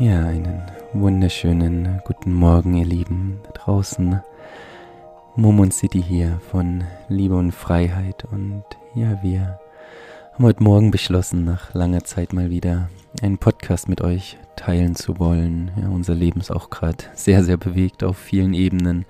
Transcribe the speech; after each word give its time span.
Ja, 0.00 0.26
einen 0.26 0.62
wunderschönen 0.92 2.00
guten 2.04 2.32
Morgen, 2.32 2.74
ihr 2.74 2.84
Lieben 2.84 3.40
da 3.42 3.50
draußen. 3.50 4.22
Momon 5.34 5.72
City 5.72 6.00
hier 6.00 6.40
von 6.52 6.84
Liebe 7.08 7.34
und 7.34 7.50
Freiheit. 7.50 8.24
Und 8.30 8.62
ja, 8.94 9.20
wir 9.24 9.58
haben 10.32 10.44
heute 10.44 10.62
Morgen 10.62 10.92
beschlossen, 10.92 11.44
nach 11.44 11.74
langer 11.74 12.04
Zeit 12.04 12.32
mal 12.32 12.48
wieder 12.48 12.88
einen 13.22 13.38
Podcast 13.38 13.88
mit 13.88 14.00
euch 14.00 14.38
teilen 14.54 14.94
zu 14.94 15.18
wollen. 15.18 15.72
Ja, 15.82 15.88
unser 15.88 16.14
Leben 16.14 16.38
ist 16.38 16.52
auch 16.52 16.70
gerade 16.70 17.02
sehr, 17.14 17.42
sehr 17.42 17.56
bewegt 17.56 18.04
auf 18.04 18.16
vielen 18.16 18.54
Ebenen. 18.54 19.04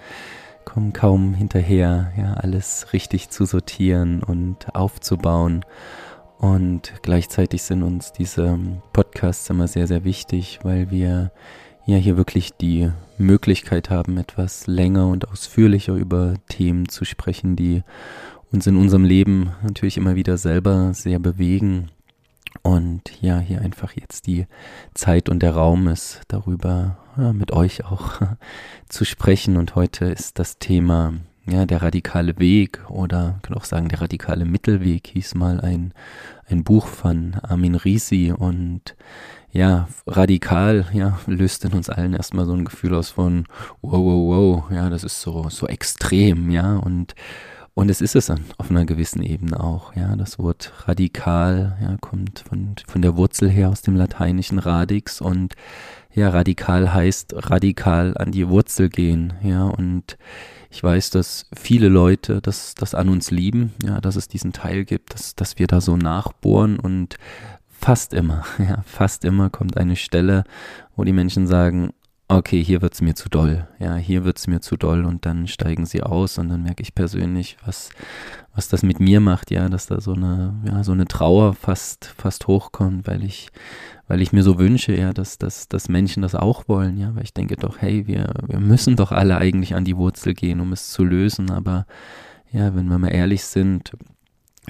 Kommen 0.64 0.94
kaum 0.94 1.34
hinterher, 1.34 2.12
ja, 2.16 2.32
alles 2.32 2.94
richtig 2.94 3.28
zu 3.28 3.44
sortieren 3.44 4.22
und 4.22 4.74
aufzubauen. 4.74 5.66
Und 6.38 6.92
gleichzeitig 7.02 7.62
sind 7.62 7.82
uns 7.82 8.12
diese 8.12 8.58
Podcasts 8.92 9.50
immer 9.50 9.66
sehr, 9.66 9.88
sehr 9.88 10.04
wichtig, 10.04 10.60
weil 10.62 10.90
wir 10.90 11.32
ja 11.84 11.96
hier 11.96 12.16
wirklich 12.16 12.52
die 12.52 12.90
Möglichkeit 13.16 13.90
haben, 13.90 14.18
etwas 14.18 14.66
länger 14.66 15.08
und 15.08 15.28
ausführlicher 15.28 15.94
über 15.94 16.34
Themen 16.48 16.88
zu 16.88 17.04
sprechen, 17.04 17.56
die 17.56 17.82
uns 18.52 18.66
in 18.66 18.76
unserem 18.76 19.04
Leben 19.04 19.52
natürlich 19.62 19.96
immer 19.96 20.14
wieder 20.14 20.36
selber 20.36 20.94
sehr 20.94 21.18
bewegen. 21.18 21.90
Und 22.62 23.20
ja, 23.20 23.40
hier 23.40 23.60
einfach 23.60 23.92
jetzt 23.92 24.26
die 24.26 24.46
Zeit 24.94 25.28
und 25.28 25.42
der 25.42 25.54
Raum 25.54 25.88
ist, 25.88 26.20
darüber 26.28 26.98
ja, 27.16 27.32
mit 27.32 27.52
euch 27.52 27.84
auch 27.84 28.20
zu 28.88 29.04
sprechen. 29.04 29.56
Und 29.56 29.74
heute 29.74 30.06
ist 30.06 30.38
das 30.38 30.58
Thema 30.58 31.14
ja, 31.50 31.66
der 31.66 31.82
radikale 31.82 32.38
Weg 32.38 32.80
oder 32.90 33.38
kann 33.42 33.56
auch 33.56 33.64
sagen, 33.64 33.88
der 33.88 34.00
radikale 34.00 34.44
Mittelweg 34.44 35.06
hieß 35.08 35.34
mal 35.34 35.60
ein, 35.60 35.92
ein 36.46 36.64
Buch 36.64 36.86
von 36.86 37.36
Armin 37.42 37.74
Risi 37.74 38.32
und 38.36 38.96
ja, 39.50 39.88
radikal, 40.06 40.86
ja, 40.92 41.18
löst 41.26 41.64
in 41.64 41.72
uns 41.72 41.88
allen 41.88 42.12
erstmal 42.12 42.44
so 42.44 42.52
ein 42.52 42.64
Gefühl 42.64 42.94
aus 42.94 43.10
von 43.10 43.44
wow, 43.80 43.92
wow, 43.92 44.64
wow, 44.64 44.70
ja, 44.70 44.90
das 44.90 45.04
ist 45.04 45.20
so, 45.20 45.48
so 45.48 45.66
extrem, 45.66 46.50
ja, 46.50 46.76
und, 46.76 47.14
und 47.72 47.90
es 47.90 48.02
ist 48.02 48.14
es 48.14 48.26
dann 48.26 48.44
auf 48.58 48.70
einer 48.70 48.84
gewissen 48.84 49.22
Ebene 49.22 49.58
auch, 49.58 49.96
ja, 49.96 50.16
das 50.16 50.38
Wort 50.38 50.72
radikal, 50.86 51.78
ja, 51.80 51.96
kommt 52.00 52.40
von, 52.40 52.74
von 52.86 53.00
der 53.00 53.16
Wurzel 53.16 53.48
her 53.48 53.70
aus 53.70 53.80
dem 53.80 53.96
lateinischen 53.96 54.58
radix 54.58 55.20
und 55.20 55.54
ja, 56.12 56.28
radikal 56.28 56.92
heißt 56.92 57.34
radikal 57.50 58.16
an 58.18 58.32
die 58.32 58.48
Wurzel 58.48 58.90
gehen, 58.90 59.32
ja, 59.42 59.64
und 59.64 60.18
ich 60.70 60.82
weiß, 60.82 61.10
dass 61.10 61.46
viele 61.56 61.88
Leute 61.88 62.40
das, 62.42 62.74
das 62.74 62.94
an 62.94 63.08
uns 63.08 63.30
lieben, 63.30 63.72
ja, 63.82 64.00
dass 64.00 64.16
es 64.16 64.28
diesen 64.28 64.52
Teil 64.52 64.84
gibt, 64.84 65.14
dass, 65.14 65.34
dass 65.34 65.58
wir 65.58 65.66
da 65.66 65.80
so 65.80 65.96
nachbohren 65.96 66.78
und 66.78 67.16
fast 67.68 68.12
immer, 68.12 68.44
ja, 68.58 68.82
fast 68.86 69.24
immer 69.24 69.50
kommt 69.50 69.76
eine 69.76 69.96
Stelle, 69.96 70.44
wo 70.96 71.04
die 71.04 71.12
Menschen 71.12 71.46
sagen, 71.46 71.92
okay, 72.28 72.62
hier 72.62 72.82
wird's 72.82 73.00
mir 73.00 73.14
zu 73.14 73.28
doll, 73.30 73.66
ja, 73.78 73.96
hier 73.96 74.24
wird's 74.24 74.46
mir 74.46 74.60
zu 74.60 74.76
doll 74.76 75.06
und 75.06 75.24
dann 75.24 75.46
steigen 75.46 75.86
sie 75.86 76.02
aus 76.02 76.36
und 76.38 76.50
dann 76.50 76.62
merke 76.62 76.82
ich 76.82 76.94
persönlich, 76.94 77.56
was, 77.64 77.90
was 78.54 78.68
das 78.68 78.82
mit 78.82 79.00
mir 79.00 79.20
macht, 79.20 79.50
ja, 79.50 79.68
dass 79.70 79.86
da 79.86 80.00
so 80.00 80.12
eine, 80.12 80.54
ja, 80.64 80.84
so 80.84 80.92
eine 80.92 81.06
Trauer 81.06 81.54
fast, 81.54 82.04
fast 82.18 82.46
hochkommt, 82.46 83.06
weil 83.06 83.24
ich, 83.24 83.48
weil 84.08 84.20
ich 84.20 84.32
mir 84.32 84.42
so 84.42 84.58
wünsche, 84.58 84.94
ja, 84.94 85.14
dass, 85.14 85.38
dass, 85.38 85.68
dass 85.68 85.88
Menschen 85.88 86.22
das 86.22 86.34
auch 86.34 86.68
wollen, 86.68 86.98
ja, 86.98 87.14
weil 87.14 87.24
ich 87.24 87.32
denke 87.32 87.56
doch, 87.56 87.78
hey, 87.80 88.06
wir, 88.06 88.34
wir 88.46 88.60
müssen 88.60 88.96
doch 88.96 89.10
alle 89.10 89.38
eigentlich 89.38 89.74
an 89.74 89.84
die 89.84 89.96
Wurzel 89.96 90.34
gehen, 90.34 90.60
um 90.60 90.72
es 90.72 90.90
zu 90.90 91.04
lösen, 91.04 91.50
aber 91.50 91.86
ja, 92.52 92.74
wenn 92.74 92.88
wir 92.88 92.98
mal 92.98 93.08
ehrlich 93.08 93.44
sind, 93.44 93.92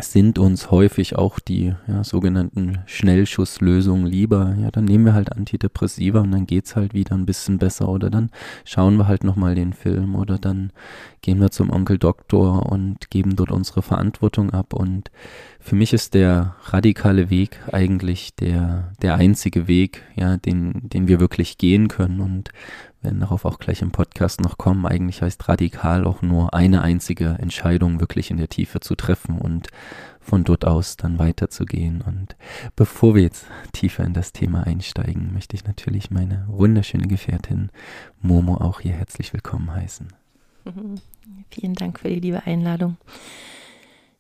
sind 0.03 0.39
uns 0.39 0.71
häufig 0.71 1.17
auch 1.17 1.39
die 1.39 1.75
ja, 1.87 2.05
sogenannten 2.05 2.79
Schnellschusslösungen 2.87 4.07
lieber. 4.07 4.55
Ja, 4.61 4.71
dann 4.71 4.85
nehmen 4.85 5.05
wir 5.05 5.15
halt 5.15 5.33
Antidepressiva 5.33 6.21
und 6.21 6.33
dann 6.33 6.47
geht's 6.47 6.77
halt 6.77 6.95
wieder 6.95 7.15
ein 7.15 7.27
bisschen 7.27 7.59
besser. 7.59 7.89
Oder 7.89 8.11
dann 8.11 8.31
schauen 8.65 8.97
wir 8.97 9.09
halt 9.09 9.25
nochmal 9.25 9.55
den 9.55 9.73
Film 9.73 10.15
oder 10.15 10.39
dann 10.39 10.73
gehen 11.23 11.41
wir 11.41 11.51
zum 11.51 11.71
Onkel 11.71 11.99
Doktor 11.99 12.71
und 12.71 13.11
geben 13.11 13.37
dort 13.37 13.51
unsere 13.51 13.83
Verantwortung 13.83 14.51
ab. 14.51 14.73
Und 14.73 15.11
für 15.61 15.77
mich 15.77 15.93
ist 15.93 16.15
der 16.15 16.55
radikale 16.65 17.31
Weg 17.31 17.59
eigentlich 17.73 18.35
der, 18.35 18.93
der 19.03 19.17
einzige 19.17 19.69
Weg, 19.69 20.03
ja, 20.17 20.37
den, 20.37 20.89
den 20.89 21.09
wir 21.09 21.21
wirklich 21.21 21.59
gehen 21.59 21.89
können. 21.89 22.21
Und 22.21 22.51
werden 23.01 23.21
darauf 23.21 23.45
auch 23.45 23.59
gleich 23.59 23.83
im 23.83 23.91
Podcast 23.91 24.41
noch 24.41 24.59
kommen. 24.59 24.87
Eigentlich 24.87 25.23
heißt 25.23 25.49
radikal 25.49 26.05
auch 26.05 26.23
nur 26.23 26.55
eine 26.55 26.83
einzige 26.83 27.37
Entscheidung 27.39 28.01
wirklich 28.01 28.31
in 28.31 28.37
der 28.37 28.49
Tiefe 28.49 28.81
zu 28.81 28.95
treffen 28.95 29.39
und 29.39 29.69
von 30.21 30.45
dort 30.45 30.67
aus 30.67 30.97
dann 30.97 31.19
weiterzugehen. 31.19 32.03
Und 32.03 32.37
bevor 32.77 33.15
wir 33.15 33.23
jetzt 33.23 33.47
tiefer 33.73 34.05
in 34.05 34.15
das 34.15 34.33
Thema 34.33 34.67
einsteigen, 34.67 35.33
möchte 35.33 35.57
ich 35.57 35.65
natürlich 35.65 36.11
meine 36.11 36.45
wunderschöne 36.49 37.07
Gefährtin 37.07 37.71
Momo 38.21 38.57
auch 38.57 38.81
hier 38.81 38.93
herzlich 38.93 39.33
willkommen 39.33 39.73
heißen. 39.73 40.09
Vielen 41.51 41.75
Dank 41.75 42.01
für 42.01 42.09
die 42.09 42.21
liebe 42.21 42.45
Einladung. 42.45 42.97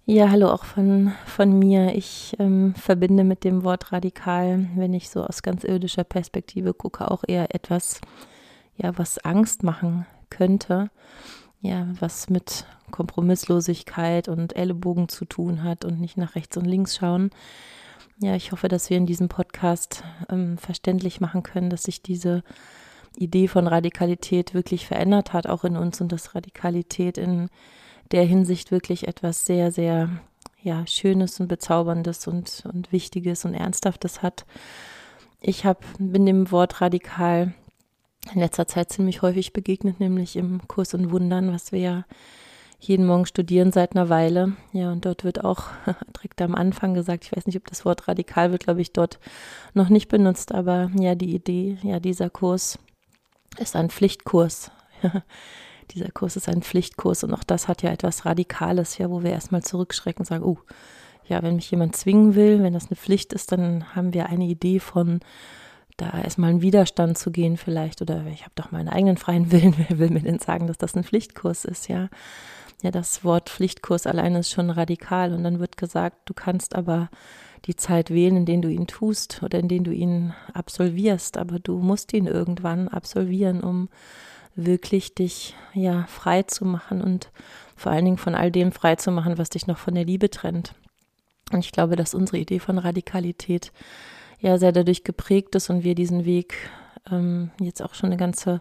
Ja, 0.06 0.30
hallo 0.30 0.48
auch 0.48 0.64
von, 0.64 1.12
von 1.26 1.58
mir. 1.58 1.94
Ich 1.94 2.34
ähm, 2.38 2.74
verbinde 2.74 3.24
mit 3.24 3.44
dem 3.44 3.62
Wort 3.62 3.92
radikal, 3.92 4.66
wenn 4.74 4.94
ich 4.94 5.10
so 5.10 5.22
aus 5.22 5.42
ganz 5.42 5.64
irdischer 5.64 6.04
Perspektive 6.04 6.72
gucke, 6.72 7.10
auch 7.10 7.24
eher 7.28 7.54
etwas, 7.54 8.00
ja, 8.78 8.96
was 8.96 9.18
Angst 9.18 9.62
machen 9.62 10.06
könnte, 10.30 10.90
ja, 11.60 11.88
was 12.00 12.30
mit 12.30 12.64
Kompromisslosigkeit 12.90 14.28
und 14.28 14.56
Ellenbogen 14.56 15.08
zu 15.08 15.24
tun 15.24 15.62
hat 15.62 15.84
und 15.84 16.00
nicht 16.00 16.16
nach 16.16 16.34
rechts 16.36 16.56
und 16.56 16.64
links 16.64 16.96
schauen. 16.96 17.30
Ja, 18.20 18.34
ich 18.34 18.52
hoffe, 18.52 18.68
dass 18.68 18.88
wir 18.88 18.96
in 18.96 19.06
diesem 19.06 19.28
Podcast 19.28 20.02
ähm, 20.30 20.58
verständlich 20.58 21.20
machen 21.20 21.42
können, 21.42 21.70
dass 21.70 21.82
sich 21.82 22.02
diese 22.02 22.42
Idee 23.16 23.48
von 23.48 23.66
Radikalität 23.66 24.54
wirklich 24.54 24.86
verändert 24.86 25.32
hat, 25.32 25.46
auch 25.46 25.64
in 25.64 25.76
uns 25.76 26.00
und 26.00 26.12
dass 26.12 26.34
Radikalität 26.34 27.18
in 27.18 27.48
der 28.12 28.24
Hinsicht 28.24 28.70
wirklich 28.70 29.06
etwas 29.06 29.44
sehr, 29.44 29.70
sehr 29.72 30.08
ja, 30.62 30.86
Schönes 30.86 31.38
und 31.40 31.48
Bezauberndes 31.48 32.26
und, 32.26 32.64
und 32.72 32.92
Wichtiges 32.92 33.44
und 33.44 33.54
Ernsthaftes 33.54 34.22
hat. 34.22 34.46
Ich 35.40 35.64
hab, 35.64 35.84
bin 35.98 36.26
dem 36.26 36.50
Wort 36.50 36.80
radikal 36.80 37.54
in 38.32 38.40
letzter 38.40 38.66
Zeit 38.66 38.92
ziemlich 38.92 39.22
häufig 39.22 39.52
begegnet, 39.52 40.00
nämlich 40.00 40.36
im 40.36 40.66
Kurs 40.68 40.94
und 40.94 41.10
Wundern, 41.10 41.52
was 41.52 41.72
wir 41.72 41.80
ja 41.80 42.04
jeden 42.80 43.06
Morgen 43.06 43.26
studieren 43.26 43.72
seit 43.72 43.96
einer 43.96 44.08
Weile. 44.08 44.52
Ja, 44.72 44.92
und 44.92 45.04
dort 45.04 45.24
wird 45.24 45.44
auch 45.44 45.64
direkt 46.16 46.40
am 46.40 46.54
Anfang 46.54 46.94
gesagt, 46.94 47.24
ich 47.24 47.36
weiß 47.36 47.46
nicht, 47.46 47.56
ob 47.56 47.66
das 47.66 47.84
Wort 47.84 48.06
radikal 48.08 48.52
wird, 48.52 48.64
glaube 48.64 48.80
ich, 48.80 48.92
dort 48.92 49.18
noch 49.74 49.88
nicht 49.88 50.08
benutzt, 50.08 50.52
aber 50.52 50.90
ja, 50.98 51.14
die 51.14 51.34
Idee, 51.34 51.78
ja, 51.82 52.00
dieser 52.00 52.30
Kurs 52.30 52.78
ist 53.58 53.74
ein 53.74 53.90
Pflichtkurs. 53.90 54.70
dieser 55.90 56.10
Kurs 56.10 56.36
ist 56.36 56.48
ein 56.48 56.62
Pflichtkurs 56.62 57.24
und 57.24 57.32
auch 57.32 57.44
das 57.44 57.66
hat 57.66 57.82
ja 57.82 57.90
etwas 57.90 58.24
Radikales, 58.24 58.98
ja, 58.98 59.10
wo 59.10 59.22
wir 59.22 59.30
erstmal 59.30 59.62
zurückschrecken 59.62 60.20
und 60.20 60.26
sagen, 60.26 60.44
oh, 60.44 60.58
ja, 61.26 61.42
wenn 61.42 61.56
mich 61.56 61.70
jemand 61.70 61.96
zwingen 61.96 62.34
will, 62.34 62.62
wenn 62.62 62.72
das 62.72 62.86
eine 62.86 62.96
Pflicht 62.96 63.32
ist, 63.32 63.52
dann 63.52 63.94
haben 63.94 64.14
wir 64.14 64.26
eine 64.26 64.44
Idee 64.44 64.80
von, 64.80 65.20
da 65.98 66.18
erstmal 66.22 66.50
einen 66.50 66.62
Widerstand 66.62 67.18
zu 67.18 67.30
gehen 67.30 67.58
vielleicht 67.58 68.00
oder 68.00 68.24
ich 68.32 68.42
habe 68.42 68.52
doch 68.54 68.70
meinen 68.70 68.88
eigenen 68.88 69.18
freien 69.18 69.52
Willen, 69.52 69.74
wer 69.76 69.98
will 69.98 70.10
mir 70.10 70.22
denn 70.22 70.38
sagen, 70.38 70.66
dass 70.66 70.78
das 70.78 70.96
ein 70.96 71.04
Pflichtkurs 71.04 71.64
ist, 71.64 71.88
ja. 71.88 72.08
Ja, 72.80 72.92
das 72.92 73.24
Wort 73.24 73.50
Pflichtkurs 73.50 74.06
alleine 74.06 74.38
ist 74.38 74.52
schon 74.52 74.70
radikal 74.70 75.34
und 75.34 75.42
dann 75.42 75.58
wird 75.58 75.76
gesagt, 75.76 76.16
du 76.26 76.32
kannst 76.34 76.76
aber 76.76 77.10
die 77.64 77.74
Zeit 77.74 78.10
wählen, 78.10 78.36
in 78.36 78.46
denen 78.46 78.62
du 78.62 78.68
ihn 78.68 78.86
tust 78.86 79.42
oder 79.42 79.58
in 79.58 79.66
denen 79.66 79.82
du 79.82 79.92
ihn 79.92 80.32
absolvierst, 80.54 81.38
aber 81.38 81.58
du 81.58 81.78
musst 81.78 82.12
ihn 82.12 82.28
irgendwann 82.28 82.86
absolvieren, 82.86 83.62
um 83.62 83.88
wirklich 84.54 85.14
dich 85.16 85.56
ja 85.74 86.04
frei 86.06 86.42
zu 86.44 86.64
machen 86.64 87.02
und 87.02 87.30
vor 87.76 87.90
allen 87.90 88.04
Dingen 88.04 88.18
von 88.18 88.36
all 88.36 88.52
dem 88.52 88.70
frei 88.70 88.94
zu 88.94 89.10
machen, 89.10 89.38
was 89.38 89.50
dich 89.50 89.66
noch 89.66 89.78
von 89.78 89.94
der 89.94 90.04
Liebe 90.04 90.30
trennt. 90.30 90.74
Und 91.52 91.60
ich 91.60 91.72
glaube, 91.72 91.96
dass 91.96 92.14
unsere 92.14 92.38
Idee 92.38 92.58
von 92.58 92.78
Radikalität 92.78 93.72
ja 94.40 94.58
sehr 94.58 94.72
dadurch 94.72 95.04
geprägt 95.04 95.54
ist 95.54 95.70
und 95.70 95.84
wir 95.84 95.94
diesen 95.94 96.24
Weg 96.24 96.54
ähm, 97.10 97.50
jetzt 97.60 97.82
auch 97.82 97.94
schon 97.94 98.08
eine 98.08 98.16
ganze 98.16 98.60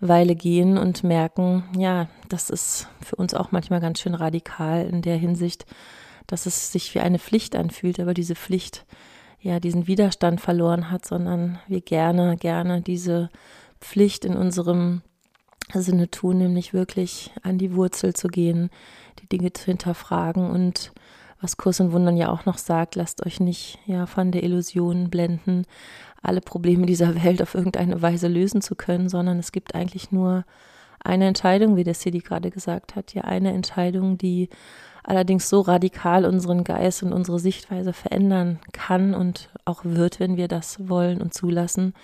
Weile 0.00 0.36
gehen 0.36 0.78
und 0.78 1.02
merken, 1.02 1.64
ja, 1.76 2.08
das 2.28 2.50
ist 2.50 2.88
für 3.04 3.16
uns 3.16 3.34
auch 3.34 3.50
manchmal 3.50 3.80
ganz 3.80 4.00
schön 4.00 4.14
radikal 4.14 4.86
in 4.86 5.02
der 5.02 5.16
Hinsicht, 5.16 5.66
dass 6.26 6.46
es 6.46 6.70
sich 6.70 6.94
wie 6.94 7.00
eine 7.00 7.18
Pflicht 7.18 7.56
anfühlt, 7.56 7.98
aber 7.98 8.14
diese 8.14 8.36
Pflicht 8.36 8.86
ja 9.40 9.60
diesen 9.60 9.86
Widerstand 9.86 10.40
verloren 10.40 10.90
hat, 10.90 11.06
sondern 11.06 11.58
wir 11.66 11.80
gerne, 11.80 12.36
gerne 12.36 12.80
diese 12.82 13.28
Pflicht 13.80 14.24
in 14.24 14.36
unserem 14.36 15.02
Sinne 15.72 16.10
tun, 16.10 16.38
nämlich 16.38 16.72
wirklich 16.72 17.32
an 17.42 17.58
die 17.58 17.74
Wurzel 17.74 18.14
zu 18.14 18.28
gehen, 18.28 18.70
die 19.20 19.28
Dinge 19.28 19.52
zu 19.52 19.64
hinterfragen 19.66 20.50
und 20.50 20.92
was 21.40 21.56
Kurs 21.56 21.80
und 21.80 21.92
Wundern 21.92 22.16
ja 22.16 22.30
auch 22.30 22.44
noch 22.46 22.58
sagt, 22.58 22.96
lasst 22.96 23.24
euch 23.24 23.40
nicht 23.40 23.78
ja 23.86 24.06
von 24.06 24.32
der 24.32 24.42
Illusion 24.42 25.10
blenden, 25.10 25.64
alle 26.22 26.40
Probleme 26.40 26.86
dieser 26.86 27.22
Welt 27.22 27.42
auf 27.42 27.54
irgendeine 27.54 28.02
Weise 28.02 28.28
lösen 28.28 28.60
zu 28.60 28.74
können, 28.74 29.08
sondern 29.08 29.38
es 29.38 29.52
gibt 29.52 29.74
eigentlich 29.74 30.10
nur 30.10 30.44
eine 31.00 31.26
Entscheidung, 31.26 31.76
wie 31.76 31.84
der 31.84 31.94
City 31.94 32.18
gerade 32.18 32.50
gesagt 32.50 32.96
hat, 32.96 33.14
ja 33.14 33.22
eine 33.22 33.52
Entscheidung, 33.52 34.18
die 34.18 34.48
allerdings 35.04 35.48
so 35.48 35.60
radikal 35.60 36.24
unseren 36.24 36.64
Geist 36.64 37.02
und 37.02 37.12
unsere 37.12 37.38
Sichtweise 37.38 37.92
verändern 37.92 38.58
kann 38.72 39.14
und 39.14 39.48
auch 39.64 39.84
wird, 39.84 40.20
wenn 40.20 40.36
wir 40.36 40.48
das 40.48 40.88
wollen 40.88 41.22
und 41.22 41.32
zulassen. 41.32 41.94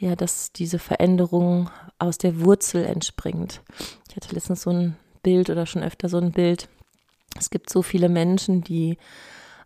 ja, 0.00 0.16
dass 0.16 0.52
diese 0.52 0.78
Veränderung 0.78 1.70
aus 1.98 2.16
der 2.16 2.40
Wurzel 2.40 2.84
entspringt. 2.86 3.60
Ich 4.08 4.16
hatte 4.16 4.34
letztens 4.34 4.62
so 4.62 4.70
ein 4.70 4.96
Bild 5.22 5.50
oder 5.50 5.66
schon 5.66 5.82
öfter 5.82 6.08
so 6.08 6.16
ein 6.16 6.32
Bild. 6.32 6.68
Es 7.40 7.50
gibt 7.50 7.70
so 7.70 7.82
viele 7.82 8.08
Menschen, 8.08 8.62
die 8.62 8.98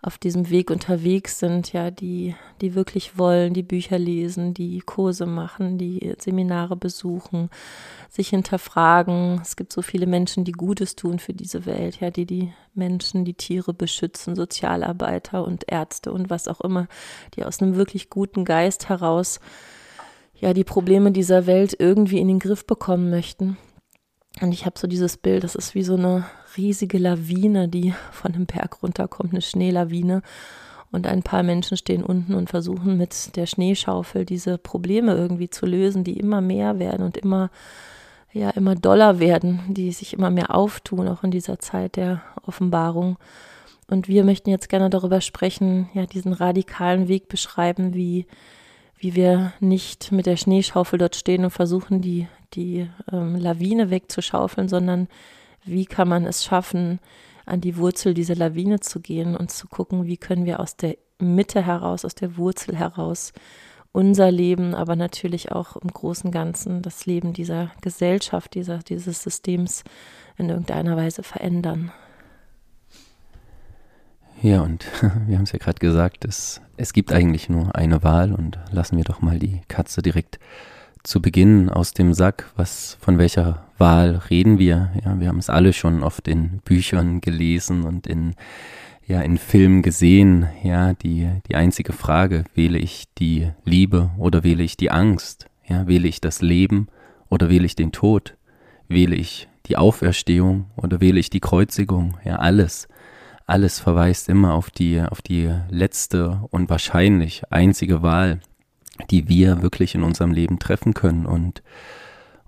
auf 0.01 0.19
diesem 0.19 0.51
Weg 0.51 0.71
unterwegs 0.71 1.39
sind, 1.39 1.73
ja, 1.73 1.91
die, 1.91 2.35
die 2.61 2.75
wirklich 2.75 3.19
wollen, 3.19 3.55
die 3.55 3.63
Bücher 3.63 3.99
lesen, 3.99 4.53
die 4.53 4.81
Kurse 4.81 5.25
machen, 5.25 5.79
die 5.79 6.15
Seminare 6.19 6.77
besuchen, 6.77 7.49
sich 8.11 8.29
hinterfragen. 8.29 9.41
Es 9.41 9.57
gibt 9.57 9.73
so 9.73 9.81
viele 9.81 10.07
Menschen, 10.07 10.45
die 10.45 10.53
Gutes 10.53 10.95
tun 10.95 11.19
für 11.19 11.33
diese 11.33 11.65
Welt, 11.65 12.01
ja, 12.01 12.11
die 12.11 12.27
die 12.27 12.53
Menschen, 12.75 13.25
die 13.25 13.33
Tiere 13.33 13.73
beschützen, 13.73 14.37
Sozialarbeiter 14.37 15.43
und 15.43 15.65
Ärzte 15.69 16.13
und 16.13 16.29
was 16.29 16.49
auch 16.49 16.61
immer, 16.61 16.87
die 17.35 17.45
aus 17.45 17.63
einem 17.63 17.75
wirklich 17.77 18.11
guten 18.11 18.45
Geist 18.45 18.91
heraus 18.91 19.41
ja 20.35 20.53
die 20.53 20.65
Probleme 20.65 21.13
dieser 21.13 21.47
Welt 21.47 21.75
irgendwie 21.79 22.19
in 22.19 22.29
den 22.29 22.41
Griff 22.41 22.67
bekommen 22.67 23.09
möchten. 23.09 23.57
Und 24.43 24.53
ich 24.53 24.67
habe 24.67 24.79
so 24.79 24.87
dieses 24.87 25.17
Bild, 25.17 25.45
das 25.45 25.55
ist 25.55 25.75
wie 25.75 25.85
so 25.85 25.95
eine 25.95 26.25
riesige 26.57 26.99
Lawine, 26.99 27.69
die 27.69 27.95
von 28.13 28.33
dem 28.33 28.47
Berg 28.47 28.83
runterkommt, 28.83 29.33
eine 29.33 29.43
Schneelawine. 29.43 30.23
Und 30.93 31.09
ein 31.09 31.25
paar 31.25 31.43
Menschen 31.43 31.77
stehen 31.77 32.05
unten 32.05 32.35
und 32.35 32.51
versuchen 32.51 32.97
mit 32.97 33.35
der 33.35 33.47
Schneeschaufel 33.47 34.25
diese 34.25 34.59
Probleme 34.59 35.15
irgendwie 35.15 35.51
zu 35.51 35.67
lösen, 35.67 36.05
die 36.05 36.21
immer 36.21 36.41
mehr 36.41 36.79
werden 36.79 37.05
und 37.05 37.17
immer, 37.17 37.51
ja, 38.33 38.51
immer 38.51 38.77
doller 38.77 39.19
werden, 39.19 39.61
die 39.69 39.91
sich 39.91 40.13
immer 40.13 40.31
mehr 40.31 40.55
auftun, 40.55 41.09
auch 41.09 41.25
in 41.25 41.33
dieser 41.33 41.59
Zeit 41.59 41.97
der 41.97 42.23
Offenbarung. 42.47 43.17
Und 43.89 44.07
wir 44.07 44.23
möchten 44.23 44.51
jetzt 44.51 44.69
gerne 44.69 44.89
darüber 44.89 45.21
sprechen, 45.21 45.89
ja, 45.95 46.07
diesen 46.07 46.33
radikalen 46.33 47.09
Weg 47.09 47.29
beschreiben, 47.29 47.95
wie, 47.95 48.27
wie 48.97 49.17
wir 49.17 49.53
nicht 49.59 50.13
mit 50.13 50.27
der 50.27 50.37
Schneeschaufel 50.37 51.01
dort 51.01 51.17
stehen 51.17 51.45
und 51.45 51.51
versuchen, 51.51 52.03
die, 52.03 52.29
die 52.55 52.89
ähm, 53.13 53.35
Lawine 53.35 53.91
wegzuschaufeln, 53.91 54.69
sondern 54.69 55.09
wie 55.65 55.87
kann 55.87 56.09
man 56.09 56.27
es 56.27 56.45
schaffen, 56.45 57.01
an 57.47 57.61
die 57.61 57.77
Wurzel 57.77 58.15
dieser 58.15 58.37
Lawine 58.37 58.81
zu 58.81 59.01
gehen 59.01 59.37
und 59.37 59.51
zu 59.51 59.69
gucken, 59.69 60.07
wie 60.07 60.17
können 60.17 60.47
wir 60.47 60.61
aus 60.61 60.77
der 60.77 60.97
Mitte 61.19 61.65
heraus, 61.65 62.05
aus 62.05 62.15
der 62.15 62.37
Wurzel 62.37 62.77
heraus 62.77 63.33
unser 63.93 64.33
Leben, 64.33 64.75
aber 64.75 64.97
natürlich 64.97 65.53
auch 65.53 65.77
im 65.77 65.89
großen 65.89 66.33
Ganzen 66.33 66.83
das 66.83 67.07
Leben 67.07 67.33
dieser 67.33 67.71
Gesellschaft, 67.81 68.55
dieser, 68.55 68.79
dieses 68.79 69.23
Systems 69.23 69.85
in 70.37 70.49
irgendeiner 70.49 70.97
Weise 70.97 71.23
verändern. 71.23 71.93
Ja, 74.43 74.63
und 74.63 74.85
wir 75.27 75.37
haben 75.37 75.45
es 75.45 75.53
ja 75.53 75.61
gerade 75.61 75.79
gesagt, 75.79 76.25
es, 76.25 76.61
es 76.77 76.93
gibt 76.93 77.13
eigentlich 77.13 77.49
nur 77.49 77.77
eine 77.77 78.03
Wahl 78.03 78.33
und 78.33 78.59
lassen 78.73 78.97
wir 78.97 79.05
doch 79.05 79.23
mal 79.23 79.39
die 79.39 79.61
Katze 79.69 80.03
direkt 80.03 80.41
zu 81.05 81.23
Beginn 81.23 81.71
aus 81.71 81.93
dem 81.93 82.15
Sack, 82.15 82.51
was 82.57 82.99
von 83.01 83.19
welcher 83.19 83.67
Wahl 83.79 84.23
reden 84.31 84.59
wir? 84.59 84.91
Ja, 85.05 85.21
wir 85.21 85.29
haben 85.29 85.39
es 85.39 85.51
alle 85.51 85.73
schon 85.73 86.03
oft 86.03 86.27
in 86.27 86.61
Büchern 86.65 87.21
gelesen 87.21 87.85
und 87.85 88.07
in 88.07 88.35
ja 89.07 89.21
in 89.21 89.39
Filmen 89.39 89.83
gesehen. 89.83 90.49
Ja, 90.63 90.95
die 90.95 91.29
die 91.47 91.55
einzige 91.55 91.93
Frage: 91.93 92.45
Wähle 92.55 92.79
ich 92.79 93.05
die 93.19 93.51
Liebe 93.65 94.11
oder 94.19 94.43
wähle 94.43 94.63
ich 94.63 94.77
die 94.77 94.91
Angst? 94.91 95.47
Ja, 95.69 95.87
wähle 95.87 96.09
ich 96.09 96.21
das 96.21 96.43
Leben 96.43 96.89
oder 97.29 97.49
wähle 97.49 97.67
ich 97.67 97.77
den 97.77 97.93
Tod? 97.93 98.37
Wähle 98.89 99.15
ich 99.15 99.49
die 99.67 99.77
Auferstehung 99.77 100.67
oder 100.77 101.01
wähle 101.01 101.21
ich 101.21 101.31
die 101.31 101.41
Kreuzigung? 101.41 102.17
Ja, 102.25 102.37
alles 102.37 102.89
alles 103.47 103.79
verweist 103.79 104.29
immer 104.29 104.55
auf 104.55 104.71
die, 104.71 105.01
auf 105.01 105.21
die 105.21 105.53
letzte 105.69 106.41
und 106.51 106.71
wahrscheinlich 106.71 107.43
einzige 107.51 108.03
Wahl, 108.03 108.41
die 109.11 109.29
wir 109.29 109.63
wirklich 109.63 109.95
in 109.95 110.03
unserem 110.03 110.33
Leben 110.33 110.59
treffen 110.59 110.95
können. 110.95 111.27
Und, 111.27 111.63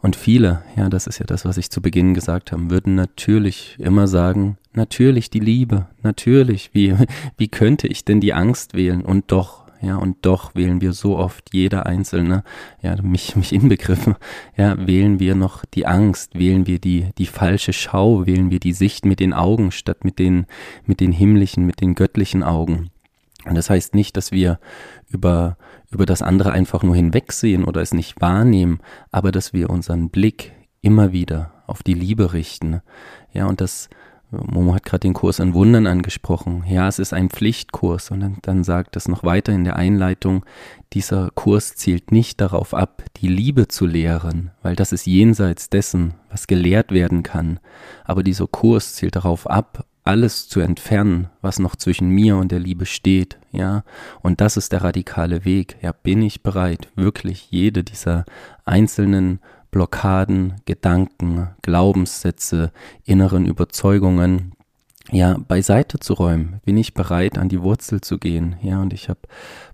und 0.00 0.16
viele, 0.16 0.62
ja, 0.76 0.88
das 0.88 1.06
ist 1.06 1.18
ja 1.18 1.26
das, 1.26 1.44
was 1.44 1.56
ich 1.56 1.70
zu 1.70 1.80
Beginn 1.80 2.14
gesagt 2.14 2.52
habe, 2.52 2.70
würden 2.70 2.94
natürlich 2.94 3.76
immer 3.78 4.06
sagen, 4.06 4.58
natürlich 4.72 5.30
die 5.30 5.40
Liebe, 5.40 5.86
natürlich, 6.02 6.70
wie, 6.72 6.94
wie 7.36 7.48
könnte 7.48 7.88
ich 7.88 8.04
denn 8.04 8.20
die 8.20 8.34
Angst 8.34 8.74
wählen? 8.74 9.02
Und 9.02 9.32
doch, 9.32 9.66
ja, 9.82 9.96
und 9.96 10.24
doch 10.24 10.54
wählen 10.54 10.80
wir 10.80 10.92
so 10.92 11.18
oft, 11.18 11.52
jeder 11.52 11.86
Einzelne, 11.86 12.44
ja, 12.82 13.00
mich, 13.02 13.36
mich 13.36 13.52
inbegriffen, 13.52 14.16
ja, 14.56 14.86
wählen 14.86 15.20
wir 15.20 15.34
noch 15.34 15.64
die 15.64 15.86
Angst, 15.86 16.38
wählen 16.38 16.66
wir 16.66 16.78
die, 16.78 17.10
die 17.18 17.26
falsche 17.26 17.72
Schau, 17.72 18.26
wählen 18.26 18.50
wir 18.50 18.60
die 18.60 18.72
Sicht 18.72 19.04
mit 19.04 19.20
den 19.20 19.34
Augen 19.34 19.72
statt 19.72 20.04
mit 20.04 20.18
den, 20.18 20.46
mit 20.86 21.00
den 21.00 21.12
himmlischen, 21.12 21.66
mit 21.66 21.80
den 21.80 21.94
göttlichen 21.94 22.42
Augen. 22.42 22.90
Und 23.44 23.54
das 23.54 23.70
heißt 23.70 23.94
nicht, 23.94 24.16
dass 24.16 24.32
wir 24.32 24.58
über, 25.08 25.56
über 25.96 26.04
das 26.04 26.20
andere 26.20 26.52
einfach 26.52 26.82
nur 26.82 26.94
hinwegsehen 26.94 27.64
oder 27.64 27.80
es 27.80 27.94
nicht 27.94 28.20
wahrnehmen, 28.20 28.80
aber 29.10 29.32
dass 29.32 29.54
wir 29.54 29.70
unseren 29.70 30.10
Blick 30.10 30.52
immer 30.82 31.10
wieder 31.10 31.52
auf 31.66 31.82
die 31.82 31.94
Liebe 31.94 32.34
richten. 32.34 32.82
Ja, 33.32 33.46
und 33.46 33.62
das, 33.62 33.88
Momo 34.30 34.74
hat 34.74 34.84
gerade 34.84 35.00
den 35.00 35.14
Kurs 35.14 35.38
in 35.38 35.54
Wundern 35.54 35.86
angesprochen. 35.86 36.64
Ja, 36.68 36.86
es 36.86 36.98
ist 36.98 37.14
ein 37.14 37.30
Pflichtkurs 37.30 38.10
und 38.10 38.20
dann, 38.20 38.36
dann 38.42 38.62
sagt 38.62 38.94
es 38.96 39.08
noch 39.08 39.24
weiter 39.24 39.54
in 39.54 39.64
der 39.64 39.76
Einleitung, 39.76 40.44
dieser 40.92 41.30
Kurs 41.30 41.76
zielt 41.76 42.12
nicht 42.12 42.42
darauf 42.42 42.74
ab, 42.74 43.02
die 43.16 43.28
Liebe 43.28 43.66
zu 43.66 43.86
lehren, 43.86 44.50
weil 44.62 44.76
das 44.76 44.92
ist 44.92 45.06
jenseits 45.06 45.70
dessen, 45.70 46.12
was 46.28 46.46
gelehrt 46.46 46.92
werden 46.92 47.22
kann. 47.22 47.58
Aber 48.04 48.22
dieser 48.22 48.46
Kurs 48.46 48.96
zielt 48.96 49.16
darauf 49.16 49.48
ab, 49.48 49.86
alles 50.06 50.48
zu 50.48 50.60
entfernen, 50.60 51.28
was 51.42 51.58
noch 51.58 51.76
zwischen 51.76 52.08
mir 52.08 52.36
und 52.36 52.52
der 52.52 52.60
Liebe 52.60 52.86
steht, 52.86 53.38
ja. 53.52 53.82
Und 54.22 54.40
das 54.40 54.56
ist 54.56 54.72
der 54.72 54.84
radikale 54.84 55.44
Weg. 55.44 55.76
Ja, 55.82 55.92
bin 55.92 56.22
ich 56.22 56.42
bereit, 56.42 56.88
wirklich 56.94 57.50
jede 57.50 57.82
dieser 57.84 58.24
einzelnen 58.64 59.40
Blockaden, 59.70 60.54
Gedanken, 60.64 61.48
Glaubenssätze, 61.62 62.72
inneren 63.04 63.46
Überzeugungen, 63.46 64.52
ja, 65.12 65.36
beiseite 65.46 65.98
zu 66.00 66.14
räumen? 66.14 66.60
Bin 66.64 66.76
ich 66.76 66.94
bereit, 66.94 67.38
an 67.38 67.48
die 67.48 67.62
Wurzel 67.62 68.00
zu 68.00 68.18
gehen? 68.18 68.56
Ja, 68.62 68.80
und 68.82 68.92
ich 68.92 69.08
habe 69.08 69.20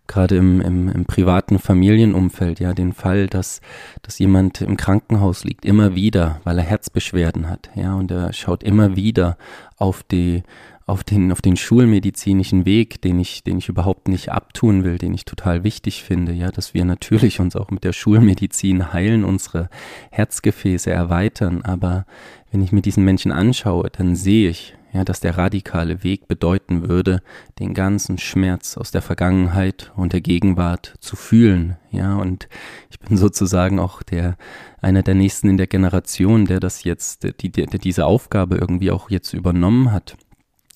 gerade 0.06 0.37
im, 0.37 0.61
im, 0.61 0.88
im 0.88 1.05
privaten 1.06 1.58
Familienumfeld 1.58 2.61
ja 2.61 2.75
den 2.75 2.93
Fall, 2.93 3.29
dass, 3.29 3.61
dass 4.02 4.19
jemand 4.19 4.61
im 4.61 4.76
Krankenhaus 4.76 5.44
liegt, 5.44 5.64
immer 5.64 5.94
wieder, 5.94 6.40
weil 6.44 6.58
er 6.58 6.64
Herzbeschwerden 6.64 7.49
hat, 7.49 7.70
ja, 7.75 7.94
und 7.94 8.11
er 8.11 8.32
schaut 8.32 8.62
immer 8.62 8.96
wieder 8.96 9.38
auf 9.79 10.02
die, 10.02 10.43
auf 10.87 11.05
den, 11.05 11.32
auf 11.32 11.40
den 11.40 11.56
schulmedizinischen 11.56 12.66
Weg, 12.66 13.00
den 13.00 13.18
ich, 13.21 13.45
den 13.45 13.59
ich 13.59 13.68
überhaupt 13.68 14.09
nicht 14.09 14.30
abtun 14.30 14.85
will, 14.85 14.99
den 14.99 15.14
ich 15.14 15.25
total 15.25 15.64
wichtig 15.64 16.02
finde, 16.02 16.33
ja, 16.33 16.50
dass 16.50 16.75
wir 16.75 16.85
natürlich 16.85 17.40
uns 17.40 17.57
auch 17.57 17.71
mit 17.71 17.85
der 17.85 17.92
Schulmedizin 17.92 18.92
heilen, 18.92 19.25
unsere 19.25 19.71
Herzgefäße 20.11 20.90
erweitern, 20.90 21.62
aber 21.62 22.04
wenn 22.50 22.62
ich 22.62 22.73
mir 22.73 22.83
diesen 22.83 23.04
Menschen 23.04 23.33
anschaue, 23.33 23.88
dann 23.90 24.14
sehe 24.14 24.50
ich, 24.50 24.75
ja, 24.92 25.04
dass 25.04 25.20
der 25.20 25.38
radikale 25.38 26.04
Weg 26.04 26.28
bedeuten 26.28 26.88
würde, 26.88 27.22
den 27.58 27.72
ganzen 27.72 28.18
Schmerz 28.18 28.76
aus 28.76 28.90
der 28.90 29.02
Vergangenheit 29.02 29.90
und 29.96 30.12
der 30.12 30.20
Gegenwart 30.20 30.94
zu 31.00 31.16
fühlen, 31.16 31.76
ja, 31.90 32.16
und 32.16 32.49
ich 32.90 32.99
bin 33.00 33.16
sozusagen 33.16 33.78
auch 33.78 34.02
der, 34.02 34.37
einer 34.80 35.02
der 35.02 35.14
nächsten 35.14 35.49
in 35.49 35.56
der 35.56 35.66
Generation, 35.66 36.44
der 36.44 36.61
das 36.61 36.84
jetzt, 36.84 37.26
die, 37.40 37.50
der 37.50 37.66
diese 37.66 38.04
Aufgabe 38.04 38.56
irgendwie 38.56 38.90
auch 38.90 39.11
jetzt 39.11 39.32
übernommen 39.32 39.92
hat, 39.92 40.16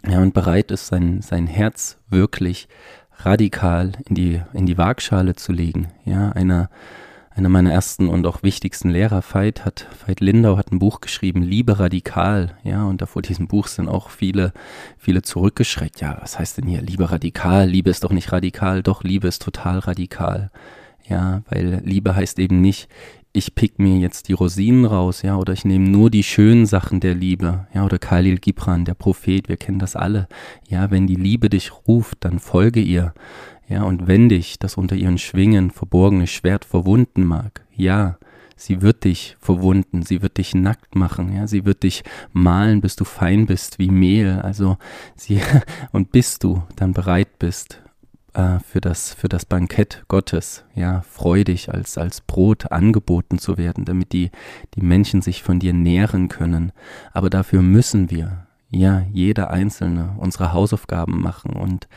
ja, 0.09 0.21
und 0.21 0.35
bereit 0.35 0.71
ist, 0.71 0.87
sein, 0.87 1.21
sein 1.21 1.47
Herz 1.47 1.99
wirklich 2.09 2.69
radikal 3.19 3.93
in 4.09 4.15
die, 4.15 4.43
in 4.53 4.67
die 4.67 4.79
Waagschale 4.79 5.35
zu 5.35 5.53
legen, 5.53 5.89
ja, 6.05 6.31
einer, 6.31 6.71
einer 7.37 7.51
meiner 7.51 7.73
ersten 7.73 8.09
und 8.09 8.27
auch 8.27 8.43
wichtigsten 8.43 8.89
Lehrer, 8.89 9.23
Veit, 9.23 9.65
hat, 9.67 9.87
Veit 10.07 10.21
Lindau 10.21 10.57
hat 10.57 10.73
ein 10.73 10.79
Buch 10.79 11.01
geschrieben, 11.01 11.43
Liebe 11.43 11.79
radikal, 11.79 12.57
ja, 12.65 12.85
und 12.85 13.03
da 13.03 13.07
vor 13.07 13.21
diesem 13.21 13.47
Buch 13.47 13.67
sind 13.67 13.89
auch 13.89 14.09
viele, 14.09 14.53
viele 14.97 15.21
zurückgeschreckt. 15.21 16.01
Ja, 16.01 16.17
was 16.21 16.39
heißt 16.39 16.57
denn 16.57 16.67
hier 16.67 16.81
Liebe 16.81 17.11
radikal? 17.11 17.69
Liebe 17.69 17.91
ist 17.91 18.05
doch 18.05 18.13
nicht 18.13 18.33
radikal, 18.33 18.83
doch 18.83 19.05
Liebe 19.05 19.29
ist 19.29 19.43
total 19.43 19.81
radikal. 19.81 20.51
Ja, 21.09 21.43
weil 21.51 21.83
Liebe 21.85 22.17
heißt 22.17 22.39
eben 22.39 22.61
nicht, 22.63 22.89
ich 23.33 23.55
pick 23.55 23.79
mir 23.79 23.99
jetzt 23.99 24.29
die 24.29 24.33
Rosinen 24.33 24.87
raus, 24.87 25.21
ja, 25.21 25.37
oder 25.37 25.53
ich 25.53 25.67
nehme 25.67 25.87
nur 25.87 26.09
die 26.09 26.23
schönen 26.23 26.65
Sachen 26.65 27.01
der 27.01 27.15
Liebe, 27.15 27.67
ja, 27.75 27.85
oder 27.85 27.99
Khalil 27.99 28.39
Gibran, 28.39 28.87
der 28.87 28.95
Prophet, 28.95 29.51
wir 29.51 29.59
kennen 29.59 29.79
das 29.79 29.95
alle. 29.95 30.27
Ja, 30.69 30.91
wenn 30.91 31.07
die 31.07 31.17
Liebe 31.17 31.51
dich 31.51 31.71
ruft, 31.87 32.25
dann 32.25 32.39
folge 32.39 32.81
ihr. 32.81 33.13
Ja, 33.69 33.83
und 33.83 34.07
wenn 34.07 34.29
dich 34.29 34.59
das 34.59 34.77
unter 34.77 34.95
ihren 34.95 35.19
Schwingen 35.19 35.71
verborgene 35.71 36.27
Schwert 36.27 36.65
verwunden 36.65 37.25
mag, 37.25 37.65
ja, 37.75 38.17
sie 38.55 38.81
wird 38.81 39.05
dich 39.05 39.37
verwunden, 39.41 40.03
sie 40.03 40.23
wird 40.23 40.39
dich 40.39 40.55
nackt 40.55 40.95
machen, 40.95 41.33
ja, 41.35 41.47
sie 41.47 41.65
wird 41.65 41.83
dich 41.83 42.05
malen, 42.33 42.81
bis 42.81 42.97
du 42.97 43.05
fein 43.05 43.47
bist 43.47 43.79
wie 43.79 43.91
Mehl, 43.91 44.41
also 44.41 44.79
sie, 45.17 45.41
und 45.93 46.13
bis 46.13 46.39
du 46.39 46.63
dann 46.77 46.93
bereit 46.93 47.39
bist, 47.39 47.83
äh, 48.37 48.61
für 48.61 48.81
das, 48.81 49.15
für 49.15 49.29
das 49.29 49.45
Bankett 49.45 50.05
Gottes, 50.09 50.65
ja, 50.75 51.01
freudig 51.03 51.73
als, 51.73 51.99
als 51.99 52.21
Brot 52.21 52.71
angeboten 52.71 53.39
zu 53.39 53.59
werden, 53.59 53.85
damit 53.85 54.13
die, 54.13 54.31
die 54.75 54.83
Menschen 54.83 55.23
sich 55.23 55.43
von 55.43 55.59
dir 55.59 55.73
nähren 55.73 56.29
können. 56.29 56.73
Aber 57.13 57.31
dafür 57.31 57.63
müssen 57.63 58.11
wir, 58.11 58.47
ja, 58.71 59.05
jeder 59.13 59.51
Einzelne 59.51 60.15
unsere 60.19 60.53
Hausaufgaben 60.53 61.21
machen 61.21 61.53
und 61.53 61.89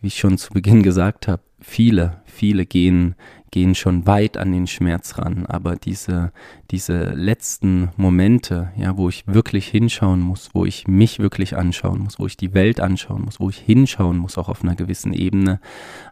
wie 0.00 0.08
ich 0.08 0.18
schon 0.18 0.38
zu 0.38 0.52
Beginn 0.52 0.82
gesagt 0.82 1.28
habe, 1.28 1.42
viele, 1.60 2.22
viele 2.24 2.66
gehen, 2.66 3.14
gehen 3.50 3.74
schon 3.74 4.06
weit 4.06 4.36
an 4.36 4.52
den 4.52 4.66
Schmerz 4.66 5.18
ran, 5.18 5.46
aber 5.46 5.76
diese, 5.76 6.32
diese 6.70 7.10
letzten 7.10 7.90
Momente, 7.96 8.72
ja, 8.76 8.96
wo 8.96 9.08
ich 9.08 9.26
wirklich 9.26 9.68
hinschauen 9.68 10.20
muss, 10.20 10.50
wo 10.54 10.64
ich 10.64 10.86
mich 10.88 11.18
wirklich 11.18 11.56
anschauen 11.56 12.00
muss, 12.00 12.18
wo 12.18 12.26
ich 12.26 12.36
die 12.36 12.54
Welt 12.54 12.80
anschauen 12.80 13.22
muss, 13.22 13.40
wo 13.40 13.50
ich 13.50 13.58
hinschauen 13.58 14.16
muss, 14.16 14.38
auch 14.38 14.48
auf 14.48 14.62
einer 14.62 14.76
gewissen 14.76 15.12
Ebene, 15.12 15.60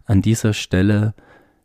an 0.04 0.22
dieser 0.22 0.52
Stelle 0.52 1.14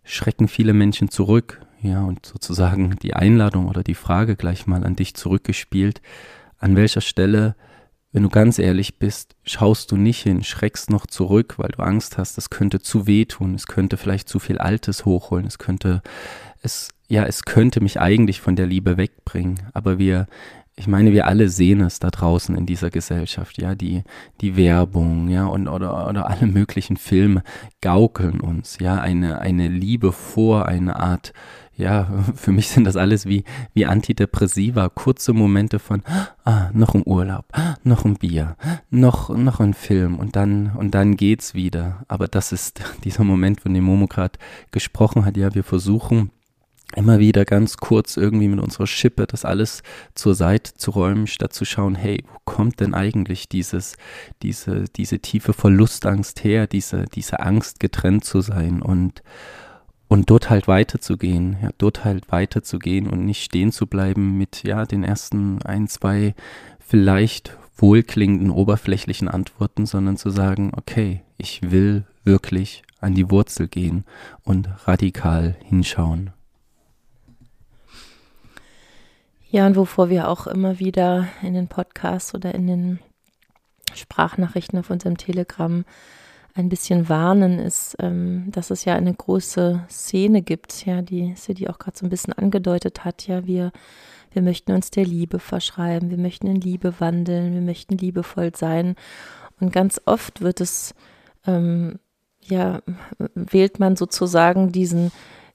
schrecken 0.03 0.47
viele 0.47 0.73
Menschen 0.73 1.09
zurück, 1.09 1.61
ja, 1.81 2.01
und 2.03 2.25
sozusagen 2.25 2.95
die 3.01 3.13
Einladung 3.13 3.67
oder 3.67 3.83
die 3.83 3.95
Frage 3.95 4.37
gleich 4.37 4.67
mal 4.67 4.85
an 4.85 4.95
dich 4.95 5.15
zurückgespielt, 5.15 6.01
an 6.57 6.77
welcher 6.77 7.01
Stelle 7.01 7.55
wenn 8.13 8.23
du 8.23 8.29
ganz 8.29 8.59
ehrlich 8.59 8.99
bist, 8.99 9.35
schaust 9.43 9.91
du 9.91 9.97
nicht 9.97 10.21
hin, 10.21 10.43
schreckst 10.43 10.91
noch 10.91 11.07
zurück, 11.07 11.55
weil 11.57 11.69
du 11.69 11.81
Angst 11.81 12.19
hast, 12.19 12.37
es 12.37 12.51
könnte 12.51 12.79
zu 12.79 13.07
weh 13.07 13.25
tun, 13.25 13.55
es 13.55 13.65
könnte 13.65 13.97
vielleicht 13.97 14.29
zu 14.29 14.37
viel 14.37 14.59
Altes 14.59 15.03
hochholen, 15.03 15.47
es 15.47 15.57
könnte, 15.57 16.03
es, 16.61 16.89
ja, 17.07 17.25
es 17.25 17.43
könnte 17.43 17.81
mich 17.81 17.99
eigentlich 17.99 18.39
von 18.39 18.55
der 18.55 18.67
Liebe 18.67 18.97
wegbringen. 18.97 19.61
Aber 19.73 19.97
wir, 19.97 20.27
ich 20.75 20.85
meine, 20.85 21.11
wir 21.11 21.25
alle 21.25 21.49
sehen 21.49 21.81
es 21.81 21.97
da 21.97 22.11
draußen 22.11 22.55
in 22.55 22.67
dieser 22.67 22.91
Gesellschaft, 22.91 23.59
ja, 23.59 23.73
die, 23.73 24.03
die 24.41 24.55
Werbung, 24.57 25.29
ja, 25.29 25.47
und, 25.47 25.67
oder, 25.67 26.07
oder 26.07 26.29
alle 26.29 26.45
möglichen 26.45 26.97
Filme 26.97 27.41
gaukeln 27.81 28.41
uns, 28.41 28.77
ja, 28.79 29.01
eine, 29.01 29.39
eine 29.41 29.67
Liebe 29.67 30.11
vor, 30.11 30.67
eine 30.67 30.99
Art, 30.99 31.33
ja, 31.75 32.07
für 32.35 32.51
mich 32.51 32.69
sind 32.69 32.85
das 32.85 32.95
alles 32.95 33.25
wie, 33.25 33.43
wie 33.73 33.85
Antidepressiva, 33.85 34.89
kurze 34.89 35.33
Momente 35.33 35.79
von, 35.79 36.03
ah, 36.43 36.69
noch 36.73 36.95
ein 36.95 37.03
Urlaub, 37.05 37.45
noch 37.83 38.05
ein 38.05 38.15
Bier, 38.15 38.55
noch, 38.89 39.29
noch 39.29 39.59
ein 39.59 39.73
Film 39.73 40.19
und 40.19 40.35
dann, 40.35 40.71
und 40.75 40.93
dann 40.93 41.15
geht's 41.17 41.53
wieder. 41.53 42.03
Aber 42.07 42.27
das 42.27 42.51
ist 42.51 42.81
dieser 43.03 43.23
Moment, 43.23 43.61
von 43.61 43.73
dem 43.73 43.83
Momo 43.83 44.07
gerade 44.07 44.39
gesprochen 44.71 45.25
hat. 45.25 45.37
Ja, 45.37 45.53
wir 45.55 45.63
versuchen, 45.63 46.31
immer 46.95 47.17
wieder 47.17 47.43
ganz 47.43 47.77
kurz 47.77 48.17
irgendwie 48.17 48.47
mit 48.47 48.59
unserer 48.59 48.85
Schippe 48.85 49.25
das 49.25 49.45
alles 49.45 49.81
zur 50.13 50.35
Seite 50.35 50.75
zu 50.75 50.91
räumen, 50.91 51.25
statt 51.25 51.51
zu 51.51 51.65
schauen, 51.65 51.95
hey, 51.95 52.23
wo 52.31 52.37
kommt 52.45 52.79
denn 52.81 52.93
eigentlich 52.93 53.49
dieses, 53.49 53.95
diese, 54.43 54.85
diese 54.95 55.17
tiefe 55.17 55.53
Verlustangst 55.53 56.43
her, 56.43 56.67
diese, 56.67 57.05
diese 57.05 57.39
Angst 57.39 57.79
getrennt 57.79 58.25
zu 58.25 58.41
sein 58.41 58.83
und, 58.83 59.23
und 60.13 60.29
dort 60.29 60.51
halt 60.51 60.67
weiterzugehen, 60.67 61.57
ja, 61.63 61.71
dort 61.79 62.05
halt 62.05 62.31
weiterzugehen 62.31 63.09
und 63.09 63.25
nicht 63.25 63.43
stehen 63.43 63.71
zu 63.71 63.87
bleiben 63.87 64.37
mit, 64.37 64.61
ja, 64.61 64.85
den 64.85 65.03
ersten 65.03 65.59
ein, 65.63 65.87
zwei 65.87 66.35
vielleicht 66.77 67.57
wohlklingenden, 67.77 68.51
oberflächlichen 68.51 69.27
Antworten, 69.27 69.87
sondern 69.87 70.17
zu 70.17 70.29
sagen, 70.29 70.71
okay, 70.77 71.23
ich 71.39 71.71
will 71.71 72.05
wirklich 72.23 72.83
an 73.01 73.15
die 73.15 73.31
Wurzel 73.31 73.67
gehen 73.67 74.05
und 74.43 74.69
radikal 74.85 75.55
hinschauen. 75.63 76.29
Ja, 79.49 79.65
und 79.65 79.75
wovor 79.75 80.11
wir 80.11 80.27
auch 80.29 80.45
immer 80.45 80.77
wieder 80.77 81.27
in 81.41 81.55
den 81.55 81.69
Podcasts 81.69 82.35
oder 82.35 82.53
in 82.53 82.67
den 82.67 82.99
Sprachnachrichten 83.95 84.77
auf 84.77 84.91
unserem 84.91 85.17
Telegram 85.17 85.83
ein 86.55 86.69
bisschen 86.69 87.09
warnen, 87.09 87.59
ist, 87.59 87.95
ähm, 87.99 88.51
dass 88.51 88.69
es 88.69 88.85
ja 88.85 88.95
eine 88.95 89.13
große 89.13 89.85
Szene 89.89 90.41
gibt, 90.41 90.85
ja, 90.85 91.01
die 91.01 91.33
City 91.35 91.67
auch 91.67 91.79
gerade 91.79 91.97
so 91.97 92.05
ein 92.05 92.09
bisschen 92.09 92.33
angedeutet 92.33 93.03
hat. 93.03 93.27
Ja, 93.27 93.45
wir, 93.47 93.71
wir 94.31 94.41
möchten 94.41 94.71
uns 94.71 94.91
der 94.91 95.05
Liebe 95.05 95.39
verschreiben, 95.39 96.11
wir 96.11 96.17
möchten 96.17 96.47
in 96.47 96.61
Liebe 96.61 96.99
wandeln, 96.99 97.53
wir 97.53 97.61
möchten 97.61 97.97
liebevoll 97.97 98.55
sein. 98.55 98.95
Und 99.59 99.71
ganz 99.73 99.99
oft 100.05 100.41
wird 100.41 100.61
es, 100.61 100.93
ähm, 101.47 101.99
ja, 102.41 102.81
wählt 103.33 103.79
man 103.79 103.95
sozusagen 103.95 104.71
diesen, 104.71 105.11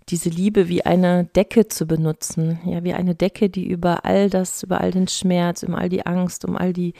diese 0.08 0.30
Liebe 0.30 0.68
wie 0.68 0.84
eine 0.84 1.24
Decke 1.24 1.68
zu 1.68 1.86
benutzen, 1.86 2.58
ja, 2.64 2.82
wie 2.82 2.94
eine 2.94 3.14
Decke, 3.14 3.50
die 3.50 3.68
über 3.68 4.04
all 4.04 4.30
das, 4.30 4.62
über 4.64 4.80
all 4.80 4.90
den 4.90 5.06
Schmerz, 5.06 5.62
um 5.62 5.74
all 5.74 5.88
die 5.88 6.06
Angst, 6.06 6.44
um 6.44 6.56
all 6.56 6.72
die, 6.72 6.94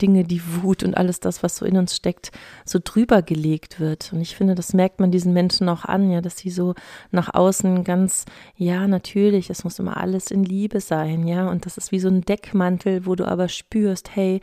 Dinge, 0.00 0.24
die 0.24 0.42
Wut 0.62 0.82
und 0.82 0.96
alles 0.96 1.20
das, 1.20 1.42
was 1.42 1.56
so 1.56 1.64
in 1.64 1.76
uns 1.76 1.94
steckt, 1.94 2.30
so 2.64 2.78
drüber 2.82 3.22
gelegt 3.22 3.80
wird. 3.80 4.12
Und 4.12 4.20
ich 4.20 4.36
finde, 4.36 4.54
das 4.54 4.72
merkt 4.72 5.00
man 5.00 5.10
diesen 5.10 5.32
Menschen 5.32 5.68
auch 5.68 5.84
an, 5.84 6.10
ja, 6.10 6.20
dass 6.20 6.38
sie 6.38 6.50
so 6.50 6.74
nach 7.10 7.32
außen 7.34 7.84
ganz, 7.84 8.24
ja, 8.56 8.86
natürlich, 8.86 9.50
es 9.50 9.64
muss 9.64 9.78
immer 9.78 9.96
alles 9.96 10.30
in 10.30 10.44
Liebe 10.44 10.80
sein, 10.80 11.26
ja. 11.26 11.48
Und 11.48 11.66
das 11.66 11.76
ist 11.76 11.92
wie 11.92 12.00
so 12.00 12.08
ein 12.08 12.22
Deckmantel, 12.22 13.06
wo 13.06 13.14
du 13.14 13.26
aber 13.26 13.48
spürst, 13.48 14.14
hey, 14.14 14.40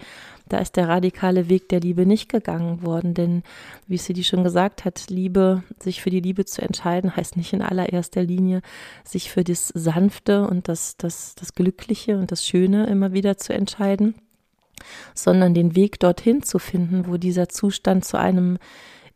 da 0.49 0.59
ist 0.59 0.77
der 0.77 0.87
radikale 0.87 1.49
Weg 1.49 1.69
der 1.69 1.79
Liebe 1.79 2.05
nicht 2.05 2.29
gegangen 2.29 2.81
worden, 2.83 3.13
denn 3.13 3.43
wie 3.87 3.97
sie 3.97 4.13
die 4.13 4.23
schon 4.23 4.43
gesagt 4.43 4.85
hat, 4.85 5.09
Liebe, 5.09 5.63
sich 5.79 6.01
für 6.01 6.09
die 6.09 6.21
Liebe 6.21 6.45
zu 6.45 6.61
entscheiden, 6.61 7.15
heißt 7.15 7.37
nicht 7.37 7.53
in 7.53 7.61
allererster 7.61 8.23
Linie, 8.23 8.61
sich 9.03 9.29
für 9.29 9.43
das 9.43 9.67
Sanfte 9.69 10.47
und 10.47 10.67
das, 10.67 10.97
das, 10.97 11.35
das 11.35 11.53
Glückliche 11.53 12.17
und 12.17 12.31
das 12.31 12.45
Schöne 12.45 12.87
immer 12.87 13.13
wieder 13.13 13.37
zu 13.37 13.53
entscheiden, 13.53 14.15
sondern 15.13 15.53
den 15.53 15.75
Weg 15.75 15.99
dorthin 15.99 16.43
zu 16.43 16.59
finden, 16.59 17.07
wo 17.07 17.17
dieser 17.17 17.49
Zustand 17.49 18.05
zu 18.05 18.17
einem 18.17 18.57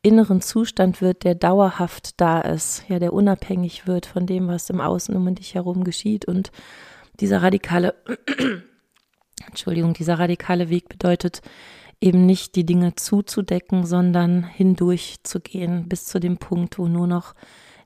inneren 0.01 0.41
Zustand 0.41 1.01
wird, 1.01 1.23
der 1.23 1.35
dauerhaft 1.35 2.19
da 2.19 2.41
ist, 2.41 2.85
ja, 2.87 2.99
der 2.99 3.13
unabhängig 3.13 3.87
wird 3.87 4.05
von 4.05 4.25
dem, 4.25 4.47
was 4.47 4.69
im 4.69 4.81
Außen 4.81 5.15
um 5.15 5.33
dich 5.35 5.55
herum 5.55 5.83
geschieht. 5.83 6.25
Und 6.25 6.51
dieser 7.19 7.43
radikale, 7.43 7.93
Entschuldigung, 9.47 9.93
dieser 9.93 10.17
radikale 10.17 10.69
Weg 10.69 10.89
bedeutet 10.89 11.41
eben 11.99 12.25
nicht 12.25 12.55
die 12.55 12.65
Dinge 12.65 12.95
zuzudecken, 12.95 13.85
sondern 13.85 14.43
hindurch 14.43 15.17
zu 15.23 15.39
gehen 15.39 15.87
bis 15.87 16.05
zu 16.05 16.19
dem 16.19 16.37
Punkt, 16.37 16.79
wo 16.79 16.87
nur 16.87 17.05
noch 17.05 17.35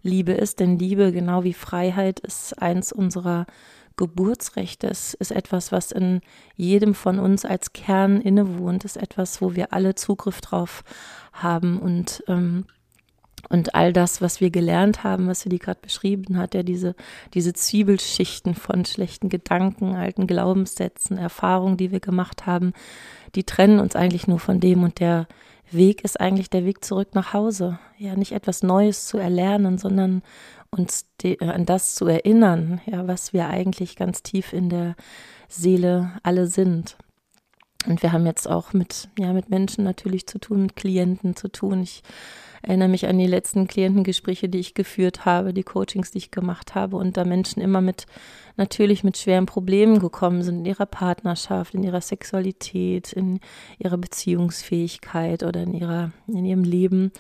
Liebe 0.02 0.32
ist. 0.32 0.62
Denn 0.62 0.80
Liebe, 0.80 1.12
genau 1.12 1.44
wie 1.44 1.54
Freiheit, 1.54 2.22
ist 2.22 2.54
eins 2.62 2.94
unserer 2.94 3.46
Geburtsrecht 3.98 4.84
ist, 4.84 5.16
etwas, 5.32 5.72
was 5.72 5.92
in 5.92 6.22
jedem 6.56 6.94
von 6.94 7.20
uns 7.20 7.46
als 7.46 7.74
Kern 7.74 8.22
innewohnt, 8.22 8.86
ist 8.86 8.98
etwas, 8.98 9.42
wo 9.42 9.56
wir 9.56 9.74
alle 9.74 9.96
Zugriff 9.96 10.42
drauf 10.42 10.84
haben 11.34 11.80
und 11.80 12.24
ähm, 12.28 12.66
und 13.50 13.76
all 13.76 13.94
das, 13.94 14.22
was 14.22 14.42
wir 14.42 14.50
gelernt 14.50 15.04
haben, 15.04 15.28
was 15.28 15.44
die 15.44 15.60
gerade 15.60 15.80
beschrieben 15.82 16.38
hat, 16.38 16.56
ja, 16.56 16.64
diese, 16.64 16.96
diese 17.34 17.54
Zwiebelschichten 17.54 18.56
von 18.56 18.86
schlechten 18.86 19.30
Gedanken, 19.30 19.96
alten 19.96 20.26
Glaubenssätzen, 20.26 21.18
Erfahrungen, 21.18 21.78
die 21.78 21.92
wir 21.92 22.00
gemacht 22.00 22.46
haben, 22.46 22.74
die 23.36 23.44
trennen 23.44 23.80
uns 23.80 23.96
eigentlich 23.96 24.28
nur 24.28 24.40
von 24.40 24.60
dem 24.60 24.84
und 24.84 25.00
der 25.00 25.28
Weg 25.72 26.04
ist 26.04 26.20
eigentlich 26.20 26.50
der 26.50 26.66
Weg 26.66 26.84
zurück 26.84 27.10
nach 27.14 27.34
Hause. 27.34 27.80
Ja, 27.98 28.16
nicht 28.16 28.32
etwas 28.32 28.64
Neues 28.64 29.08
zu 29.08 29.18
erlernen, 29.18 29.78
sondern 29.78 30.22
uns 30.78 31.06
äh, 31.24 31.38
an 31.40 31.66
das 31.66 31.96
zu 31.96 32.06
erinnern, 32.08 32.82
ja, 32.86 33.08
was 33.08 33.34
wir 33.34 33.48
eigentlich 33.48 33.96
ganz 33.96 34.24
tief 34.24 34.54
in 34.54 34.70
der 34.70 34.96
Seele 35.48 36.12
alle 36.24 36.48
sind. 36.48 36.98
Und 37.88 38.02
wir 38.02 38.12
haben 38.12 38.26
jetzt 38.26 38.50
auch 38.50 38.74
mit, 38.74 39.10
ja, 39.20 39.34
mit 39.34 39.50
Menschen 39.50 39.84
natürlich 39.84 40.28
zu 40.28 40.40
tun, 40.40 40.64
mit 40.64 40.76
Klienten 40.76 41.36
zu 41.36 41.50
tun. 41.50 41.84
Ich 41.84 42.02
erinnere 42.64 42.88
mich 42.90 43.08
an 43.08 43.20
die 43.20 43.28
letzten 43.28 43.68
Klientengespräche, 43.68 44.50
die 44.50 44.60
ich 44.60 44.74
geführt 44.74 45.26
habe, 45.26 45.54
die 45.54 45.64
Coachings, 45.64 46.12
die 46.12 46.18
ich 46.18 46.32
gemacht 46.32 46.74
habe 46.74 46.98
und 46.98 47.16
da 47.16 47.24
Menschen 47.24 47.62
immer 47.62 47.82
mit, 47.82 48.08
natürlich 48.58 49.04
mit 49.04 49.18
schweren 49.18 49.46
Problemen 49.46 50.00
gekommen 50.00 50.42
sind 50.42 50.60
in 50.60 50.66
ihrer 50.66 50.88
Partnerschaft, 50.88 51.76
in 51.76 51.84
ihrer 51.84 52.02
Sexualität, 52.02 53.14
in 53.14 53.40
ihrer 53.78 53.98
Beziehungsfähigkeit 53.98 55.44
oder 55.44 55.62
in 55.62 55.74
ihrer, 55.74 56.12
in 56.28 56.46
ihrem 56.46 56.64
Leben. 56.64 57.12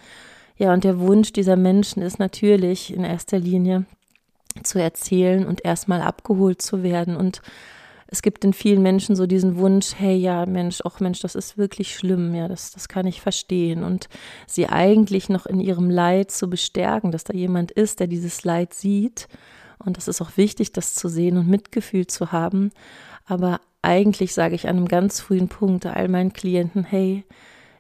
Ja, 0.57 0.73
und 0.73 0.83
der 0.83 0.99
Wunsch 0.99 1.33
dieser 1.33 1.57
Menschen 1.57 2.01
ist 2.01 2.19
natürlich 2.19 2.93
in 2.93 3.03
erster 3.03 3.39
Linie 3.39 3.85
zu 4.63 4.79
erzählen 4.79 5.45
und 5.45 5.65
erstmal 5.65 6.01
abgeholt 6.01 6.61
zu 6.61 6.81
werden. 6.81 7.17
Und 7.17 7.41
es 8.07 8.21
gibt 8.21 8.45
in 8.45 8.53
vielen 8.53 8.81
Menschen 8.81 9.15
so 9.15 9.25
diesen 9.25 9.57
Wunsch, 9.57 9.93
hey, 9.97 10.15
ja, 10.15 10.45
Mensch, 10.45 10.81
auch 10.81 11.01
Mensch, 11.01 11.19
das 11.19 11.35
ist 11.35 11.57
wirklich 11.57 11.95
schlimm, 11.95 12.33
ja, 12.35 12.47
das, 12.47 12.71
das 12.71 12.87
kann 12.87 13.05
ich 13.05 13.19
verstehen. 13.19 13.83
Und 13.83 14.07
sie 14.47 14.67
eigentlich 14.67 15.27
noch 15.27 15.45
in 15.45 15.59
ihrem 15.59 15.89
Leid 15.89 16.31
zu 16.31 16.49
bestärken, 16.49 17.11
dass 17.11 17.25
da 17.25 17.33
jemand 17.33 17.71
ist, 17.71 17.99
der 17.99 18.07
dieses 18.07 18.45
Leid 18.45 18.73
sieht. 18.73 19.27
Und 19.77 19.97
das 19.97 20.07
ist 20.07 20.21
auch 20.21 20.37
wichtig, 20.37 20.71
das 20.71 20.95
zu 20.95 21.09
sehen 21.09 21.37
und 21.37 21.49
Mitgefühl 21.49 22.07
zu 22.07 22.31
haben. 22.31 22.71
Aber 23.25 23.59
eigentlich 23.81 24.33
sage 24.33 24.55
ich 24.55 24.69
an 24.69 24.77
einem 24.77 24.87
ganz 24.87 25.19
frühen 25.19 25.49
Punkt 25.49 25.85
all 25.85 26.07
meinen 26.07 26.31
Klienten, 26.31 26.85
hey, 26.85 27.25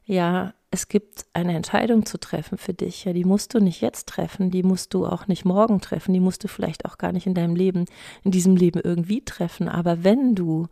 ja, 0.05 0.53
es 0.75 0.89
gibt 0.89 1.25
eine 1.31 1.55
Entscheidung 1.55 2.05
zu 2.05 2.19
treffen 2.19 2.57
für 2.57 2.73
dich. 2.73 3.05
Ja, 3.05 3.13
die 3.13 3.23
musst 3.23 3.53
du 3.53 3.59
nicht 3.59 3.79
jetzt 3.79 4.07
treffen, 4.07 4.51
die 4.51 4.61
musst 4.61 4.93
du 4.93 5.05
auch 5.05 5.27
nicht 5.27 5.45
morgen 5.45 5.79
treffen, 5.79 6.13
die 6.13 6.19
musst 6.19 6.43
du 6.43 6.49
vielleicht 6.49 6.83
auch 6.83 6.97
gar 6.97 7.13
nicht 7.13 7.25
in 7.25 7.33
deinem 7.33 7.55
Leben, 7.55 7.85
in 8.23 8.31
diesem 8.31 8.57
Leben 8.57 8.81
irgendwie 8.83 9.23
treffen. 9.23 9.69
Aber 9.69 10.03
wenn 10.03 10.35
du 10.35 10.67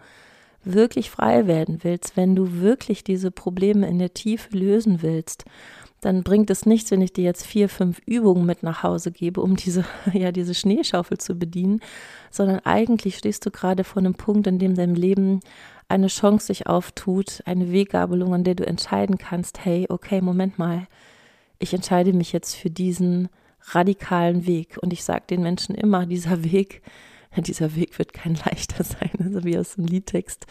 wirklich 0.65 1.09
frei 1.09 1.47
werden 1.47 1.79
willst, 1.83 2.17
wenn 2.17 2.35
du 2.35 2.59
wirklich 2.59 3.05
diese 3.05 3.31
Probleme 3.31 3.87
in 3.87 3.97
der 3.97 4.13
Tiefe 4.13 4.57
lösen 4.57 5.01
willst, 5.01 5.45
dann 6.01 6.23
bringt 6.23 6.49
es 6.49 6.65
nichts, 6.65 6.91
wenn 6.91 7.01
ich 7.01 7.13
dir 7.13 7.23
jetzt 7.23 7.45
vier, 7.45 7.69
fünf 7.69 8.01
Übungen 8.05 8.45
mit 8.45 8.61
nach 8.61 8.83
Hause 8.83 9.09
gebe, 9.09 9.39
um 9.39 9.55
diese, 9.55 9.85
ja, 10.13 10.33
diese 10.33 10.53
Schneeschaufel 10.53 11.17
zu 11.17 11.35
bedienen, 11.35 11.79
sondern 12.29 12.59
eigentlich 12.65 13.17
stehst 13.17 13.45
du 13.45 13.51
gerade 13.51 13.85
vor 13.85 14.01
einem 14.01 14.15
Punkt, 14.15 14.47
in 14.47 14.59
dem 14.59 14.75
dein 14.75 14.95
Leben 14.95 15.39
eine 15.93 16.07
Chance 16.07 16.47
sich 16.47 16.67
auftut, 16.67 17.43
eine 17.45 17.71
Weggabelung, 17.71 18.33
an 18.33 18.43
der 18.43 18.55
du 18.55 18.65
entscheiden 18.65 19.19
kannst, 19.19 19.63
hey, 19.63 19.85
okay, 19.89 20.21
Moment 20.21 20.57
mal, 20.57 20.87
ich 21.59 21.73
entscheide 21.73 22.13
mich 22.13 22.33
jetzt 22.33 22.55
für 22.55 22.71
diesen 22.71 23.29
radikalen 23.69 24.47
Weg. 24.47 24.77
Und 24.81 24.91
ich 24.91 25.03
sage 25.03 25.23
den 25.29 25.43
Menschen 25.43 25.75
immer, 25.75 26.05
dieser 26.07 26.43
Weg, 26.43 26.81
dieser 27.37 27.75
Weg 27.75 27.99
wird 27.99 28.11
kein 28.11 28.35
leichter 28.35 28.83
sein, 28.83 29.11
also 29.19 29.43
wie 29.43 29.57
aus 29.57 29.75
dem 29.75 29.85
Liedtext. 29.85 30.47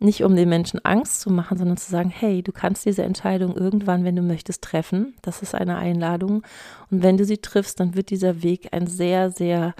Nicht 0.00 0.22
um 0.22 0.36
den 0.36 0.50
Menschen 0.50 0.84
Angst 0.84 1.20
zu 1.20 1.30
machen, 1.30 1.56
sondern 1.56 1.78
zu 1.78 1.90
sagen, 1.90 2.10
hey, 2.10 2.42
du 2.42 2.52
kannst 2.52 2.84
diese 2.84 3.04
Entscheidung 3.04 3.56
irgendwann, 3.56 4.04
wenn 4.04 4.16
du 4.16 4.22
möchtest, 4.22 4.62
treffen. 4.62 5.14
Das 5.22 5.40
ist 5.40 5.54
eine 5.54 5.76
Einladung. 5.78 6.42
Und 6.90 7.02
wenn 7.02 7.16
du 7.16 7.24
sie 7.24 7.38
triffst, 7.38 7.80
dann 7.80 7.94
wird 7.94 8.10
dieser 8.10 8.42
Weg 8.42 8.68
ein 8.72 8.86
sehr, 8.86 9.30
sehr 9.30 9.74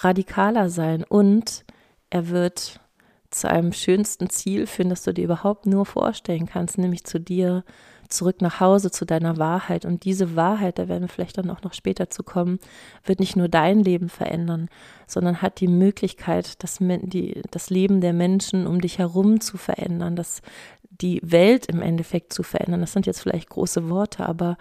radikaler 0.00 0.68
sein. 0.68 1.04
Und 1.04 1.64
er 2.10 2.28
wird 2.28 2.81
zu 3.32 3.48
einem 3.48 3.72
schönsten 3.72 4.30
Ziel 4.30 4.66
führen, 4.66 4.90
das 4.90 5.02
du 5.02 5.12
dir 5.12 5.24
überhaupt 5.24 5.66
nur 5.66 5.86
vorstellen 5.86 6.46
kannst, 6.46 6.78
nämlich 6.78 7.04
zu 7.04 7.18
dir 7.18 7.64
zurück 8.12 8.40
nach 8.40 8.60
Hause 8.60 8.90
zu 8.90 9.04
deiner 9.04 9.38
Wahrheit. 9.38 9.84
Und 9.84 10.04
diese 10.04 10.36
Wahrheit, 10.36 10.78
da 10.78 10.88
werden 10.88 11.02
wir 11.02 11.08
vielleicht 11.08 11.38
dann 11.38 11.50
auch 11.50 11.62
noch 11.62 11.72
später 11.72 12.10
zu 12.10 12.22
kommen, 12.22 12.58
wird 13.04 13.20
nicht 13.20 13.36
nur 13.36 13.48
dein 13.48 13.80
Leben 13.80 14.08
verändern, 14.08 14.68
sondern 15.06 15.42
hat 15.42 15.60
die 15.60 15.68
Möglichkeit, 15.68 16.62
das, 16.62 16.78
die, 16.80 17.42
das 17.50 17.70
Leben 17.70 18.00
der 18.00 18.12
Menschen 18.12 18.66
um 18.66 18.80
dich 18.80 18.98
herum 18.98 19.40
zu 19.40 19.56
verändern, 19.56 20.14
das, 20.14 20.42
die 20.90 21.20
Welt 21.24 21.66
im 21.66 21.82
Endeffekt 21.82 22.32
zu 22.32 22.42
verändern. 22.42 22.80
Das 22.80 22.92
sind 22.92 23.06
jetzt 23.06 23.20
vielleicht 23.20 23.48
große 23.48 23.88
Worte, 23.88 24.26
aber 24.26 24.56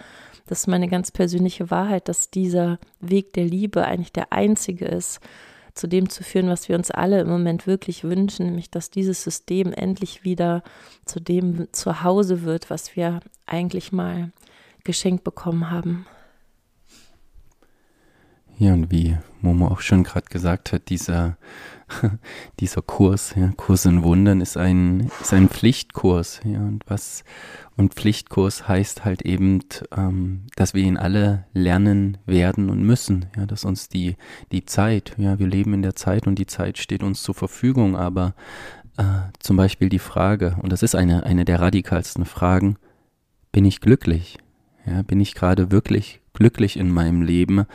das 0.47 0.61
ist 0.61 0.67
meine 0.67 0.87
ganz 0.87 1.11
persönliche 1.11 1.69
Wahrheit, 1.69 2.07
dass 2.07 2.31
dieser 2.31 2.79
Weg 2.99 3.33
der 3.33 3.45
Liebe 3.45 3.85
eigentlich 3.85 4.13
der 4.13 4.33
einzige 4.33 4.85
ist, 4.85 5.19
zu 5.73 5.87
dem 5.87 6.09
zu 6.09 6.23
führen, 6.23 6.49
was 6.49 6.69
wir 6.69 6.75
uns 6.75 6.91
alle 6.91 7.21
im 7.21 7.29
Moment 7.29 7.67
wirklich 7.67 8.03
wünschen, 8.03 8.47
nämlich 8.47 8.69
dass 8.69 8.89
dieses 8.89 9.23
System 9.23 9.73
endlich 9.73 10.23
wieder 10.23 10.63
zu 11.05 11.19
dem 11.19 11.67
Zuhause 11.71 12.43
wird, 12.43 12.69
was 12.69 12.95
wir 12.95 13.19
eigentlich 13.45 13.91
mal 13.91 14.31
geschenkt 14.83 15.23
bekommen 15.23 15.69
haben. 15.69 16.05
Ja, 18.57 18.73
und 18.73 18.91
wie 18.91 19.17
Momo 19.41 19.67
auch 19.67 19.81
schon 19.81 20.03
gerade 20.03 20.27
gesagt 20.27 20.71
hat, 20.71 20.89
dieser, 20.89 21.37
dieser 22.60 22.81
Kurs, 22.81 23.33
ja, 23.36 23.51
Kurs 23.57 23.86
in 23.86 24.03
Wundern 24.03 24.41
ist 24.41 24.57
ein, 24.57 25.12
ist 25.21 25.33
ein 25.33 25.50
Pflichtkurs. 25.50 26.41
Ja, 26.43 26.60
und 26.60 26.83
was, 26.88 27.24
und 27.77 27.93
Pflichtkurs 27.93 28.67
heißt 28.67 29.05
halt 29.05 29.21
eben, 29.24 29.60
ähm, 29.95 30.43
dass 30.55 30.74
wir 30.74 30.83
ihn 30.83 30.98
alle 30.98 31.45
lernen 31.53 32.17
werden 32.25 32.69
und 32.69 32.83
müssen. 32.83 33.27
Ja, 33.36 33.45
dass 33.45 33.65
uns 33.65 33.89
die, 33.89 34.15
die 34.51 34.65
Zeit, 34.65 35.15
ja, 35.17 35.39
wir 35.39 35.48
leben 35.48 35.74
in 35.74 35.81
der 35.81 35.95
Zeit 35.95 36.27
und 36.27 36.36
die 36.36 36.48
Zeit 36.48 36.77
steht 36.77 37.03
uns 37.03 37.24
zur 37.24 37.36
Verfügung, 37.36 37.95
aber 37.95 38.33
äh, 38.98 39.03
zum 39.39 39.57
Beispiel 39.57 39.89
die 39.89 40.00
Frage, 40.00 40.57
und 40.62 40.71
das 40.71 40.83
ist 40.83 40.95
eine, 40.95 41.25
eine 41.25 41.45
der 41.45 41.60
radikalsten 41.60 42.25
Fragen, 42.25 42.77
bin 43.51 43.65
ich 43.65 43.81
glücklich? 43.81 44.38
Ja, 44.86 45.01
bin 45.03 45.19
ich 45.19 45.36
gerade 45.36 45.71
wirklich 45.71 46.21
glücklich 46.33 46.77
in 46.77 46.89
meinem 46.89 47.21
Leben? 47.21 47.65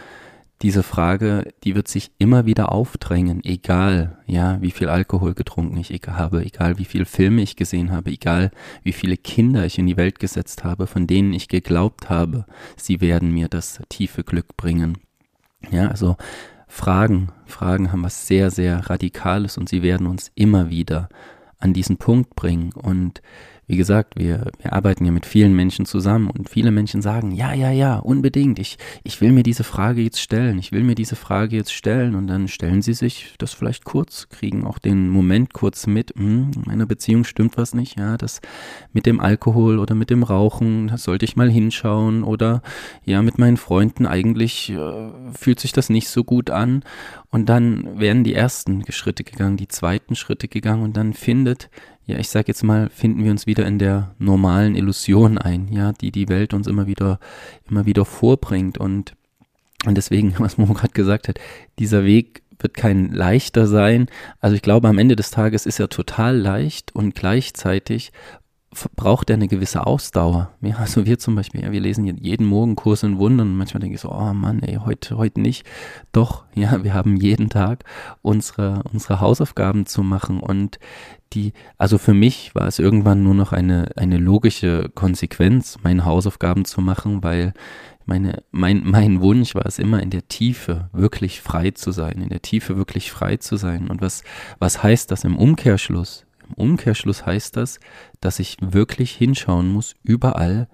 Diese 0.62 0.82
Frage, 0.82 1.52
die 1.64 1.74
wird 1.74 1.86
sich 1.86 2.10
immer 2.18 2.46
wieder 2.46 2.72
aufdrängen, 2.72 3.44
egal, 3.44 4.18
ja, 4.26 4.60
wie 4.62 4.70
viel 4.70 4.88
Alkohol 4.88 5.34
getrunken 5.34 5.76
ich 5.76 5.90
habe, 6.06 6.44
egal 6.44 6.78
wie 6.78 6.86
viele 6.86 7.04
Filme 7.04 7.42
ich 7.42 7.56
gesehen 7.56 7.92
habe, 7.92 8.10
egal 8.10 8.50
wie 8.82 8.92
viele 8.92 9.18
Kinder 9.18 9.66
ich 9.66 9.78
in 9.78 9.86
die 9.86 9.98
Welt 9.98 10.18
gesetzt 10.18 10.64
habe, 10.64 10.86
von 10.86 11.06
denen 11.06 11.34
ich 11.34 11.48
geglaubt 11.48 12.08
habe, 12.08 12.46
sie 12.76 13.00
werden 13.02 13.32
mir 13.32 13.48
das 13.48 13.80
tiefe 13.90 14.24
Glück 14.24 14.56
bringen. 14.56 14.98
Ja, 15.70 15.88
also 15.88 16.16
Fragen, 16.68 17.28
Fragen 17.44 17.92
haben 17.92 18.02
was 18.02 18.26
sehr, 18.26 18.50
sehr 18.50 18.88
Radikales 18.88 19.58
und 19.58 19.68
sie 19.68 19.82
werden 19.82 20.06
uns 20.06 20.32
immer 20.34 20.70
wieder 20.70 21.08
an 21.58 21.72
diesen 21.72 21.96
Punkt 21.96 22.34
bringen 22.34 22.72
und 22.72 23.22
wie 23.66 23.76
gesagt, 23.76 24.14
wir, 24.16 24.52
wir 24.60 24.72
arbeiten 24.72 25.04
ja 25.04 25.10
mit 25.10 25.26
vielen 25.26 25.54
Menschen 25.54 25.86
zusammen 25.86 26.30
und 26.30 26.48
viele 26.48 26.70
Menschen 26.70 27.02
sagen, 27.02 27.32
ja, 27.32 27.52
ja, 27.52 27.70
ja, 27.70 27.98
unbedingt, 27.98 28.60
ich, 28.60 28.78
ich 29.02 29.20
will 29.20 29.32
mir 29.32 29.42
diese 29.42 29.64
Frage 29.64 30.02
jetzt 30.02 30.20
stellen, 30.20 30.58
ich 30.58 30.70
will 30.70 30.84
mir 30.84 30.94
diese 30.94 31.16
Frage 31.16 31.56
jetzt 31.56 31.72
stellen. 31.72 32.14
Und 32.14 32.28
dann 32.28 32.46
stellen 32.46 32.80
sie 32.80 32.94
sich 32.94 33.34
das 33.38 33.54
vielleicht 33.54 33.84
kurz, 33.84 34.28
kriegen 34.28 34.64
auch 34.64 34.78
den 34.78 35.08
Moment 35.08 35.52
kurz 35.52 35.88
mit, 35.88 36.14
hm, 36.16 36.52
in 36.54 36.62
meiner 36.64 36.86
Beziehung 36.86 37.24
stimmt 37.24 37.56
was 37.56 37.74
nicht, 37.74 37.98
ja, 37.98 38.16
das 38.16 38.40
mit 38.92 39.04
dem 39.04 39.18
Alkohol 39.18 39.80
oder 39.80 39.96
mit 39.96 40.10
dem 40.10 40.22
Rauchen, 40.22 40.88
da 40.88 40.98
sollte 40.98 41.24
ich 41.24 41.36
mal 41.36 41.50
hinschauen. 41.50 42.22
Oder 42.22 42.62
ja, 43.04 43.22
mit 43.22 43.38
meinen 43.38 43.56
Freunden. 43.56 44.06
Eigentlich 44.06 44.70
äh, 44.70 45.10
fühlt 45.36 45.58
sich 45.58 45.72
das 45.72 45.90
nicht 45.90 46.08
so 46.08 46.22
gut 46.22 46.50
an. 46.50 46.84
Und 47.30 47.48
dann 47.48 47.98
werden 47.98 48.22
die 48.22 48.34
ersten 48.34 48.84
Schritte 48.92 49.24
gegangen, 49.24 49.56
die 49.56 49.68
zweiten 49.68 50.14
Schritte 50.14 50.46
gegangen. 50.46 50.84
Und 50.84 50.96
dann 50.96 51.14
findet 51.14 51.68
ja, 52.06 52.18
ich 52.18 52.28
sag 52.28 52.46
jetzt 52.46 52.62
mal, 52.62 52.88
finden 52.88 53.24
wir 53.24 53.32
uns 53.32 53.46
wieder 53.46 53.66
in 53.66 53.78
der 53.78 54.14
normalen 54.18 54.76
Illusion 54.76 55.38
ein, 55.38 55.68
ja, 55.72 55.92
die 55.92 56.12
die 56.12 56.28
Welt 56.28 56.54
uns 56.54 56.68
immer 56.68 56.86
wieder, 56.86 57.18
immer 57.68 57.84
wieder 57.84 58.04
vorbringt 58.04 58.78
und, 58.78 59.14
und 59.84 59.96
deswegen, 59.96 60.34
was 60.38 60.56
Mo 60.56 60.66
gerade 60.66 60.92
gesagt 60.92 61.28
hat, 61.28 61.38
dieser 61.78 62.04
Weg 62.04 62.42
wird 62.58 62.74
kein 62.74 63.12
leichter 63.12 63.66
sein. 63.66 64.06
Also 64.40 64.56
ich 64.56 64.62
glaube, 64.62 64.88
am 64.88 64.98
Ende 64.98 65.16
des 65.16 65.30
Tages 65.30 65.66
ist 65.66 65.80
er 65.80 65.88
total 65.88 66.36
leicht 66.36 66.94
und 66.94 67.14
gleichzeitig 67.14 68.12
braucht 68.94 69.30
er 69.30 69.34
eine 69.34 69.48
gewisse 69.48 69.86
Ausdauer. 69.86 70.50
Ja, 70.60 70.76
also 70.76 71.06
wir 71.06 71.18
zum 71.18 71.34
Beispiel, 71.34 71.62
ja, 71.62 71.72
wir 71.72 71.80
lesen 71.80 72.04
jeden 72.04 72.46
Morgen 72.46 72.76
Kurs 72.76 73.02
in 73.02 73.18
Wundern 73.18 73.48
und 73.48 73.56
manchmal 73.56 73.80
denke 73.80 73.94
ich 73.94 74.00
so, 74.00 74.10
oh 74.10 74.32
Mann, 74.34 74.62
ey, 74.62 74.78
heute, 74.84 75.16
heute 75.16 75.40
nicht. 75.40 75.66
Doch, 76.12 76.44
ja, 76.54 76.82
wir 76.84 76.92
haben 76.92 77.16
jeden 77.16 77.48
Tag 77.48 77.84
unsere, 78.22 78.82
unsere 78.92 79.20
Hausaufgaben 79.20 79.86
zu 79.86 80.02
machen 80.02 80.40
und 80.40 80.78
die, 81.32 81.52
also 81.78 81.98
für 81.98 82.14
mich 82.14 82.54
war 82.54 82.66
es 82.66 82.78
irgendwann 82.78 83.22
nur 83.22 83.34
noch 83.34 83.52
eine, 83.52 83.90
eine 83.96 84.18
logische 84.18 84.90
Konsequenz, 84.94 85.78
meine 85.82 86.04
Hausaufgaben 86.04 86.64
zu 86.64 86.80
machen, 86.80 87.22
weil 87.22 87.52
meine, 88.04 88.42
mein, 88.52 88.82
mein 88.84 89.20
Wunsch 89.20 89.54
war 89.54 89.66
es 89.66 89.78
immer 89.78 90.02
in 90.02 90.10
der 90.10 90.28
Tiefe 90.28 90.88
wirklich 90.92 91.40
frei 91.40 91.72
zu 91.72 91.90
sein, 91.90 92.22
in 92.22 92.28
der 92.28 92.42
Tiefe 92.42 92.76
wirklich 92.76 93.10
frei 93.10 93.36
zu 93.36 93.56
sein. 93.56 93.88
Und 93.88 94.00
was, 94.00 94.22
was 94.58 94.82
heißt 94.82 95.10
das 95.10 95.24
im 95.24 95.36
Umkehrschluss? 95.36 96.25
Im 96.48 96.54
Umkehrschluss 96.54 97.26
heißt 97.26 97.56
das, 97.56 97.80
dass 98.20 98.38
ich 98.38 98.56
wirklich 98.60 99.12
hinschauen 99.12 99.68
muss, 99.68 99.94
überall, 100.02 100.68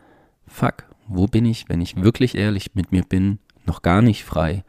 fuck, 0.46 0.86
wo 1.08 1.26
bin 1.26 1.44
ich, 1.44 1.68
wenn 1.68 1.80
ich 1.80 1.96
wirklich 1.96 2.34
ehrlich 2.34 2.74
mit 2.74 2.92
mir 2.92 3.02
bin, 3.02 3.38
noch 3.66 3.82
gar 3.82 4.02
nicht 4.02 4.24
frei. 4.24 4.64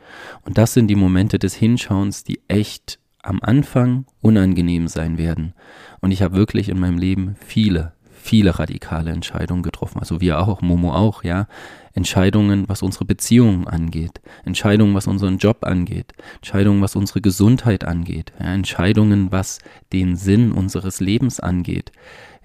Und 0.46 0.58
das 0.58 0.74
sind 0.74 0.88
die 0.88 0.96
Momente 0.96 1.40
des 1.40 1.56
Hinschauens, 1.56 2.24
die 2.24 2.42
echt 2.48 3.00
am 3.22 3.40
Anfang 3.42 4.06
unangenehm 4.22 4.88
sein 4.88 5.18
werden. 5.18 5.54
Und 6.02 6.12
ich 6.12 6.22
habe 6.22 6.36
wirklich 6.36 6.70
in 6.70 6.80
meinem 6.80 6.98
Leben 6.98 7.36
viele, 7.40 7.94
viele 8.12 8.60
radikale 8.60 9.12
Entscheidungen 9.12 9.64
getroffen. 9.64 10.00
Also 10.00 10.22
wir 10.22 10.40
auch, 10.40 10.62
Momo 10.62 10.94
auch, 10.94 11.24
ja. 11.24 11.48
Entscheidungen, 11.94 12.68
was 12.68 12.82
unsere 12.82 13.06
Beziehungen 13.06 13.68
angeht, 13.68 14.22
Entscheidungen, 14.46 14.96
was 14.96 15.08
unseren 15.08 15.38
Job 15.38 15.64
angeht, 15.64 16.14
Entscheidungen, 16.36 16.82
was 16.82 16.96
unsere 16.96 17.22
Gesundheit 17.22 17.84
angeht, 17.84 18.34
ja, 18.40 18.54
Entscheidungen, 18.54 19.32
was 19.32 19.60
den 19.92 20.16
Sinn 20.16 20.52
unseres 20.52 21.00
Lebens 21.00 21.40
angeht. 21.40 21.92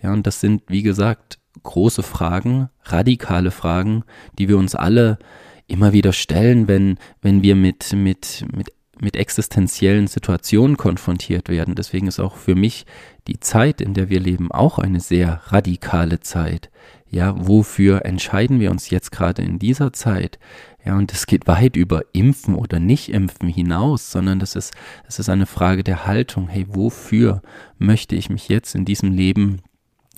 Ja, 0.02 0.12
und 0.12 0.26
das 0.26 0.40
sind, 0.40 0.62
wie 0.68 0.82
gesagt, 0.82 1.38
große 1.62 2.02
Fragen, 2.02 2.68
radikale 2.84 3.50
Fragen, 3.50 4.04
die 4.38 4.48
wir 4.48 4.58
uns 4.58 4.74
alle 4.74 5.18
immer 5.66 5.92
wieder 5.92 6.12
stellen, 6.12 6.68
wenn, 6.68 6.98
wenn 7.20 7.42
wir 7.42 7.56
mit, 7.56 7.92
mit, 7.92 8.44
mit 8.54 8.68
mit 9.00 9.16
existenziellen 9.16 10.06
Situationen 10.06 10.76
konfrontiert 10.76 11.48
werden. 11.48 11.74
Deswegen 11.74 12.06
ist 12.06 12.20
auch 12.20 12.36
für 12.36 12.54
mich 12.54 12.86
die 13.26 13.40
Zeit, 13.40 13.80
in 13.80 13.94
der 13.94 14.08
wir 14.08 14.20
leben, 14.20 14.50
auch 14.50 14.78
eine 14.78 15.00
sehr 15.00 15.40
radikale 15.46 16.20
Zeit. 16.20 16.70
Ja, 17.10 17.34
wofür 17.36 18.04
entscheiden 18.04 18.60
wir 18.60 18.70
uns 18.70 18.90
jetzt 18.90 19.12
gerade 19.12 19.42
in 19.42 19.58
dieser 19.58 19.92
Zeit? 19.92 20.38
Ja, 20.84 20.96
und 20.96 21.12
es 21.12 21.26
geht 21.26 21.46
weit 21.46 21.76
über 21.76 22.02
Impfen 22.12 22.54
oder 22.54 22.80
Nicht-Impfen 22.80 23.48
hinaus, 23.48 24.10
sondern 24.10 24.38
das 24.38 24.54
ist, 24.56 24.74
das 25.06 25.18
ist 25.18 25.28
eine 25.28 25.46
Frage 25.46 25.84
der 25.84 26.06
Haltung. 26.06 26.48
Hey, 26.48 26.66
wofür 26.68 27.42
möchte 27.78 28.14
ich 28.14 28.30
mich 28.30 28.48
jetzt 28.48 28.74
in 28.74 28.84
diesem 28.84 29.12
Leben 29.12 29.62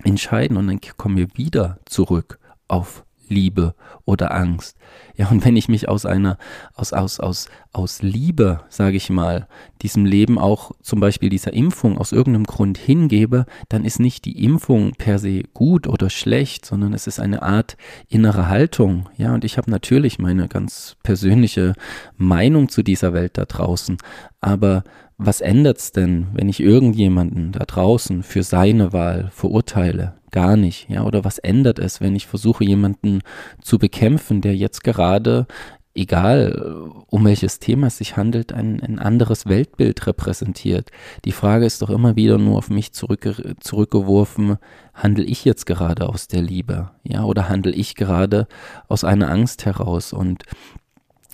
entscheiden? 0.03 0.57
Und 0.57 0.67
dann 0.67 0.81
kommen 0.97 1.17
wir 1.17 1.29
wieder 1.35 1.79
zurück 1.87 2.39
auf 2.67 3.05
Liebe 3.31 3.75
oder 4.05 4.35
Angst. 4.35 4.77
Ja, 5.17 5.29
und 5.29 5.45
wenn 5.45 5.57
ich 5.57 5.69
mich 5.69 5.89
aus 5.89 6.07
einer, 6.07 6.39
aus, 6.75 6.93
aus, 6.93 7.21
aus, 7.21 7.49
aus 7.73 8.03
Liebe, 8.03 8.61
sage 8.69 8.97
ich 8.97 9.11
mal, 9.11 9.47
diesem 9.83 10.05
Leben 10.05 10.39
auch 10.39 10.73
zum 10.83 11.01
Beispiel 11.01 11.31
dieser 11.31 11.53
Impfung 11.53 11.99
aus 11.99 12.13
irgendeinem 12.13 12.45
Grund 12.45 12.79
hingebe, 12.79 13.47
dann 13.69 13.85
ist 13.85 14.01
nicht 14.01 14.25
die 14.25 14.45
Impfung 14.45 14.93
per 14.93 15.19
se 15.19 15.43
gut 15.55 15.87
oder 15.87 16.11
schlecht, 16.11 16.67
sondern 16.67 16.93
es 16.93 17.07
ist 17.07 17.21
eine 17.21 17.43
Art 17.43 17.77
innere 18.09 18.49
Haltung. 18.49 19.09
Ja, 19.17 19.35
und 19.35 19.45
ich 19.45 19.57
habe 19.59 19.71
natürlich 19.71 20.19
meine 20.19 20.49
ganz 20.49 20.97
persönliche 21.03 21.75
Meinung 22.17 22.69
zu 22.69 22.83
dieser 22.83 23.13
Welt 23.13 23.39
da 23.39 23.45
draußen. 23.45 23.99
Aber 24.41 24.85
was 25.19 25.43
ändert's 25.43 25.93
denn, 25.93 26.29
wenn 26.33 26.49
ich 26.49 26.61
irgendjemanden 26.61 27.53
da 27.53 27.67
draußen 27.67 28.23
für 28.23 28.43
seine 28.43 28.95
Wahl 28.95 29.31
verurteile? 29.35 30.15
Gar 30.31 30.57
nicht, 30.57 30.89
ja, 30.89 31.05
oder 31.05 31.25
was 31.25 31.39
ändert 31.39 31.79
es, 31.79 32.01
wenn 32.01 32.17
ich 32.17 32.27
versuche, 32.27 32.65
jemanden 32.65 33.21
zu 33.63 33.79
bekämpfen, 33.79 34.41
der 34.41 34.57
jetzt 34.57 34.85
gerade, 34.85 35.47
egal 35.95 36.91
um 37.09 37.25
welches 37.25 37.59
Thema 37.59 37.89
es 37.89 37.99
sich 37.99 38.17
handelt, 38.17 38.53
ein, 38.53 38.81
ein 38.81 38.99
anderes 38.99 39.47
Weltbild 39.47 40.07
repräsentiert. 40.07 40.91
Die 41.25 41.33
Frage 41.33 41.67
ist 41.67 41.83
doch 41.83 41.91
immer 41.91 42.17
wieder 42.17 42.39
nur 42.39 42.59
auf 42.59 42.71
mich 42.71 42.93
zurückge 42.93 43.55
zurückgeworfen, 43.61 44.59
handle 44.95 45.25
ich 45.25 45.45
jetzt 45.45 45.67
gerade 45.67 46.09
aus 46.09 46.29
der 46.29 46.43
Liebe, 46.43 46.91
ja, 47.03 47.25
oder 47.25 47.49
handle 47.49 47.73
ich 47.73 47.95
gerade 47.95 48.47
aus 48.89 49.05
einer 49.05 49.31
Angst 49.31 49.67
heraus 49.67 50.13
und 50.13 50.45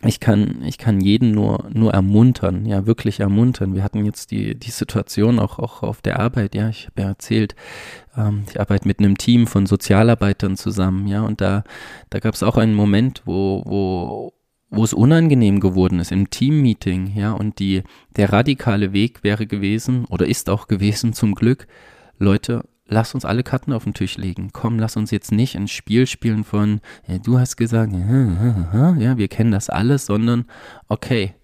ich 0.04 0.20
kann, 0.20 0.62
ich 0.64 0.76
kann 0.78 1.00
jeden 1.00 1.32
nur, 1.32 1.68
nur 1.72 1.92
ermuntern, 1.92 2.66
ja, 2.66 2.86
wirklich 2.86 3.20
ermuntern. 3.20 3.74
Wir 3.74 3.82
hatten 3.82 4.04
jetzt 4.04 4.30
die, 4.30 4.54
die 4.54 4.70
Situation 4.70 5.38
auch, 5.38 5.58
auch 5.58 5.82
auf 5.82 6.02
der 6.02 6.20
Arbeit, 6.20 6.54
ja, 6.54 6.68
ich 6.68 6.86
habe 6.86 7.02
ja 7.02 7.08
erzählt, 7.08 7.54
ähm, 8.16 8.44
ich 8.50 8.60
arbeite 8.60 8.86
mit 8.86 8.98
einem 8.98 9.16
Team 9.16 9.46
von 9.46 9.66
Sozialarbeitern 9.66 10.56
zusammen, 10.56 11.06
ja, 11.06 11.22
und 11.22 11.40
da, 11.40 11.64
da 12.10 12.18
gab 12.18 12.34
es 12.34 12.42
auch 12.42 12.58
einen 12.58 12.74
Moment, 12.74 13.22
wo, 13.24 13.62
wo, 13.64 14.32
wo 14.68 14.84
es 14.84 14.92
unangenehm 14.92 15.60
geworden 15.60 15.98
ist 15.98 16.12
im 16.12 16.28
Teammeeting, 16.28 17.12
ja, 17.16 17.32
und 17.32 17.58
die, 17.58 17.82
der 18.16 18.32
radikale 18.32 18.92
Weg 18.92 19.24
wäre 19.24 19.46
gewesen 19.46 20.04
oder 20.04 20.26
ist 20.26 20.50
auch 20.50 20.68
gewesen 20.68 21.14
zum 21.14 21.34
Glück, 21.34 21.66
Leute, 22.18 22.64
lass 22.88 23.14
uns 23.14 23.24
alle 23.24 23.42
Karten 23.42 23.72
auf 23.72 23.84
den 23.84 23.94
Tisch 23.94 24.16
legen. 24.16 24.50
Komm, 24.52 24.78
lass 24.78 24.96
uns 24.96 25.10
jetzt 25.10 25.32
nicht 25.32 25.56
ein 25.56 25.68
Spiel 25.68 26.06
spielen 26.06 26.44
von, 26.44 26.80
ja, 27.06 27.18
du 27.18 27.38
hast 27.38 27.56
gesagt, 27.56 27.92
ja, 27.92 29.18
wir 29.18 29.28
kennen 29.28 29.52
das 29.52 29.70
alles, 29.70 30.06
sondern 30.06 30.44
okay, 30.88 31.34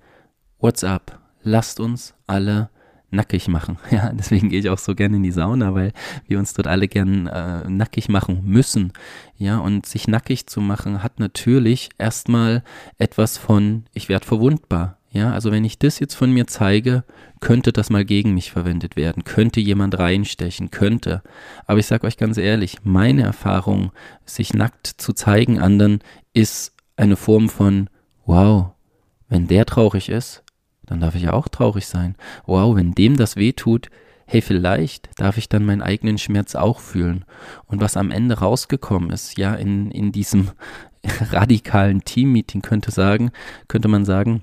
what's 0.59 0.85
up? 0.85 1.19
Lasst 1.43 1.81
uns 1.81 2.15
alle 2.27 2.71
nackig 3.11 3.49
machen. 3.49 3.79
Ja, 3.91 4.11
deswegen 4.13 4.49
gehe 4.49 4.61
ich 4.61 4.71
auch 4.71 4.79
so 4.79 4.95
gerne 4.95 5.17
in 5.17 5.23
die 5.23 5.33
Sauna, 5.33 5.75
weil 5.75 5.93
wir 6.27 6.39
uns 6.39 6.55
dort 6.55 6.67
alle 6.67 6.89
gern 6.89 7.27
äh, 7.27 7.69
nackig 7.69 8.09
machen 8.09 8.43
müssen. 8.45 8.93
Ja, 9.37 9.59
und 9.59 9.85
sich 9.87 10.09
nackig 10.09 10.47
zu 10.47 10.61
machen 10.61 11.03
hat 11.03 11.21
natürlich 11.21 11.91
erstmal 11.99 12.63
etwas 12.99 13.37
von, 13.37 13.85
ich 13.93 14.09
werde 14.09 14.27
verwundbar. 14.27 14.99
Ja, 15.13 15.31
also 15.33 15.53
wenn 15.53 15.65
ich 15.65 15.79
das 15.79 15.99
jetzt 15.99 16.15
von 16.15 16.33
mir 16.33 16.47
zeige, 16.47 17.05
könnte 17.41 17.71
das 17.71 17.91
mal 17.91 18.05
gegen 18.05 18.33
mich 18.33 18.51
verwendet 18.51 18.97
werden, 18.97 19.25
könnte 19.25 19.61
jemand 19.61 19.99
reinstechen, 19.99 20.71
könnte. 20.71 21.23
Aber 21.67 21.79
ich 21.79 21.87
sage 21.87 22.07
euch 22.07 22.17
ganz 22.17 22.39
ehrlich, 22.39 22.79
meine 22.83 23.23
Erfahrung, 23.23 23.93
sich 24.25 24.55
nackt 24.55 24.87
zu 24.87 25.13
zeigen 25.13 25.59
anderen, 25.59 26.01
ist 26.33 26.75
eine 26.97 27.17
Form 27.17 27.51
von, 27.51 27.91
wow, 28.25 28.71
wenn 29.29 29.49
der 29.49 29.67
traurig 29.67 30.09
ist, 30.09 30.45
dann 30.87 31.01
darf 31.01 31.15
ich 31.15 31.23
ja 31.23 31.35
auch 31.35 31.49
traurig 31.49 31.87
sein. 31.87 32.17
Wow, 32.47 32.75
wenn 32.75 32.93
dem 32.93 33.19
das 33.19 33.37
weh 33.37 33.53
tut, 33.53 33.91
hey, 34.25 34.41
vielleicht 34.41 35.11
darf 35.21 35.37
ich 35.37 35.51
dann 35.51 35.67
meinen 35.67 35.83
eigenen 35.83 36.17
Schmerz 36.17 36.55
auch 36.55 36.81
fühlen. 36.81 37.27
Und 37.67 37.83
was 37.83 37.99
am 37.99 38.11
Ende 38.11 38.39
rausgekommen 38.39 39.11
ist, 39.11 39.37
ja, 39.37 39.55
in, 39.55 39.91
in 39.91 40.11
diesem 40.11 40.53
radikalen 41.33 42.03
Teammeeting 42.03 42.63
könnte 42.63 42.91
sagen, 42.91 43.31
könnte 43.69 43.89
man 43.89 44.07
sagen, 44.07 44.43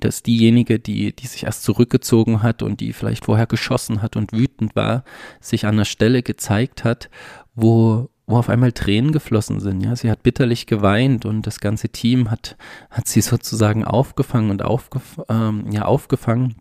dass 0.00 0.22
diejenige, 0.22 0.78
die, 0.78 1.14
die 1.14 1.26
sich 1.26 1.44
erst 1.44 1.62
zurückgezogen 1.62 2.42
hat 2.42 2.62
und 2.62 2.80
die 2.80 2.92
vielleicht 2.92 3.24
vorher 3.24 3.46
geschossen 3.46 4.02
hat 4.02 4.16
und 4.16 4.32
wütend 4.32 4.76
war, 4.76 5.04
sich 5.40 5.66
an 5.66 5.76
der 5.76 5.84
Stelle 5.84 6.22
gezeigt 6.22 6.84
hat, 6.84 7.08
wo, 7.54 8.10
wo 8.26 8.36
auf 8.36 8.48
einmal 8.48 8.72
Tränen 8.72 9.12
geflossen 9.12 9.60
sind. 9.60 9.82
Ja, 9.82 9.96
sie 9.96 10.10
hat 10.10 10.22
bitterlich 10.22 10.66
geweint 10.66 11.24
und 11.24 11.46
das 11.46 11.60
ganze 11.60 11.88
Team 11.88 12.30
hat, 12.30 12.56
hat 12.90 13.08
sie 13.08 13.20
sozusagen 13.22 13.84
aufgefangen 13.84 14.50
und 14.50 14.62
aufgef 14.62 15.20
ähm, 15.28 15.70
ja, 15.70 15.84
aufgefangen. 15.84 16.56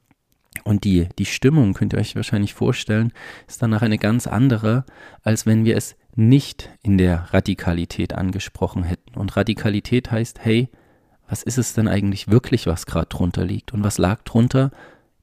Und 0.64 0.86
die, 0.86 1.08
die 1.20 1.26
Stimmung, 1.26 1.74
könnt 1.74 1.94
ihr 1.94 2.00
euch 2.00 2.16
wahrscheinlich 2.16 2.54
vorstellen, 2.54 3.14
ist 3.48 3.62
danach 3.62 3.84
eine 3.84 3.98
ganz 3.98 4.26
andere, 4.28 4.86
als 5.22 5.46
wenn 5.46 5.66
wir 5.66 5.78
es 5.78 5.96
nicht 6.16 6.72
in 6.82 6.98
der 6.98 7.32
Radikalität 7.32 8.14
angesprochen 8.14 8.84
hätten. 8.84 9.18
Und 9.18 9.38
Radikalität 9.38 10.12
heißt, 10.12 10.40
hey, 10.42 10.70
was 11.28 11.44
ist 11.44 11.58
es 11.58 11.74
denn 11.74 11.88
eigentlich 11.88 12.30
wirklich, 12.30 12.68
was 12.68 12.86
gerade 12.86 13.08
drunter 13.08 13.46
liegt? 13.46 13.74
Und 13.74 13.84
was 13.84 13.98
lag 13.98 14.22
drunter? 14.24 14.72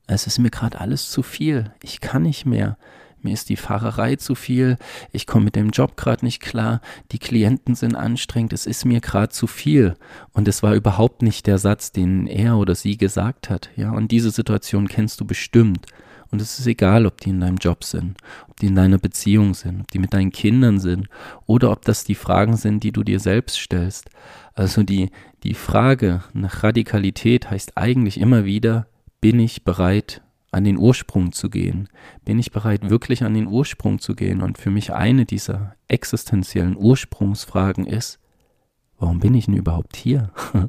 Es 0.06 0.26
ist 0.26 0.38
mir 0.38 0.50
gerade 0.50 0.80
alles 0.80 1.10
zu 1.10 1.22
viel. 1.22 1.72
Ich 1.82 2.00
kann 2.00 2.22
nicht 2.22 2.44
mehr. 2.44 2.76
Mir 3.22 3.32
ist 3.32 3.48
die 3.48 3.56
Fahrerei 3.56 4.16
zu 4.16 4.34
viel. 4.34 4.76
Ich 5.10 5.26
komme 5.26 5.46
mit 5.46 5.56
dem 5.56 5.70
Job 5.70 5.96
gerade 5.96 6.26
nicht 6.26 6.42
klar. 6.42 6.82
Die 7.10 7.18
Klienten 7.18 7.74
sind 7.74 7.96
anstrengend. 7.96 8.52
Es 8.52 8.66
ist 8.66 8.84
mir 8.84 9.00
gerade 9.00 9.30
zu 9.30 9.46
viel. 9.46 9.94
Und 10.34 10.46
es 10.46 10.62
war 10.62 10.74
überhaupt 10.74 11.22
nicht 11.22 11.46
der 11.46 11.56
Satz, 11.56 11.90
den 11.90 12.26
er 12.26 12.58
oder 12.58 12.74
sie 12.74 12.98
gesagt 12.98 13.48
hat. 13.48 13.70
Ja, 13.76 13.92
und 13.92 14.12
diese 14.12 14.30
Situation 14.30 14.88
kennst 14.88 15.22
du 15.22 15.24
bestimmt. 15.24 15.86
Und 16.34 16.40
es 16.40 16.58
ist 16.58 16.66
egal, 16.66 17.06
ob 17.06 17.20
die 17.20 17.30
in 17.30 17.38
deinem 17.38 17.58
Job 17.58 17.84
sind, 17.84 18.18
ob 18.48 18.58
die 18.58 18.66
in 18.66 18.74
deiner 18.74 18.98
Beziehung 18.98 19.54
sind, 19.54 19.82
ob 19.82 19.90
die 19.92 20.00
mit 20.00 20.14
deinen 20.14 20.32
Kindern 20.32 20.80
sind 20.80 21.06
oder 21.46 21.70
ob 21.70 21.84
das 21.84 22.02
die 22.02 22.16
Fragen 22.16 22.56
sind, 22.56 22.82
die 22.82 22.90
du 22.90 23.04
dir 23.04 23.20
selbst 23.20 23.56
stellst. 23.56 24.10
Also 24.52 24.82
die, 24.82 25.10
die 25.44 25.54
Frage 25.54 26.24
nach 26.32 26.64
Radikalität 26.64 27.52
heißt 27.52 27.78
eigentlich 27.78 28.18
immer 28.18 28.44
wieder, 28.44 28.88
bin 29.20 29.38
ich 29.38 29.62
bereit, 29.62 30.22
an 30.50 30.64
den 30.64 30.76
Ursprung 30.76 31.30
zu 31.30 31.50
gehen? 31.50 31.88
Bin 32.24 32.40
ich 32.40 32.50
bereit, 32.50 32.90
wirklich 32.90 33.22
an 33.22 33.34
den 33.34 33.46
Ursprung 33.46 34.00
zu 34.00 34.16
gehen? 34.16 34.42
Und 34.42 34.58
für 34.58 34.70
mich 34.70 34.92
eine 34.92 35.26
dieser 35.26 35.76
existenziellen 35.86 36.76
Ursprungsfragen 36.76 37.86
ist, 37.86 38.18
warum 38.98 39.20
bin 39.20 39.34
ich 39.34 39.44
denn 39.44 39.54
überhaupt 39.54 39.94
hier? 39.94 40.32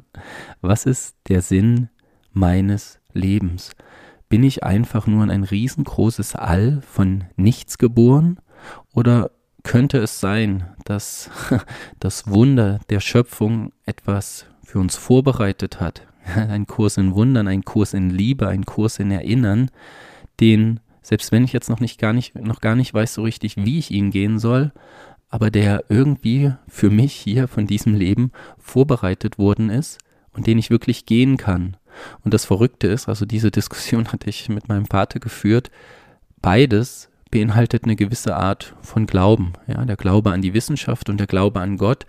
Was 0.60 0.86
ist 0.86 1.16
der 1.26 1.42
Sinn 1.42 1.88
meines 2.32 3.00
Lebens? 3.12 3.72
Bin 4.28 4.42
ich 4.42 4.64
einfach 4.64 5.06
nur 5.06 5.22
in 5.22 5.30
ein 5.30 5.44
riesengroßes 5.44 6.34
All 6.34 6.80
von 6.82 7.24
nichts 7.36 7.78
geboren? 7.78 8.38
Oder 8.92 9.30
könnte 9.62 9.98
es 9.98 10.20
sein, 10.20 10.64
dass 10.84 11.30
das 12.00 12.28
Wunder 12.28 12.80
der 12.88 13.00
Schöpfung 13.00 13.72
etwas 13.84 14.46
für 14.62 14.78
uns 14.78 14.96
vorbereitet 14.96 15.80
hat. 15.80 16.06
Ein 16.34 16.66
Kurs 16.66 16.96
in 16.96 17.14
Wundern, 17.14 17.46
ein 17.46 17.64
Kurs 17.64 17.94
in 17.94 18.10
Liebe, 18.10 18.48
ein 18.48 18.64
Kurs 18.64 18.98
in 18.98 19.12
Erinnern, 19.12 19.70
den, 20.40 20.80
selbst 21.02 21.30
wenn 21.30 21.44
ich 21.44 21.52
jetzt 21.52 21.68
noch 21.68 21.78
nicht 21.78 22.00
gar 22.00 22.12
nicht, 22.12 22.34
noch 22.34 22.60
gar 22.60 22.74
nicht 22.74 22.92
weiß 22.92 23.14
so 23.14 23.22
richtig, 23.22 23.56
wie 23.56 23.78
ich 23.78 23.92
ihn 23.92 24.10
gehen 24.10 24.40
soll, 24.40 24.72
aber 25.28 25.50
der 25.50 25.84
irgendwie 25.88 26.52
für 26.66 26.90
mich 26.90 27.12
hier 27.12 27.46
von 27.46 27.66
diesem 27.66 27.94
Leben 27.94 28.32
vorbereitet 28.58 29.38
worden 29.38 29.70
ist 29.70 29.98
und 30.32 30.46
den 30.46 30.58
ich 30.58 30.70
wirklich 30.70 31.06
gehen 31.06 31.36
kann. 31.36 31.76
Und 32.24 32.34
das 32.34 32.44
Verrückte 32.44 32.88
ist, 32.88 33.08
also 33.08 33.24
diese 33.26 33.50
Diskussion 33.50 34.08
hatte 34.12 34.28
ich 34.30 34.48
mit 34.48 34.68
meinem 34.68 34.86
Vater 34.86 35.20
geführt, 35.20 35.70
beides 36.40 37.08
beinhaltet 37.30 37.84
eine 37.84 37.96
gewisse 37.96 38.36
Art 38.36 38.74
von 38.82 39.06
Glauben. 39.06 39.54
Ja, 39.66 39.84
der 39.84 39.96
Glaube 39.96 40.32
an 40.32 40.42
die 40.42 40.54
Wissenschaft 40.54 41.08
und 41.08 41.18
der 41.18 41.26
Glaube 41.26 41.60
an 41.60 41.76
Gott. 41.76 42.06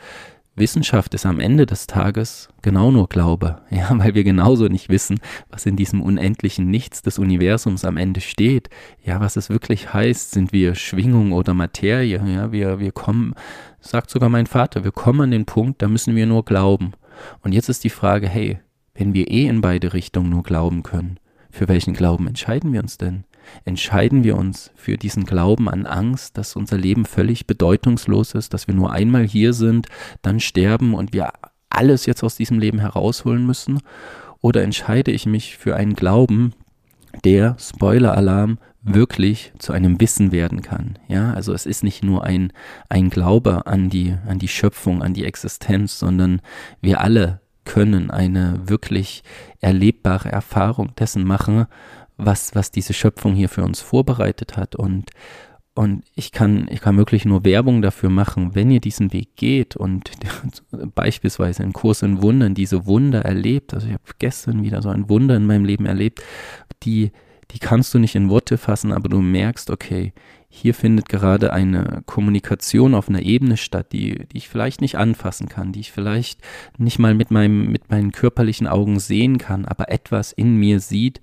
Wissenschaft 0.58 1.14
ist 1.14 1.26
am 1.26 1.40
Ende 1.40 1.68
des 1.68 1.86
Tages 1.86 2.50
genau 2.64 2.90
nur 2.90 3.08
Glaube, 3.08 3.62
ja, 3.70 3.90
weil 3.98 4.16
wir 4.16 4.24
genauso 4.24 4.68
nicht 4.68 4.90
wissen, 4.90 5.20
was 5.50 5.66
in 5.66 5.76
diesem 5.76 6.02
unendlichen 6.02 6.70
Nichts 6.70 7.04
des 7.04 7.20
Universums 7.20 7.86
am 7.86 7.98
Ende 7.98 8.22
steht. 8.22 8.70
Ja, 9.04 9.20
was 9.20 9.36
es 9.36 9.50
wirklich 9.50 9.94
heißt, 9.94 10.32
sind 10.32 10.52
wir 10.54 10.76
Schwingung 10.76 11.32
oder 11.32 11.54
Materie, 11.54 12.22
ja, 12.26 12.52
wir, 12.52 12.80
wir 12.80 12.92
kommen, 12.92 13.36
sagt 13.80 14.10
sogar 14.10 14.30
mein 14.30 14.48
Vater, 14.48 14.84
wir 14.84 14.92
kommen 14.92 15.22
an 15.22 15.32
den 15.32 15.46
Punkt, 15.46 15.82
da 15.82 15.88
müssen 15.88 16.16
wir 16.16 16.26
nur 16.26 16.44
glauben. 16.44 16.94
Und 17.42 17.54
jetzt 17.54 17.70
ist 17.70 17.84
die 17.84 17.90
Frage, 17.90 18.28
hey, 18.28 18.60
wenn 18.98 19.14
wir 19.14 19.30
eh 19.30 19.48
in 19.48 19.62
beide 19.62 19.94
Richtungen 19.94 20.30
nur 20.30 20.44
glauben 20.44 20.84
können, 20.84 21.20
für 21.50 21.68
welchen 21.68 21.94
Glauben 21.94 22.28
entscheiden 22.28 22.74
wir 22.74 22.82
uns 22.82 22.98
denn? 22.98 23.24
entscheiden 23.66 24.24
wir 24.24 24.38
uns 24.38 24.72
für 24.76 24.98
diesen 24.98 25.26
Glauben 25.26 25.70
an 25.70 25.86
Angst, 25.86 26.38
dass 26.38 26.56
unser 26.56 26.78
Leben 26.78 27.06
völlig 27.06 27.48
bedeutungslos 27.48 28.34
ist, 28.34 28.54
dass 28.54 28.68
wir 28.68 28.76
nur 28.76 28.92
einmal 28.92 29.26
hier 29.26 29.54
sind, 29.54 29.88
dann 30.22 30.40
sterben 30.40 30.94
und 30.94 31.14
wir 31.14 31.32
alles 31.70 32.06
jetzt 32.06 32.24
aus 32.24 32.36
diesem 32.36 32.60
Leben 32.60 32.80
herausholen 32.80 33.46
müssen? 33.46 33.80
Oder 34.42 34.64
entscheide 34.64 35.12
ich 35.12 35.26
mich 35.26 35.58
für 35.58 35.76
einen 35.76 35.96
Glauben, 35.96 36.54
der, 37.24 37.56
Spoiler-Alarm, 37.60 38.60
wirklich 38.84 39.52
zu 39.58 39.74
einem 39.74 40.00
Wissen 40.00 40.32
werden 40.32 40.62
kann. 40.62 40.98
Ja, 41.10 41.34
also 41.34 41.52
es 41.54 41.66
ist 41.66 41.84
nicht 41.84 42.04
nur 42.04 42.24
ein, 42.24 42.54
ein 42.88 43.10
Glaube 43.10 43.66
an 43.66 43.90
die, 43.90 44.16
an 44.28 44.40
die 44.40 44.48
Schöpfung, 44.48 45.04
an 45.04 45.14
die 45.14 45.26
Existenz, 45.26 46.00
sondern 46.00 46.42
wir 46.80 47.02
alle 47.02 47.42
können 47.68 48.10
eine 48.10 48.62
wirklich 48.66 49.24
erlebbare 49.60 50.32
Erfahrung 50.32 50.96
dessen 50.96 51.26
machen, 51.26 51.68
was, 52.16 52.56
was 52.56 52.72
diese 52.72 52.94
Schöpfung 52.94 53.36
hier 53.36 53.50
für 53.50 53.64
uns 53.64 53.82
vorbereitet 53.82 54.56
hat. 54.56 54.76
Und, 54.76 55.12
und 55.76 56.04
ich 56.16 56.32
kann, 56.32 56.68
ich 56.72 56.80
kann 56.80 56.98
wirklich 56.98 57.26
nur 57.26 57.44
Werbung 57.44 57.82
dafür 57.82 58.10
machen, 58.10 58.56
wenn 58.56 58.72
ihr 58.72 58.80
diesen 58.80 59.12
Weg 59.12 59.36
geht 59.36 59.76
und 59.76 60.12
beispielsweise 60.96 61.62
einen 61.62 61.74
Kurs 61.74 62.02
in 62.02 62.22
Wundern 62.22 62.56
diese 62.56 62.86
Wunder 62.88 63.24
erlebt. 63.24 63.74
Also 63.74 63.88
ich 63.88 63.94
habe 63.94 64.04
gestern 64.18 64.64
wieder 64.64 64.82
so 64.82 64.90
ein 64.90 65.10
Wunder 65.10 65.36
in 65.36 65.46
meinem 65.46 65.66
Leben 65.66 65.86
erlebt, 65.86 66.24
die, 66.84 67.12
die 67.52 67.60
kannst 67.60 67.94
du 67.94 68.00
nicht 68.00 68.16
in 68.16 68.30
Worte 68.30 68.58
fassen, 68.58 68.94
aber 68.94 69.10
du 69.10 69.22
merkst, 69.22 69.70
okay, 69.70 70.14
hier 70.50 70.74
findet 70.74 71.10
gerade 71.10 71.52
eine 71.54 72.04
Kommunikation 72.06 72.96
auf 72.96 73.10
einer 73.10 73.22
Ebene 73.22 73.58
statt, 73.58 73.92
die, 73.92 74.28
die 74.28 74.38
ich 74.38 74.50
vielleicht 74.50 74.82
nicht 74.82 74.98
anfassen 74.98 75.50
kann, 75.50 75.72
die 75.72 75.82
ich 75.82 75.92
vielleicht 75.92 76.42
nicht 76.78 77.00
mal 77.00 77.14
mit 77.14 77.32
meinem, 77.32 77.72
mit 77.72 77.90
meinen 77.90 78.12
körperlichen 78.12 78.68
Augen 78.68 79.00
sehen 79.00 79.38
kann, 79.38 79.66
aber 79.66 79.92
etwas 79.92 80.32
in 80.32 80.56
mir 80.56 80.80
sieht 80.80 81.22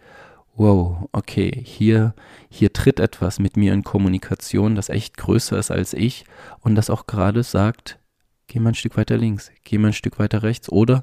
wow, 0.57 1.09
okay, 1.13 1.51
hier, 1.65 2.15
hier 2.49 2.73
tritt 2.73 3.01
etwas 3.01 3.39
mit 3.39 3.57
mir 3.57 3.73
in 3.73 3.83
Kommunikation, 3.83 4.75
das 4.75 4.89
echt 4.89 5.17
größer 5.17 5.59
ist 5.59 5.71
als 5.71 5.93
ich 5.93 6.25
und 6.61 6.75
das 6.75 6.91
auch 6.91 7.07
gerade 7.07 7.43
sagt, 7.43 7.99
geh 8.47 8.61
mal 8.61 8.71
ein 8.71 8.75
Stück 8.75 8.97
weiter 8.97 9.17
links, 9.17 9.51
geh 9.65 9.79
mal 9.79 9.89
ein 9.89 9.95
Stück 9.95 10.19
weiter 10.19 10.43
rechts 10.43 10.71
oder 10.71 11.03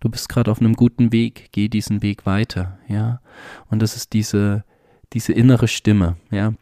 du 0.00 0.08
bist 0.08 0.28
gerade 0.28 0.50
auf 0.50 0.60
einem 0.60 0.74
guten 0.74 1.12
Weg, 1.12 1.48
geh 1.52 1.68
diesen 1.68 2.02
Weg 2.02 2.26
weiter, 2.26 2.78
ja. 2.88 3.20
Und 3.68 3.82
das 3.82 3.96
ist 3.96 4.12
diese, 4.12 4.64
diese 5.12 5.32
innere 5.32 5.68
Stimme, 5.68 6.16
ja. 6.30 6.54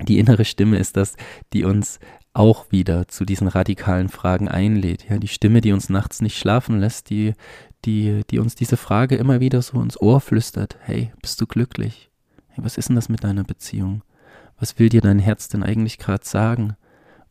Die 0.00 0.18
innere 0.18 0.44
Stimme 0.44 0.78
ist 0.78 0.96
das, 0.96 1.16
die 1.52 1.64
uns 1.64 2.00
auch 2.34 2.70
wieder 2.70 3.08
zu 3.08 3.24
diesen 3.24 3.48
radikalen 3.48 4.08
Fragen 4.08 4.48
einlädt. 4.48 5.08
Ja, 5.08 5.18
die 5.18 5.28
Stimme, 5.28 5.60
die 5.60 5.72
uns 5.72 5.90
nachts 5.90 6.22
nicht 6.22 6.38
schlafen 6.38 6.80
lässt, 6.80 7.10
die, 7.10 7.34
die, 7.84 8.22
die 8.30 8.38
uns 8.38 8.54
diese 8.54 8.76
Frage 8.76 9.16
immer 9.16 9.40
wieder 9.40 9.60
so 9.60 9.80
ins 9.82 10.00
Ohr 10.00 10.20
flüstert. 10.20 10.78
Hey, 10.80 11.12
bist 11.20 11.40
du 11.40 11.46
glücklich? 11.46 12.10
Hey, 12.48 12.64
was 12.64 12.78
ist 12.78 12.88
denn 12.88 12.96
das 12.96 13.08
mit 13.08 13.22
deiner 13.22 13.44
Beziehung? 13.44 14.02
Was 14.58 14.78
will 14.78 14.88
dir 14.88 15.00
dein 15.00 15.18
Herz 15.18 15.48
denn 15.48 15.62
eigentlich 15.62 15.98
gerade 15.98 16.24
sagen? 16.24 16.76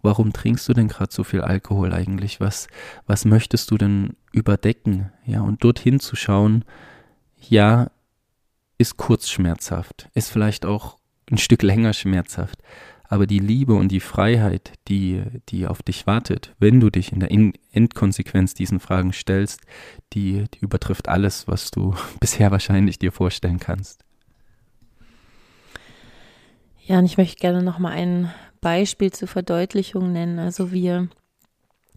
Warum 0.03 0.33
trinkst 0.33 0.67
du 0.67 0.73
denn 0.73 0.87
gerade 0.87 1.13
so 1.13 1.23
viel 1.23 1.41
Alkohol 1.41 1.93
eigentlich? 1.93 2.39
Was, 2.39 2.67
was 3.05 3.25
möchtest 3.25 3.71
du 3.71 3.77
denn 3.77 4.15
überdecken? 4.31 5.11
Ja, 5.25 5.41
und 5.41 5.63
dorthin 5.63 5.99
zu 5.99 6.15
schauen, 6.15 6.65
ja, 7.39 7.89
ist 8.77 8.97
kurz 8.97 9.29
schmerzhaft, 9.29 10.09
ist 10.15 10.31
vielleicht 10.31 10.65
auch 10.65 10.97
ein 11.31 11.37
Stück 11.37 11.63
länger 11.63 11.93
schmerzhaft, 11.93 12.61
aber 13.11 13.27
die 13.27 13.39
Liebe 13.39 13.73
und 13.73 13.89
die 13.89 13.99
Freiheit, 13.99 14.73
die, 14.87 15.23
die 15.49 15.67
auf 15.67 15.83
dich 15.83 16.07
wartet, 16.07 16.55
wenn 16.59 16.79
du 16.79 16.89
dich 16.89 17.11
in 17.11 17.19
der 17.19 17.29
Endkonsequenz 17.71 18.53
diesen 18.53 18.79
Fragen 18.79 19.11
stellst, 19.11 19.61
die, 20.13 20.45
die 20.53 20.59
übertrifft 20.59 21.09
alles, 21.09 21.47
was 21.47 21.71
du 21.71 21.93
bisher 22.19 22.51
wahrscheinlich 22.51 22.99
dir 22.99 23.11
vorstellen 23.11 23.59
kannst. 23.59 24.05
Ja, 26.85 26.99
und 26.99 27.05
ich 27.05 27.17
möchte 27.17 27.37
gerne 27.37 27.61
noch 27.61 27.79
mal 27.79 27.91
ein 27.91 28.33
Beispiel 28.59 29.11
zur 29.11 29.27
Verdeutlichung 29.27 30.11
nennen. 30.11 30.39
Also 30.39 30.71
wir, 30.71 31.09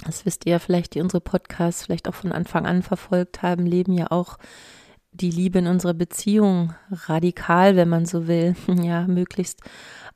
das 0.04 0.26
wisst 0.26 0.46
ihr 0.46 0.58
vielleicht, 0.60 0.94
die 0.94 1.00
unsere 1.00 1.20
Podcasts 1.20 1.84
vielleicht 1.84 2.08
auch 2.08 2.14
von 2.14 2.32
Anfang 2.32 2.66
an 2.66 2.82
verfolgt 2.82 3.42
haben, 3.42 3.66
leben 3.66 3.92
ja 3.92 4.10
auch 4.10 4.38
die 5.14 5.31
Liebe 5.31 5.61
in 5.61 5.66
unserer 5.66 5.94
Beziehung 5.94 6.74
radikal, 6.90 7.77
wenn 7.77 7.88
man 7.88 8.05
so 8.05 8.27
will, 8.27 8.55
ja, 8.83 9.07
möglichst 9.07 9.61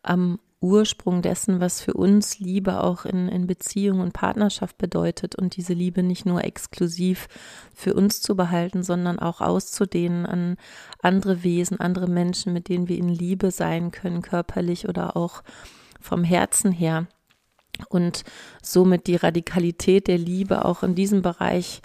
am 0.02 0.38
Ursprung 0.60 1.22
dessen, 1.22 1.60
was 1.60 1.80
für 1.80 1.94
uns 1.94 2.40
Liebe 2.40 2.82
auch 2.82 3.04
in, 3.04 3.28
in 3.28 3.46
Beziehung 3.46 4.00
und 4.00 4.12
Partnerschaft 4.12 4.76
bedeutet 4.76 5.36
und 5.36 5.56
diese 5.56 5.72
Liebe 5.72 6.02
nicht 6.02 6.26
nur 6.26 6.42
exklusiv 6.42 7.28
für 7.72 7.94
uns 7.94 8.20
zu 8.20 8.34
behalten, 8.34 8.82
sondern 8.82 9.20
auch 9.20 9.40
auszudehnen 9.40 10.26
an 10.26 10.56
andere 11.00 11.44
Wesen, 11.44 11.78
andere 11.78 12.08
Menschen, 12.08 12.52
mit 12.52 12.68
denen 12.68 12.88
wir 12.88 12.98
in 12.98 13.08
Liebe 13.08 13.52
sein 13.52 13.92
können, 13.92 14.20
körperlich 14.20 14.88
oder 14.88 15.16
auch 15.16 15.44
vom 16.00 16.24
Herzen 16.24 16.72
her. 16.72 17.06
Und 17.88 18.24
somit 18.60 19.06
die 19.06 19.14
Radikalität 19.14 20.08
der 20.08 20.18
Liebe 20.18 20.64
auch 20.64 20.82
in 20.82 20.96
diesem 20.96 21.22
Bereich 21.22 21.80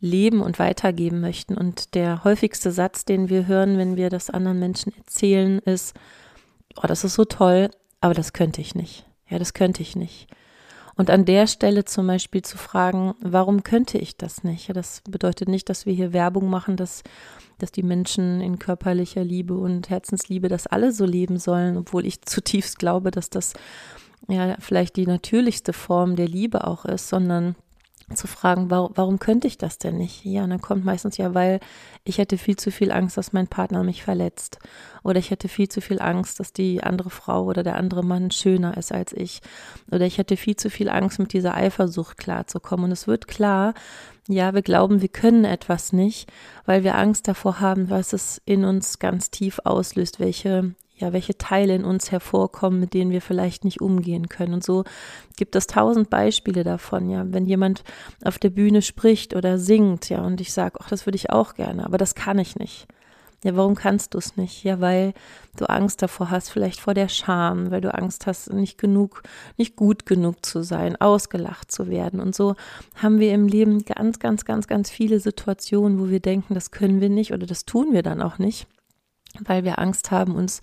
leben 0.00 0.40
und 0.40 0.58
weitergeben 0.58 1.20
möchten. 1.20 1.56
Und 1.56 1.94
der 1.94 2.24
häufigste 2.24 2.72
Satz, 2.72 3.04
den 3.04 3.28
wir 3.28 3.46
hören, 3.46 3.78
wenn 3.78 3.96
wir 3.96 4.10
das 4.10 4.30
anderen 4.30 4.58
Menschen 4.58 4.94
erzählen, 4.96 5.58
ist, 5.60 5.94
oh, 6.76 6.86
das 6.86 7.04
ist 7.04 7.14
so 7.14 7.24
toll, 7.24 7.70
aber 8.00 8.14
das 8.14 8.32
könnte 8.32 8.60
ich 8.60 8.74
nicht. 8.74 9.06
Ja, 9.28 9.38
das 9.38 9.54
könnte 9.54 9.82
ich 9.82 9.96
nicht. 9.96 10.28
Und 10.96 11.08
an 11.08 11.24
der 11.24 11.46
Stelle 11.46 11.84
zum 11.84 12.06
Beispiel 12.06 12.42
zu 12.42 12.58
fragen, 12.58 13.14
warum 13.22 13.62
könnte 13.62 13.96
ich 13.96 14.16
das 14.16 14.44
nicht? 14.44 14.68
Ja, 14.68 14.74
das 14.74 15.02
bedeutet 15.08 15.48
nicht, 15.48 15.68
dass 15.68 15.86
wir 15.86 15.94
hier 15.94 16.12
Werbung 16.12 16.50
machen, 16.50 16.76
dass, 16.76 17.02
dass 17.58 17.72
die 17.72 17.82
Menschen 17.82 18.40
in 18.40 18.58
körperlicher 18.58 19.24
Liebe 19.24 19.54
und 19.54 19.88
Herzensliebe 19.88 20.48
das 20.48 20.66
alle 20.66 20.92
so 20.92 21.06
leben 21.06 21.38
sollen, 21.38 21.78
obwohl 21.78 22.04
ich 22.04 22.22
zutiefst 22.22 22.78
glaube, 22.78 23.10
dass 23.10 23.30
das 23.30 23.54
ja 24.28 24.56
vielleicht 24.58 24.96
die 24.96 25.06
natürlichste 25.06 25.72
Form 25.72 26.16
der 26.16 26.28
Liebe 26.28 26.66
auch 26.66 26.84
ist, 26.84 27.08
sondern 27.08 27.54
zu 28.16 28.26
fragen, 28.26 28.70
warum, 28.70 28.92
warum 28.94 29.18
könnte 29.18 29.46
ich 29.46 29.58
das 29.58 29.78
denn 29.78 29.96
nicht? 29.96 30.24
Ja, 30.24 30.44
und 30.44 30.50
dann 30.50 30.60
kommt 30.60 30.84
meistens 30.84 31.16
ja, 31.16 31.34
weil 31.34 31.60
ich 32.04 32.18
hätte 32.18 32.38
viel 32.38 32.56
zu 32.56 32.70
viel 32.70 32.92
Angst, 32.92 33.16
dass 33.16 33.32
mein 33.32 33.48
Partner 33.48 33.82
mich 33.84 34.02
verletzt. 34.02 34.58
Oder 35.02 35.18
ich 35.18 35.30
hätte 35.30 35.48
viel 35.48 35.68
zu 35.68 35.80
viel 35.80 36.00
Angst, 36.00 36.40
dass 36.40 36.52
die 36.52 36.82
andere 36.82 37.10
Frau 37.10 37.44
oder 37.44 37.62
der 37.62 37.76
andere 37.76 38.04
Mann 38.04 38.30
schöner 38.30 38.76
ist 38.76 38.92
als 38.92 39.12
ich. 39.12 39.40
Oder 39.90 40.06
ich 40.06 40.18
hätte 40.18 40.36
viel 40.36 40.56
zu 40.56 40.70
viel 40.70 40.88
Angst, 40.88 41.18
mit 41.18 41.32
dieser 41.32 41.54
Eifersucht 41.54 42.18
klarzukommen. 42.18 42.86
Und 42.86 42.92
es 42.92 43.06
wird 43.06 43.28
klar, 43.28 43.74
ja, 44.28 44.54
wir 44.54 44.62
glauben, 44.62 45.02
wir 45.02 45.08
können 45.08 45.44
etwas 45.44 45.92
nicht, 45.92 46.30
weil 46.64 46.84
wir 46.84 46.96
Angst 46.96 47.28
davor 47.28 47.60
haben, 47.60 47.90
was 47.90 48.12
es 48.12 48.40
in 48.44 48.64
uns 48.64 48.98
ganz 48.98 49.30
tief 49.30 49.60
auslöst, 49.64 50.20
welche 50.20 50.74
ja, 51.00 51.12
welche 51.12 51.36
Teile 51.36 51.74
in 51.74 51.84
uns 51.84 52.12
hervorkommen, 52.12 52.78
mit 52.78 52.94
denen 52.94 53.10
wir 53.10 53.22
vielleicht 53.22 53.64
nicht 53.64 53.80
umgehen 53.80 54.28
können. 54.28 54.54
Und 54.54 54.64
so 54.64 54.84
gibt 55.36 55.56
es 55.56 55.66
tausend 55.66 56.10
Beispiele 56.10 56.64
davon, 56.64 57.08
ja, 57.10 57.24
wenn 57.26 57.46
jemand 57.46 57.82
auf 58.24 58.38
der 58.38 58.50
Bühne 58.50 58.82
spricht 58.82 59.34
oder 59.34 59.58
singt, 59.58 60.08
ja, 60.08 60.20
und 60.22 60.40
ich 60.40 60.52
sage, 60.52 60.78
ach, 60.80 60.88
das 60.88 61.06
würde 61.06 61.16
ich 61.16 61.30
auch 61.30 61.54
gerne, 61.54 61.84
aber 61.84 61.98
das 61.98 62.14
kann 62.14 62.38
ich 62.38 62.56
nicht. 62.56 62.86
Ja, 63.42 63.56
warum 63.56 63.74
kannst 63.74 64.12
du 64.12 64.18
es 64.18 64.36
nicht? 64.36 64.64
Ja, 64.64 64.80
weil 64.80 65.14
du 65.56 65.64
Angst 65.64 66.02
davor 66.02 66.30
hast, 66.30 66.50
vielleicht 66.50 66.78
vor 66.78 66.92
der 66.92 67.08
Scham, 67.08 67.70
weil 67.70 67.80
du 67.80 67.94
Angst 67.94 68.26
hast, 68.26 68.52
nicht 68.52 68.76
genug, 68.76 69.22
nicht 69.56 69.76
gut 69.76 70.04
genug 70.04 70.44
zu 70.44 70.62
sein, 70.62 71.00
ausgelacht 71.00 71.72
zu 71.72 71.88
werden. 71.88 72.20
Und 72.20 72.34
so 72.34 72.54
haben 72.96 73.18
wir 73.18 73.32
im 73.32 73.48
Leben 73.48 73.86
ganz, 73.86 74.18
ganz, 74.18 74.44
ganz, 74.44 74.66
ganz 74.66 74.90
viele 74.90 75.20
Situationen, 75.20 75.98
wo 75.98 76.10
wir 76.10 76.20
denken, 76.20 76.52
das 76.52 76.70
können 76.70 77.00
wir 77.00 77.08
nicht 77.08 77.32
oder 77.32 77.46
das 77.46 77.64
tun 77.64 77.94
wir 77.94 78.02
dann 78.02 78.20
auch 78.20 78.36
nicht 78.36 78.66
weil 79.44 79.64
wir 79.64 79.78
Angst 79.78 80.10
haben, 80.10 80.34
uns 80.34 80.60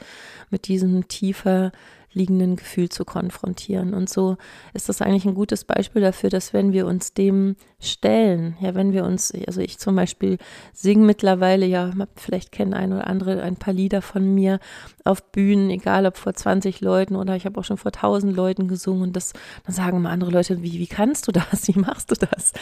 mit 0.50 0.68
diesem 0.68 1.08
tiefer 1.08 1.72
liegenden 2.18 2.56
Gefühl 2.56 2.90
zu 2.90 3.06
konfrontieren. 3.06 3.94
Und 3.94 4.10
so 4.10 4.38
ist 4.74 4.90
das 4.90 5.02
eigentlich 5.02 5.26
ein 5.26 5.36
gutes 5.36 5.64
Beispiel 5.64 6.02
dafür, 6.02 6.30
dass 6.30 6.52
wenn 6.52 6.74
wir 6.74 6.86
uns 6.88 7.14
dem 7.14 7.56
stellen, 7.80 8.58
ja, 8.60 8.76
wenn 8.76 8.92
wir 8.92 9.06
uns, 9.06 9.34
also 9.46 9.62
ich 9.62 9.78
zum 9.78 9.96
Beispiel 9.96 10.38
singe 10.74 11.06
mittlerweile, 11.06 11.66
ja, 11.66 11.92
vielleicht 12.16 12.52
kennen 12.52 12.74
ein 12.74 12.92
oder 12.92 13.08
andere 13.08 13.44
ein 13.44 13.56
paar 13.56 13.74
Lieder 13.74 14.02
von 14.02 14.34
mir 14.34 14.60
auf 15.06 15.24
Bühnen, 15.32 15.70
egal 15.70 16.06
ob 16.06 16.18
vor 16.18 16.34
20 16.34 16.82
Leuten 16.82 17.16
oder 17.16 17.36
ich 17.36 17.46
habe 17.46 17.60
auch 17.60 17.66
schon 17.66 17.78
vor 17.78 17.94
1000 17.94 18.36
Leuten 18.36 18.68
gesungen 18.68 19.04
und 19.04 19.16
das, 19.16 19.34
dann 19.66 19.76
sagen 19.76 19.98
immer 19.98 20.10
andere 20.10 20.32
Leute, 20.32 20.64
wie, 20.64 20.80
wie 20.80 20.88
kannst 20.88 21.28
du 21.28 21.32
das? 21.32 21.68
Wie 21.68 21.80
machst 21.80 22.12
du 22.12 22.16
das? 22.16 22.54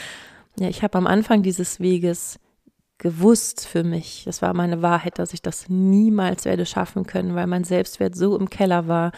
Ja, 0.58 0.67
ich 0.69 0.84
habe 0.84 0.97
am 0.97 1.06
Anfang 1.08 1.43
dieses 1.43 1.80
Weges 1.80 2.39
gewusst 2.97 3.67
für 3.67 3.84
mich, 3.84 4.23
das 4.25 4.41
war 4.41 4.53
meine 4.53 4.81
Wahrheit, 4.81 5.19
dass 5.19 5.34
ich 5.34 5.41
das 5.41 5.67
niemals 5.67 6.45
werde 6.45 6.65
schaffen 6.65 7.05
können, 7.05 7.36
weil 7.36 7.45
mein 7.45 7.65
Selbstwert 7.65 8.15
so 8.15 8.38
im 8.38 8.49
Keller 8.49 8.88
war, 8.88 9.12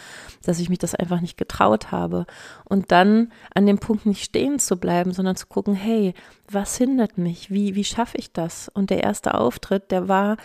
dass 0.44 0.60
ich 0.60 0.70
mich 0.70 0.80
das 0.80 0.96
einfach 0.96 1.22
nicht 1.22 1.38
getraut 1.38 1.92
habe. 1.92 2.26
Und 2.66 2.92
dann 2.92 3.32
an 3.54 3.68
dem 3.68 3.78
Punkt 3.78 4.06
nicht 4.08 4.24
stehen 4.24 4.58
zu 4.58 4.78
bleiben, 4.78 5.14
sondern 5.14 5.36
zu 5.36 5.46
gucken, 5.46 5.76
hey, 5.76 6.16
was 6.50 6.78
hindert 6.78 7.18
mich? 7.18 7.52
Wie, 7.52 7.76
wie 7.76 7.84
schaffe 7.84 8.18
ich 8.18 8.34
das? 8.34 8.68
Und 8.70 8.90
der 8.90 9.04
erste 9.04 9.36
Auftritt, 9.36 9.92
der 9.92 10.08
war 10.08 10.38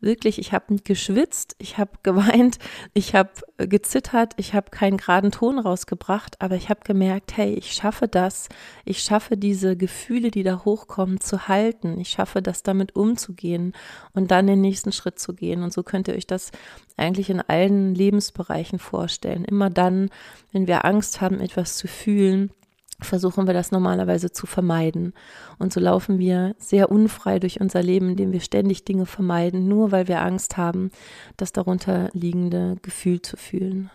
wirklich, 0.00 0.38
ich 0.38 0.52
habe 0.52 0.76
geschwitzt, 0.82 1.56
ich 1.58 1.78
habe 1.78 1.92
geweint, 2.02 2.58
ich 2.94 3.14
habe 3.14 3.30
gezittert, 3.58 4.34
ich 4.36 4.54
habe 4.54 4.70
keinen 4.70 4.96
geraden 4.96 5.30
Ton 5.30 5.58
rausgebracht, 5.58 6.40
aber 6.40 6.56
ich 6.56 6.68
habe 6.68 6.80
gemerkt, 6.84 7.36
hey, 7.36 7.52
ich 7.54 7.72
schaffe 7.72 8.08
das, 8.08 8.48
ich 8.84 9.02
schaffe 9.02 9.36
diese 9.36 9.76
Gefühle, 9.76 10.30
die 10.30 10.42
da 10.42 10.64
hochkommen, 10.64 11.20
zu 11.20 11.48
halten, 11.48 12.00
ich 12.00 12.10
schaffe 12.10 12.42
das 12.42 12.62
damit 12.62 12.96
umzugehen 12.96 13.72
und 14.12 14.30
dann 14.30 14.46
den 14.46 14.60
nächsten 14.60 14.92
Schritt 14.92 15.18
zu 15.18 15.34
gehen. 15.34 15.62
Und 15.62 15.72
so 15.72 15.82
könnt 15.82 16.08
ihr 16.08 16.14
euch 16.14 16.26
das 16.26 16.50
eigentlich 16.96 17.30
in 17.30 17.40
allen 17.40 17.94
Lebensbereichen 17.94 18.78
vorstellen. 18.78 19.44
Immer 19.44 19.70
dann, 19.70 20.10
wenn 20.52 20.66
wir 20.66 20.84
Angst 20.84 21.20
haben, 21.20 21.40
etwas 21.40 21.76
zu 21.76 21.88
fühlen, 21.88 22.50
versuchen 23.00 23.46
wir 23.46 23.54
das 23.54 23.70
normalerweise 23.70 24.30
zu 24.30 24.46
vermeiden. 24.46 25.12
Und 25.58 25.72
so 25.72 25.80
laufen 25.80 26.18
wir 26.18 26.54
sehr 26.58 26.90
unfrei 26.90 27.38
durch 27.38 27.60
unser 27.60 27.82
Leben, 27.82 28.10
indem 28.10 28.32
wir 28.32 28.40
ständig 28.40 28.84
Dinge 28.84 29.06
vermeiden, 29.06 29.68
nur 29.68 29.92
weil 29.92 30.08
wir 30.08 30.22
Angst 30.22 30.56
haben, 30.56 30.90
das 31.36 31.52
darunter 31.52 32.08
liegende 32.12 32.76
Gefühl 32.82 33.22
zu 33.22 33.36
fühlen. 33.36 33.90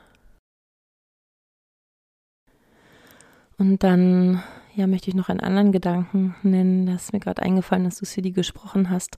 Und 3.57 3.83
dann 3.83 4.43
ja, 4.75 4.87
möchte 4.87 5.09
ich 5.09 5.15
noch 5.15 5.29
einen 5.29 5.39
anderen 5.39 5.71
Gedanken 5.71 6.35
nennen, 6.43 6.85
das 6.85 7.05
ist 7.05 7.13
mir 7.13 7.19
gerade 7.19 7.41
eingefallen, 7.41 7.85
dass 7.85 7.97
du 7.97 8.05
Sidi 8.05 8.31
gesprochen 8.31 8.89
hast. 8.89 9.17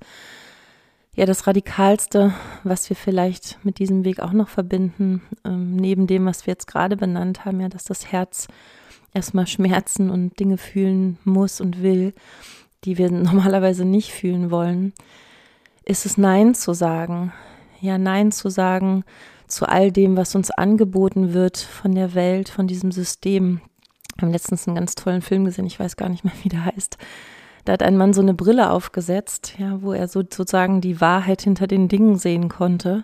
Ja, 1.16 1.26
das 1.26 1.48
Radikalste, 1.48 2.32
was 2.64 2.88
wir 2.90 2.96
vielleicht 2.96 3.58
mit 3.66 3.80
diesem 3.80 4.06
Weg 4.06 4.20
auch 4.20 4.34
noch 4.34 4.50
verbinden, 4.50 5.24
ähm, 5.44 5.76
neben 5.76 6.06
dem, 6.06 6.28
was 6.28 6.46
wir 6.46 6.52
jetzt 6.52 6.68
gerade 6.68 6.96
benannt 6.96 7.44
haben, 7.44 7.60
ja, 7.60 7.70
dass 7.70 7.86
das 7.86 8.12
Herz 8.12 8.48
erstmal 9.18 9.48
Schmerzen 9.48 10.10
und 10.10 10.40
Dinge 10.40 10.58
fühlen 10.58 11.18
muss 11.26 11.60
und 11.60 11.82
will, 11.82 12.14
die 12.86 12.98
wir 12.98 13.12
normalerweise 13.12 13.84
nicht 13.84 14.12
fühlen 14.12 14.50
wollen, 14.52 14.94
ist 15.84 16.06
es 16.06 16.18
Nein 16.18 16.56
zu 16.56 16.74
sagen. 16.74 17.34
Ja, 17.82 17.98
Nein 17.98 18.32
zu 18.32 18.50
sagen 18.50 19.04
zu 19.48 19.68
all 19.68 19.92
dem, 19.92 20.18
was 20.18 20.36
uns 20.36 20.52
angeboten 20.52 21.34
wird 21.34 21.58
von 21.58 21.96
der 21.96 22.14
Welt, 22.14 22.50
von 22.50 22.68
diesem 22.68 22.92
System. 22.92 23.62
Wir 24.16 24.24
haben 24.24 24.34
letztens 24.34 24.68
einen 24.68 24.76
ganz 24.76 24.96
tollen 24.96 25.22
Film 25.22 25.46
gesehen, 25.46 25.66
ich 25.66 25.80
weiß 25.80 25.96
gar 25.96 26.10
nicht 26.10 26.24
mehr, 26.26 26.34
wie 26.44 26.50
der 26.50 26.66
heißt. 26.66 26.98
Da 27.66 27.74
hat 27.74 27.84
ein 27.84 27.98
Mann 27.98 28.14
so 28.14 28.22
eine 28.22 28.34
Brille 28.34 28.72
aufgesetzt, 28.72 29.56
ja, 29.58 29.82
wo 29.82 29.94
er 29.94 30.08
so, 30.08 30.22
sozusagen 30.22 30.82
die 30.82 31.02
Wahrheit 31.02 31.42
hinter 31.42 31.68
den 31.68 31.88
Dingen 31.88 32.18
sehen 32.18 32.50
konnte. 32.50 33.04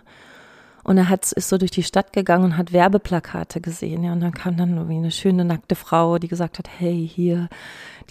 Und 0.83 0.97
er 0.97 1.07
hat, 1.09 1.31
ist 1.31 1.49
so 1.49 1.57
durch 1.57 1.71
die 1.71 1.83
Stadt 1.83 2.11
gegangen 2.11 2.43
und 2.43 2.57
hat 2.57 2.73
Werbeplakate 2.73 3.61
gesehen. 3.61 4.03
Ja, 4.03 4.13
und 4.13 4.19
dann 4.19 4.33
kam 4.33 4.57
dann 4.57 4.75
irgendwie 4.75 4.97
eine 4.97 5.11
schöne 5.11 5.45
nackte 5.45 5.75
Frau, 5.75 6.17
die 6.17 6.27
gesagt 6.27 6.59
hat, 6.59 6.67
hey, 6.77 7.07
hier, 7.07 7.47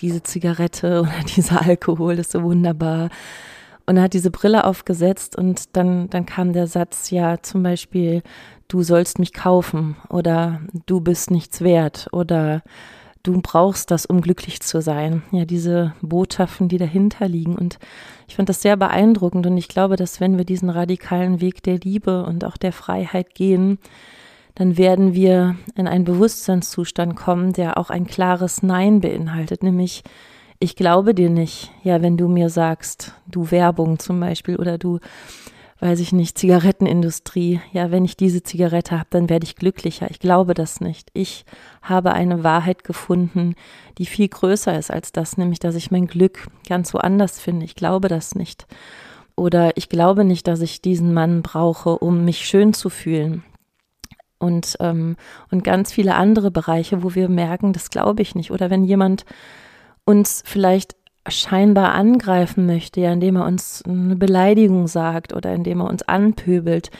diese 0.00 0.22
Zigarette 0.22 1.00
oder 1.02 1.24
dieser 1.36 1.62
Alkohol 1.62 2.18
ist 2.18 2.32
so 2.32 2.42
wunderbar. 2.42 3.10
Und 3.84 3.96
er 3.96 4.04
hat 4.04 4.14
diese 4.14 4.30
Brille 4.30 4.64
aufgesetzt 4.64 5.36
und 5.36 5.76
dann, 5.76 6.08
dann 6.08 6.24
kam 6.24 6.52
der 6.52 6.66
Satz, 6.66 7.10
ja, 7.10 7.42
zum 7.42 7.62
Beispiel, 7.62 8.22
du 8.68 8.82
sollst 8.82 9.18
mich 9.18 9.32
kaufen 9.32 9.96
oder 10.08 10.60
du 10.86 11.00
bist 11.00 11.30
nichts 11.30 11.62
wert 11.62 12.08
oder 12.12 12.62
du 13.22 13.40
brauchst 13.40 13.90
das, 13.90 14.06
um 14.06 14.20
glücklich 14.20 14.60
zu 14.60 14.80
sein. 14.80 15.22
Ja, 15.30 15.44
diese 15.44 15.94
Botschaften, 16.02 16.68
die 16.68 16.78
dahinter 16.78 17.28
liegen. 17.28 17.56
Und 17.56 17.78
ich 18.28 18.36
fand 18.36 18.48
das 18.48 18.62
sehr 18.62 18.76
beeindruckend 18.76 19.46
und 19.46 19.56
ich 19.56 19.68
glaube, 19.68 19.96
dass 19.96 20.20
wenn 20.20 20.36
wir 20.36 20.44
diesen 20.44 20.70
radikalen 20.70 21.40
Weg 21.40 21.62
der 21.62 21.78
Liebe 21.78 22.24
und 22.24 22.44
auch 22.44 22.56
der 22.56 22.72
Freiheit 22.72 23.34
gehen, 23.34 23.78
dann 24.54 24.76
werden 24.76 25.14
wir 25.14 25.56
in 25.76 25.86
einen 25.86 26.04
Bewusstseinszustand 26.04 27.16
kommen, 27.16 27.52
der 27.52 27.78
auch 27.78 27.90
ein 27.90 28.06
klares 28.06 28.62
Nein 28.62 29.00
beinhaltet, 29.00 29.62
nämlich 29.62 30.02
ich 30.58 30.76
glaube 30.76 31.12
dir 31.12 31.28
nicht, 31.28 31.72
ja, 31.82 32.02
wenn 32.02 32.16
du 32.16 32.28
mir 32.28 32.48
sagst, 32.48 33.14
du 33.26 33.50
Werbung 33.50 33.98
zum 33.98 34.20
Beispiel 34.20 34.56
oder 34.56 34.78
du 34.78 35.00
weiß 35.82 35.98
ich 35.98 36.12
nicht, 36.12 36.38
Zigarettenindustrie. 36.38 37.60
Ja, 37.72 37.90
wenn 37.90 38.04
ich 38.04 38.16
diese 38.16 38.44
Zigarette 38.44 38.96
habe, 38.96 39.08
dann 39.10 39.28
werde 39.28 39.44
ich 39.44 39.56
glücklicher. 39.56 40.08
Ich 40.10 40.20
glaube 40.20 40.54
das 40.54 40.80
nicht. 40.80 41.10
Ich 41.12 41.44
habe 41.82 42.12
eine 42.12 42.44
Wahrheit 42.44 42.84
gefunden, 42.84 43.56
die 43.98 44.06
viel 44.06 44.28
größer 44.28 44.78
ist 44.78 44.92
als 44.92 45.10
das, 45.10 45.36
nämlich, 45.36 45.58
dass 45.58 45.74
ich 45.74 45.90
mein 45.90 46.06
Glück 46.06 46.46
ganz 46.68 46.94
woanders 46.94 47.40
finde. 47.40 47.64
Ich 47.64 47.74
glaube 47.74 48.06
das 48.06 48.36
nicht. 48.36 48.66
Oder 49.34 49.76
ich 49.76 49.88
glaube 49.88 50.24
nicht, 50.24 50.46
dass 50.46 50.60
ich 50.60 50.82
diesen 50.82 51.12
Mann 51.12 51.42
brauche, 51.42 51.98
um 51.98 52.24
mich 52.24 52.46
schön 52.46 52.74
zu 52.74 52.88
fühlen. 52.88 53.42
Und, 54.38 54.76
ähm, 54.78 55.16
und 55.50 55.64
ganz 55.64 55.92
viele 55.92 56.14
andere 56.14 56.52
Bereiche, 56.52 57.02
wo 57.02 57.16
wir 57.16 57.28
merken, 57.28 57.72
das 57.72 57.90
glaube 57.90 58.22
ich 58.22 58.36
nicht. 58.36 58.52
Oder 58.52 58.70
wenn 58.70 58.84
jemand 58.84 59.24
uns 60.04 60.44
vielleicht 60.46 60.94
scheinbar 61.28 61.92
angreifen 61.92 62.66
möchte, 62.66 63.00
ja, 63.00 63.12
indem 63.12 63.36
er 63.36 63.46
uns 63.46 63.82
eine 63.86 64.16
Beleidigung 64.16 64.88
sagt 64.88 65.32
oder 65.32 65.54
indem 65.54 65.80
er 65.80 65.88
uns 65.88 66.02
anpöbelt. 66.02 66.90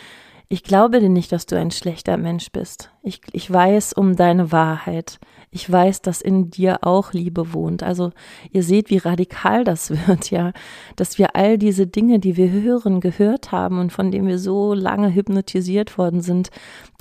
Ich 0.49 0.63
glaube 0.63 1.01
dir 1.01 1.09
nicht, 1.09 1.33
dass 1.33 1.47
du 1.47 1.59
ein 1.59 1.71
schlechter 1.71 2.17
Mensch 2.17 2.53
bist. 2.53 2.91
Ich, 3.03 3.21
ich 3.33 3.51
weiß 3.51 3.95
um 3.95 4.17
deine 4.17 4.53
Wahrheit. 4.53 5.19
Ich 5.55 5.71
weiß, 5.71 6.01
dass 6.01 6.23
in 6.23 6.51
dir 6.51 6.79
auch 6.81 7.13
Liebe 7.13 7.53
wohnt. 7.53 7.83
Also 7.83 8.13
ihr 8.53 8.63
seht, 8.63 8.89
wie 8.89 8.97
radikal 8.97 9.65
das 9.65 9.91
wird, 10.09 10.31
ja, 10.31 10.53
dass 10.97 11.19
wir 11.19 11.37
all 11.37 11.59
diese 11.59 11.87
Dinge, 11.87 12.19
die 12.19 12.39
wir 12.39 12.51
hören, 12.51 13.01
gehört 13.01 13.53
haben 13.53 13.79
und 13.79 13.93
von 13.93 14.11
denen 14.11 14.27
wir 14.27 14.39
so 14.39 14.73
lange 14.73 15.15
hypnotisiert 15.15 15.99
worden 15.99 16.23
sind, 16.23 16.51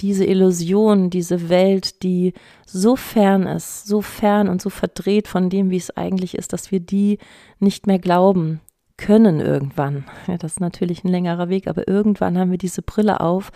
diese 0.01 0.25
Illusion, 0.25 1.09
diese 1.09 1.47
Welt, 1.47 2.03
die 2.03 2.33
so 2.65 2.97
fern 2.97 3.43
ist, 3.43 3.87
so 3.87 4.01
fern 4.01 4.49
und 4.49 4.61
so 4.61 4.69
verdreht 4.69 5.29
von 5.29 5.49
dem, 5.49 5.69
wie 5.69 5.77
es 5.77 5.95
eigentlich 5.95 6.37
ist, 6.37 6.51
dass 6.51 6.71
wir 6.71 6.81
die 6.81 7.19
nicht 7.59 7.87
mehr 7.87 7.99
glauben 7.99 8.59
können 8.97 9.39
irgendwann. 9.39 10.03
Ja, 10.27 10.37
das 10.37 10.53
ist 10.53 10.59
natürlich 10.59 11.03
ein 11.03 11.09
längerer 11.09 11.47
Weg, 11.47 11.67
aber 11.67 11.87
irgendwann 11.87 12.37
haben 12.37 12.51
wir 12.51 12.57
diese 12.57 12.81
Brille 12.81 13.21
auf 13.21 13.51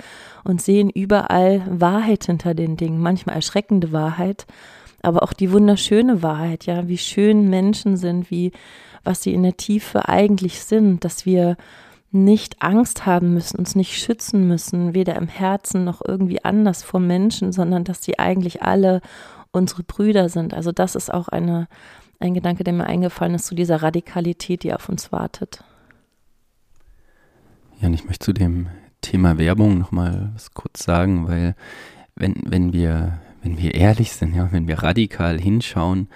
und 0.46 0.62
sehen 0.62 0.90
überall 0.90 1.64
Wahrheit 1.70 2.26
hinter 2.26 2.54
den 2.54 2.78
Dingen, 2.78 3.02
manchmal 3.02 3.36
erschreckende 3.36 3.92
Wahrheit 3.92 4.48
aber 5.06 5.24
auch 5.24 5.34
die 5.34 5.52
wunderschöne 5.52 6.24
Wahrheit, 6.24 6.66
ja, 6.66 6.88
wie 6.88 6.98
schön 6.98 7.50
Menschen 7.50 7.98
sind, 7.98 8.32
wie 8.32 8.52
was 9.04 9.22
sie 9.22 9.34
in 9.34 9.44
der 9.44 9.56
Tiefe 9.56 10.10
eigentlich 10.10 10.64
sind, 10.64 11.04
dass 11.06 11.26
wir 11.26 11.58
nicht 12.12 12.62
Angst 12.62 13.06
haben 13.06 13.34
müssen, 13.34 13.60
uns 13.60 13.76
nicht 13.76 14.00
schützen 14.00 14.48
müssen, 14.48 14.94
weder 14.94 15.16
im 15.16 15.28
Herzen 15.28 15.84
noch 15.84 16.02
irgendwie 16.06 16.44
anders 16.44 16.82
vor 16.82 17.00
Menschen, 17.00 17.52
sondern 17.52 17.84
dass 17.84 18.04
sie 18.04 18.18
eigentlich 18.18 18.64
alle 18.64 19.02
unsere 19.52 19.84
Brüder 19.84 20.30
sind. 20.30 20.54
Also 20.54 20.72
das 20.72 20.96
ist 20.96 21.14
auch 21.14 21.28
eine, 21.28 21.68
ein 22.20 22.34
Gedanke, 22.34 22.64
der 22.64 22.74
mir 22.74 22.86
eingefallen 22.86 23.36
ist 23.36 23.46
zu 23.46 23.56
dieser 23.56 23.84
Radikalität, 23.84 24.64
die 24.64 24.74
auf 24.74 24.90
uns 24.90 25.12
wartet. 25.12 25.64
Ja, 27.80 27.88
und 27.88 27.94
ich 27.94 28.06
möchte 28.06 28.26
zu 28.26 28.34
dem 28.34 28.68
Thema 29.02 29.38
Werbung 29.38 29.78
nochmal 29.78 30.32
was 30.34 30.54
kurz 30.54 30.84
sagen, 30.84 31.28
weil 31.28 31.56
wenn, 32.16 32.36
wenn 32.46 32.74
wir 32.74 33.20
wenn 33.46 33.60
wir 33.60 33.76
ehrlich 33.76 34.12
sind, 34.12 34.36
ja, 34.36 34.52
wenn 34.52 34.68
wir 34.68 34.80
radikal 34.80 35.40
hinschauen, 35.40 36.10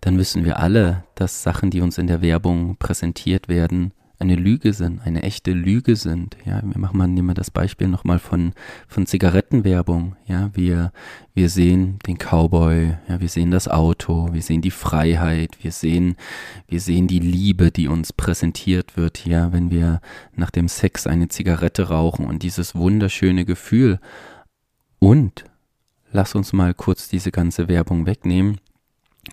dann 0.00 0.18
wissen 0.18 0.44
wir 0.44 0.60
alle, 0.60 1.02
dass 1.16 1.42
Sachen, 1.42 1.70
die 1.70 1.80
uns 1.80 1.98
in 1.98 2.06
der 2.06 2.22
Werbung 2.22 2.76
präsentiert 2.76 3.48
werden, 3.48 3.92
eine 4.20 4.36
Lüge 4.36 4.72
sind, 4.72 5.00
eine 5.04 5.24
echte 5.24 5.50
Lüge 5.50 5.96
sind. 5.96 6.36
Ja, 6.46 6.62
wir 6.62 6.78
machen 6.78 6.96
mal, 6.96 7.08
nehmen 7.08 7.28
wir 7.28 7.34
das 7.34 7.50
Beispiel 7.50 7.88
nochmal 7.88 8.20
von, 8.20 8.52
von 8.86 9.04
Zigarettenwerbung. 9.04 10.14
Ja, 10.26 10.50
wir, 10.54 10.92
wir 11.34 11.50
sehen 11.50 11.98
den 12.06 12.18
Cowboy, 12.18 12.96
ja, 13.08 13.20
wir 13.20 13.28
sehen 13.28 13.50
das 13.50 13.66
Auto, 13.66 14.32
wir 14.32 14.40
sehen 14.40 14.62
die 14.62 14.70
Freiheit, 14.70 15.58
wir 15.62 15.72
sehen, 15.72 16.14
wir 16.68 16.80
sehen 16.80 17.08
die 17.08 17.18
Liebe, 17.18 17.72
die 17.72 17.88
uns 17.88 18.12
präsentiert 18.12 18.96
wird, 18.96 19.26
ja, 19.26 19.52
wenn 19.52 19.70
wir 19.70 20.00
nach 20.34 20.52
dem 20.52 20.68
Sex 20.68 21.08
eine 21.08 21.26
Zigarette 21.28 21.88
rauchen 21.88 22.26
und 22.26 22.44
dieses 22.44 22.76
wunderschöne 22.76 23.44
Gefühl. 23.44 23.98
Und 24.98 25.44
lass 26.16 26.34
uns 26.34 26.54
mal 26.54 26.72
kurz 26.72 27.08
diese 27.08 27.30
ganze 27.30 27.68
Werbung 27.68 28.06
wegnehmen. 28.06 28.58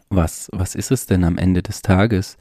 Was, 0.10 0.50
was 0.52 0.76
ist 0.76 0.92
es 0.92 1.06
denn 1.06 1.24
am 1.24 1.38
Ende 1.38 1.64
des 1.64 1.82
Tages? 1.82 2.38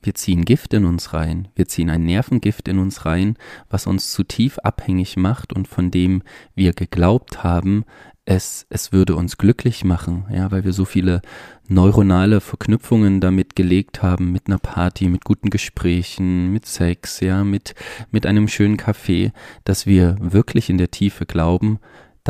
Wir 0.00 0.14
ziehen 0.14 0.44
Gift 0.44 0.72
in 0.72 0.84
uns 0.84 1.12
rein, 1.12 1.48
wir 1.56 1.66
ziehen 1.66 1.90
ein 1.90 2.04
Nervengift 2.04 2.68
in 2.68 2.78
uns 2.78 3.04
rein, 3.04 3.36
was 3.68 3.88
uns 3.88 4.12
zu 4.12 4.22
tief 4.22 4.58
abhängig 4.60 5.16
macht 5.16 5.52
und 5.52 5.66
von 5.66 5.90
dem 5.90 6.22
wir 6.54 6.72
geglaubt 6.72 7.42
haben, 7.42 7.84
es, 8.24 8.64
es 8.70 8.92
würde 8.92 9.16
uns 9.16 9.38
glücklich 9.38 9.84
machen, 9.84 10.24
ja, 10.32 10.52
weil 10.52 10.64
wir 10.64 10.72
so 10.72 10.84
viele 10.84 11.20
neuronale 11.66 12.40
Verknüpfungen 12.40 13.20
damit 13.20 13.56
gelegt 13.56 14.02
haben, 14.02 14.30
mit 14.30 14.46
einer 14.46 14.58
Party, 14.58 15.08
mit 15.08 15.24
guten 15.24 15.50
Gesprächen, 15.50 16.52
mit 16.52 16.64
Sex, 16.64 17.18
ja, 17.20 17.42
mit, 17.42 17.74
mit 18.12 18.24
einem 18.24 18.46
schönen 18.46 18.76
Kaffee, 18.76 19.32
dass 19.64 19.84
wir 19.84 20.16
wirklich 20.20 20.70
in 20.70 20.78
der 20.78 20.92
Tiefe 20.92 21.26
glauben, 21.26 21.80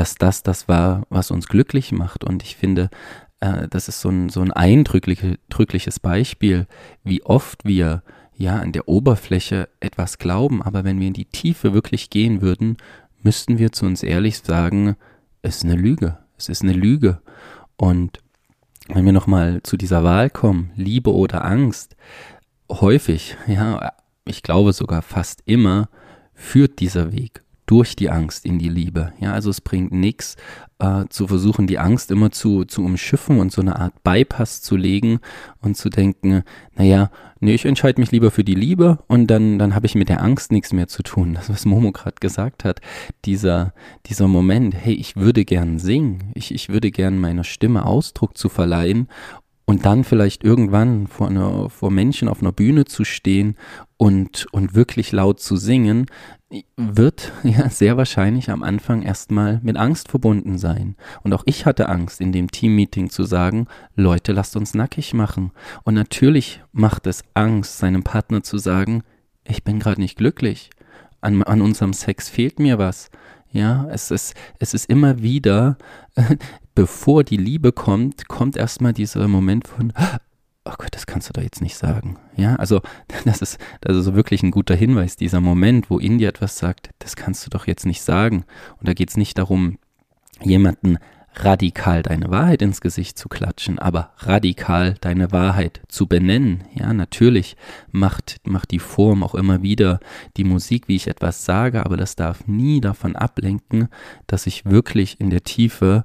dass 0.00 0.14
das 0.14 0.42
das 0.42 0.66
war, 0.66 1.06
was 1.10 1.30
uns 1.30 1.46
glücklich 1.46 1.92
macht. 1.92 2.24
Und 2.24 2.42
ich 2.42 2.56
finde, 2.56 2.88
äh, 3.40 3.68
das 3.68 3.86
ist 3.86 4.00
so 4.00 4.08
ein, 4.08 4.30
so 4.30 4.40
ein 4.40 4.50
eindrückliches 4.50 6.00
Beispiel, 6.00 6.66
wie 7.04 7.22
oft 7.22 7.66
wir 7.66 8.02
ja 8.34 8.56
an 8.56 8.72
der 8.72 8.88
Oberfläche 8.88 9.68
etwas 9.78 10.16
glauben, 10.16 10.62
aber 10.62 10.84
wenn 10.84 11.00
wir 11.00 11.06
in 11.06 11.12
die 11.12 11.26
Tiefe 11.26 11.74
wirklich 11.74 12.08
gehen 12.08 12.40
würden, 12.40 12.78
müssten 13.22 13.58
wir 13.58 13.72
zu 13.72 13.84
uns 13.84 14.02
ehrlich 14.02 14.38
sagen, 14.38 14.96
es 15.42 15.56
ist 15.56 15.64
eine 15.64 15.76
Lüge, 15.76 16.16
es 16.38 16.48
ist 16.48 16.62
eine 16.62 16.72
Lüge. 16.72 17.20
Und 17.76 18.20
wenn 18.88 19.04
wir 19.04 19.12
nochmal 19.12 19.62
zu 19.64 19.76
dieser 19.76 20.02
Wahl 20.02 20.30
kommen, 20.30 20.70
Liebe 20.76 21.12
oder 21.12 21.44
Angst, 21.44 21.94
häufig, 22.70 23.36
ja, 23.46 23.92
ich 24.24 24.42
glaube 24.42 24.72
sogar 24.72 25.02
fast 25.02 25.42
immer, 25.44 25.90
führt 26.32 26.80
dieser 26.80 27.12
Weg 27.12 27.42
durch 27.70 27.94
die 27.94 28.10
Angst 28.10 28.44
in 28.44 28.58
die 28.58 28.68
Liebe. 28.68 29.12
Ja, 29.20 29.32
also 29.32 29.48
es 29.48 29.60
bringt 29.60 29.92
nichts, 29.92 30.34
äh, 30.80 31.04
zu 31.08 31.28
versuchen, 31.28 31.68
die 31.68 31.78
Angst 31.78 32.10
immer 32.10 32.32
zu, 32.32 32.64
zu 32.64 32.82
umschiffen 32.82 33.38
und 33.38 33.52
so 33.52 33.60
eine 33.60 33.78
Art 33.78 34.02
Bypass 34.02 34.60
zu 34.60 34.74
legen 34.74 35.20
und 35.60 35.76
zu 35.76 35.88
denken, 35.88 36.42
naja, 36.74 37.12
nee, 37.38 37.54
ich 37.54 37.66
entscheide 37.66 38.00
mich 38.00 38.10
lieber 38.10 38.32
für 38.32 38.42
die 38.42 38.56
Liebe 38.56 38.98
und 39.06 39.28
dann, 39.28 39.60
dann 39.60 39.76
habe 39.76 39.86
ich 39.86 39.94
mit 39.94 40.08
der 40.08 40.20
Angst 40.20 40.50
nichts 40.50 40.72
mehr 40.72 40.88
zu 40.88 41.04
tun. 41.04 41.34
Das, 41.40 41.48
was 41.48 41.64
Momo 41.64 41.92
gerade 41.92 42.16
gesagt 42.18 42.64
hat, 42.64 42.80
dieser, 43.24 43.72
dieser 44.06 44.26
Moment, 44.26 44.74
hey, 44.74 44.94
ich 44.94 45.14
würde 45.14 45.44
gern 45.44 45.78
singen, 45.78 46.32
ich, 46.34 46.52
ich 46.52 46.70
würde 46.70 46.90
gern 46.90 47.18
meiner 47.18 47.44
Stimme 47.44 47.86
Ausdruck 47.86 48.36
zu 48.36 48.48
verleihen 48.48 49.06
und 49.64 49.86
dann 49.86 50.02
vielleicht 50.02 50.42
irgendwann 50.42 51.06
vor, 51.06 51.28
einer, 51.28 51.70
vor 51.70 51.92
Menschen 51.92 52.26
auf 52.26 52.42
einer 52.42 52.50
Bühne 52.50 52.84
zu 52.86 53.04
stehen 53.04 53.54
und, 53.96 54.48
und 54.50 54.74
wirklich 54.74 55.12
laut 55.12 55.38
zu 55.38 55.56
singen, 55.56 56.06
wird 56.76 57.32
ja 57.44 57.68
sehr 57.68 57.96
wahrscheinlich 57.96 58.50
am 58.50 58.62
Anfang 58.62 59.02
erstmal 59.02 59.60
mit 59.62 59.76
Angst 59.76 60.08
verbunden 60.08 60.58
sein. 60.58 60.96
Und 61.22 61.32
auch 61.32 61.42
ich 61.46 61.66
hatte 61.66 61.88
Angst, 61.88 62.20
in 62.20 62.32
dem 62.32 62.50
Teammeeting 62.50 63.10
zu 63.10 63.24
sagen, 63.24 63.66
Leute, 63.94 64.32
lasst 64.32 64.56
uns 64.56 64.74
nackig 64.74 65.14
machen. 65.14 65.52
Und 65.84 65.94
natürlich 65.94 66.62
macht 66.72 67.06
es 67.06 67.22
Angst, 67.34 67.78
seinem 67.78 68.02
Partner 68.02 68.42
zu 68.42 68.58
sagen, 68.58 69.02
ich 69.44 69.64
bin 69.64 69.78
gerade 69.78 70.00
nicht 70.00 70.16
glücklich. 70.16 70.70
An, 71.20 71.42
an 71.42 71.60
unserem 71.60 71.92
Sex 71.92 72.28
fehlt 72.28 72.58
mir 72.58 72.78
was. 72.78 73.10
Ja, 73.52 73.86
es 73.90 74.10
ist, 74.10 74.34
es 74.58 74.74
ist 74.74 74.88
immer 74.88 75.22
wieder, 75.22 75.76
bevor 76.74 77.24
die 77.24 77.36
Liebe 77.36 77.72
kommt, 77.72 78.28
kommt 78.28 78.56
erstmal 78.56 78.92
dieser 78.92 79.26
Moment 79.28 79.66
von, 79.66 79.92
oh 80.70 80.74
Gott, 80.78 80.90
das 80.92 81.06
kannst 81.06 81.28
du 81.28 81.32
doch 81.32 81.42
jetzt 81.42 81.60
nicht 81.60 81.76
sagen. 81.76 82.18
Ja, 82.36 82.56
also 82.56 82.80
das 83.24 83.42
ist, 83.42 83.58
das 83.80 83.96
ist 83.96 84.14
wirklich 84.14 84.42
ein 84.42 84.50
guter 84.50 84.74
Hinweis, 84.74 85.16
dieser 85.16 85.40
Moment, 85.40 85.90
wo 85.90 85.98
in 85.98 86.18
dir 86.18 86.28
etwas 86.28 86.58
sagt, 86.58 86.90
das 86.98 87.16
kannst 87.16 87.44
du 87.46 87.50
doch 87.50 87.66
jetzt 87.66 87.86
nicht 87.86 88.02
sagen. 88.02 88.44
Und 88.78 88.88
da 88.88 88.94
geht 88.94 89.10
es 89.10 89.16
nicht 89.16 89.38
darum, 89.38 89.78
jemanden 90.42 90.98
radikal 91.34 92.02
deine 92.02 92.30
Wahrheit 92.30 92.60
ins 92.60 92.80
Gesicht 92.80 93.16
zu 93.16 93.28
klatschen, 93.28 93.78
aber 93.78 94.12
radikal 94.18 94.94
deine 95.00 95.32
Wahrheit 95.32 95.80
zu 95.88 96.06
benennen. 96.06 96.64
Ja, 96.74 96.92
natürlich 96.92 97.56
macht, 97.92 98.40
macht 98.44 98.70
die 98.72 98.78
Form 98.78 99.22
auch 99.22 99.34
immer 99.34 99.62
wieder 99.62 100.00
die 100.36 100.44
Musik, 100.44 100.88
wie 100.88 100.96
ich 100.96 101.06
etwas 101.06 101.44
sage, 101.44 101.84
aber 101.84 101.96
das 101.96 102.16
darf 102.16 102.46
nie 102.46 102.80
davon 102.80 103.16
ablenken, 103.16 103.88
dass 104.26 104.46
ich 104.46 104.64
wirklich 104.64 105.20
in 105.20 105.30
der 105.30 105.44
Tiefe 105.44 106.04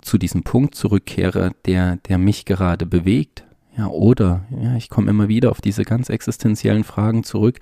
zu 0.00 0.18
diesem 0.18 0.42
Punkt 0.42 0.74
zurückkehre, 0.74 1.52
der, 1.66 1.96
der 1.96 2.18
mich 2.18 2.44
gerade 2.44 2.86
bewegt, 2.86 3.44
ja, 3.76 3.86
oder, 3.86 4.44
ja, 4.50 4.76
ich 4.76 4.90
komme 4.90 5.10
immer 5.10 5.28
wieder 5.28 5.50
auf 5.50 5.60
diese 5.60 5.84
ganz 5.84 6.08
existenziellen 6.10 6.84
Fragen 6.84 7.24
zurück. 7.24 7.58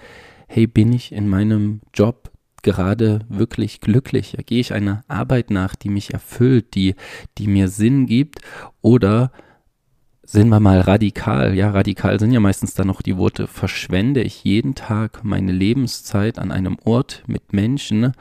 hey, 0.48 0.66
bin 0.66 0.92
ich 0.92 1.12
in 1.12 1.28
meinem 1.28 1.80
Job 1.94 2.30
gerade 2.62 3.20
wirklich 3.28 3.80
glücklich? 3.80 4.32
Ja, 4.32 4.42
gehe 4.44 4.60
ich 4.60 4.72
einer 4.72 5.04
Arbeit 5.06 5.50
nach, 5.50 5.76
die 5.76 5.88
mich 5.88 6.12
erfüllt, 6.12 6.74
die, 6.74 6.96
die 7.38 7.46
mir 7.46 7.68
Sinn 7.68 8.06
gibt? 8.06 8.40
Oder 8.80 9.30
sind 10.24 10.48
wir 10.48 10.60
mal 10.60 10.80
radikal? 10.80 11.54
Ja, 11.54 11.70
radikal 11.70 12.18
sind 12.18 12.32
ja 12.32 12.40
meistens 12.40 12.74
dann 12.74 12.88
noch 12.88 13.02
die 13.02 13.16
Worte, 13.16 13.46
verschwende 13.46 14.22
ich 14.22 14.44
jeden 14.44 14.74
Tag 14.74 15.24
meine 15.24 15.52
Lebenszeit 15.52 16.38
an 16.38 16.50
einem 16.50 16.78
Ort 16.84 17.22
mit 17.26 17.52
Menschen, 17.52 18.12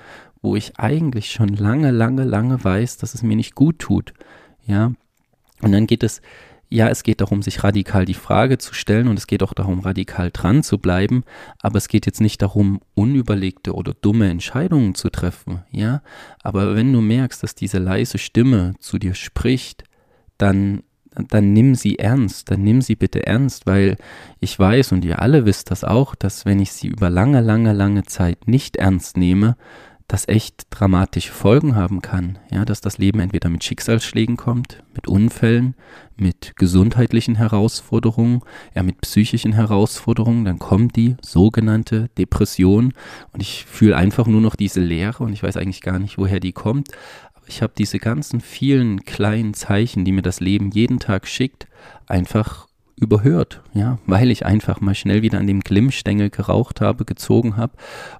wo 0.41 0.55
ich 0.55 0.79
eigentlich 0.79 1.31
schon 1.31 1.49
lange, 1.49 1.91
lange, 1.91 2.23
lange 2.23 2.63
weiß, 2.63 2.97
dass 2.97 3.13
es 3.13 3.23
mir 3.23 3.35
nicht 3.35 3.55
gut 3.55 3.79
tut. 3.79 4.13
Ja, 4.65 4.93
und 5.61 5.71
dann 5.71 5.87
geht 5.87 6.03
es, 6.03 6.21
ja, 6.69 6.87
es 6.87 7.03
geht 7.03 7.21
darum, 7.21 7.41
sich 7.41 7.63
radikal 7.63 8.05
die 8.05 8.13
Frage 8.13 8.59
zu 8.59 8.73
stellen 8.73 9.07
und 9.07 9.17
es 9.17 9.25
geht 9.25 9.41
auch 9.41 9.53
darum, 9.53 9.79
radikal 9.79 10.29
dran 10.31 10.61
zu 10.61 10.77
bleiben, 10.77 11.23
aber 11.59 11.77
es 11.77 11.87
geht 11.87 12.05
jetzt 12.05 12.21
nicht 12.21 12.41
darum, 12.41 12.79
unüberlegte 12.93 13.73
oder 13.73 13.93
dumme 13.93 14.29
Entscheidungen 14.29 14.93
zu 14.93 15.09
treffen, 15.09 15.63
ja. 15.71 16.03
Aber 16.43 16.75
wenn 16.75 16.93
du 16.93 17.01
merkst, 17.01 17.41
dass 17.41 17.55
diese 17.55 17.79
leise 17.79 18.19
Stimme 18.19 18.75
zu 18.79 18.99
dir 18.99 19.15
spricht, 19.15 19.83
dann 20.37 20.83
dann 21.27 21.53
nimm 21.53 21.75
sie 21.75 21.97
ernst, 21.97 22.51
dann 22.51 22.63
nimm 22.63 22.81
sie 22.81 22.95
bitte 22.95 23.25
ernst, 23.25 23.65
weil 23.65 23.97
ich 24.39 24.57
weiß 24.57 24.91
und 24.91 25.03
ihr 25.03 25.21
alle 25.21 25.45
wisst 25.45 25.71
das 25.71 25.83
auch, 25.83 26.15
dass 26.15 26.45
wenn 26.45 26.59
ich 26.59 26.71
sie 26.71 26.87
über 26.87 27.09
lange, 27.09 27.41
lange, 27.41 27.73
lange 27.73 28.03
Zeit 28.03 28.47
nicht 28.47 28.77
ernst 28.77 29.17
nehme, 29.17 29.57
das 30.09 30.27
echt 30.27 30.63
dramatische 30.71 31.31
Folgen 31.31 31.75
haben 31.75 32.01
kann. 32.01 32.39
Ja, 32.51 32.65
dass 32.65 32.81
das 32.81 32.97
Leben 32.97 33.19
entweder 33.19 33.47
mit 33.47 33.63
Schicksalsschlägen 33.63 34.37
kommt, 34.37 34.83
mit 34.95 35.07
Unfällen, 35.07 35.75
mit 36.17 36.53
gesundheitlichen 36.55 37.35
Herausforderungen, 37.35 38.41
ja, 38.73 38.81
mit 38.81 38.99
psychischen 39.01 39.53
Herausforderungen, 39.53 40.45
dann 40.45 40.57
kommt 40.57 40.95
die 40.95 41.15
sogenannte 41.21 42.09
Depression 42.17 42.93
und 43.33 43.41
ich 43.41 43.65
fühle 43.65 43.95
einfach 43.95 44.25
nur 44.25 44.41
noch 44.41 44.55
diese 44.55 44.81
Leere 44.81 45.23
und 45.23 45.31
ich 45.31 45.43
weiß 45.43 45.57
eigentlich 45.57 45.81
gar 45.81 45.99
nicht, 45.99 46.17
woher 46.17 46.39
die 46.39 46.53
kommt. 46.53 46.89
Aber 47.35 47.47
ich 47.47 47.61
habe 47.61 47.73
diese 47.77 47.99
ganzen 47.99 48.41
vielen 48.41 49.05
kleinen 49.05 49.53
Zeichen, 49.53 50.05
die 50.05 50.11
mir 50.11 50.23
das 50.23 50.39
Leben 50.39 50.71
jeden 50.71 50.99
Tag 50.99 51.27
schickt, 51.27 51.67
einfach 52.07 52.67
überhört, 52.95 53.61
ja, 53.73 53.99
weil 54.07 54.31
ich 54.31 54.45
einfach 54.45 54.81
mal 54.81 54.95
schnell 54.95 55.21
wieder 55.21 55.37
an 55.37 55.47
dem 55.47 55.61
Glimmstängel 55.61 56.31
geraucht 56.31 56.81
habe, 56.81 57.05
gezogen 57.05 57.57
habe, 57.57 57.73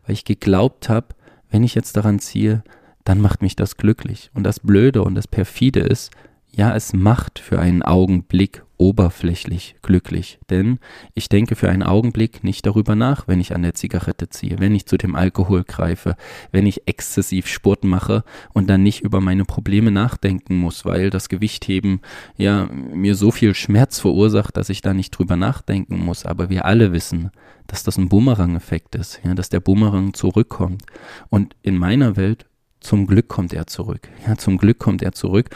weil 0.05 0.13
ich 0.13 0.23
geglaubt 0.23 0.87
habe, 0.87 1.07
wenn 1.49 1.63
ich 1.63 1.75
jetzt 1.75 1.97
daran 1.97 2.19
ziehe, 2.19 2.63
dann 3.03 3.21
macht 3.21 3.41
mich 3.41 3.55
das 3.55 3.77
glücklich. 3.77 4.29
Und 4.33 4.43
das 4.43 4.59
Blöde 4.59 5.03
und 5.03 5.15
das 5.15 5.27
Perfide 5.27 5.79
ist, 5.81 6.11
ja, 6.51 6.75
es 6.75 6.93
macht 6.93 7.39
für 7.39 7.59
einen 7.59 7.83
Augenblick 7.83 8.63
oberflächlich 8.79 9.75
glücklich. 9.81 10.39
Denn 10.49 10.79
ich 11.13 11.27
denke 11.29 11.55
für 11.55 11.69
einen 11.69 11.83
Augenblick 11.83 12.43
nicht 12.43 12.65
darüber 12.65 12.95
nach, 12.95 13.27
wenn 13.27 13.41
ich 13.41 13.53
an 13.53 13.61
der 13.61 13.73
Zigarette 13.75 14.29
ziehe, 14.29 14.59
wenn 14.59 14.73
ich 14.73 14.85
zu 14.85 14.97
dem 14.97 15.15
Alkohol 15.15 15.65
greife, 15.65 16.15
wenn 16.51 16.65
ich 16.65 16.87
exzessiv 16.87 17.47
Sport 17.47 17.83
mache 17.83 18.23
und 18.53 18.69
dann 18.69 18.81
nicht 18.81 19.01
über 19.01 19.19
meine 19.19 19.43
Probleme 19.43 19.91
nachdenken 19.91 20.55
muss, 20.55 20.85
weil 20.85 21.09
das 21.09 21.27
Gewichtheben 21.27 21.99
ja 22.37 22.69
mir 22.71 23.15
so 23.15 23.31
viel 23.31 23.53
Schmerz 23.53 23.99
verursacht, 23.99 24.55
dass 24.55 24.69
ich 24.69 24.81
da 24.81 24.93
nicht 24.93 25.11
drüber 25.11 25.35
nachdenken 25.35 25.99
muss. 25.99 26.25
Aber 26.25 26.49
wir 26.49 26.63
alle 26.65 26.93
wissen, 26.93 27.31
dass 27.67 27.83
das 27.83 27.97
ein 27.97 28.07
Bumerang-Effekt 28.07 28.95
ist, 28.95 29.19
ja, 29.25 29.35
dass 29.35 29.49
der 29.49 29.59
Bumerang 29.59 30.13
zurückkommt. 30.13 30.83
Und 31.29 31.55
in 31.61 31.77
meiner 31.77 32.15
Welt 32.15 32.45
zum 32.79 33.07
Glück 33.07 33.27
kommt 33.27 33.51
er 33.51 33.67
zurück. 33.67 34.07
Ja, 34.25 34.37
zum 34.37 34.57
Glück 34.57 34.79
kommt 34.79 35.01
er 35.01 35.11
zurück 35.11 35.49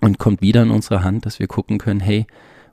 und 0.00 0.18
kommt 0.18 0.42
wieder 0.42 0.62
in 0.62 0.70
unsere 0.70 1.02
Hand, 1.02 1.26
dass 1.26 1.38
wir 1.38 1.46
gucken 1.46 1.78
können, 1.78 2.00
hey, 2.00 2.26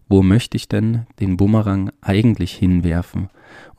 wo 0.07 0.21
möchte 0.21 0.55
ich 0.55 0.67
denn 0.67 1.07
den 1.19 1.37
Bumerang 1.37 1.91
eigentlich 2.01 2.53
hinwerfen? 2.53 3.29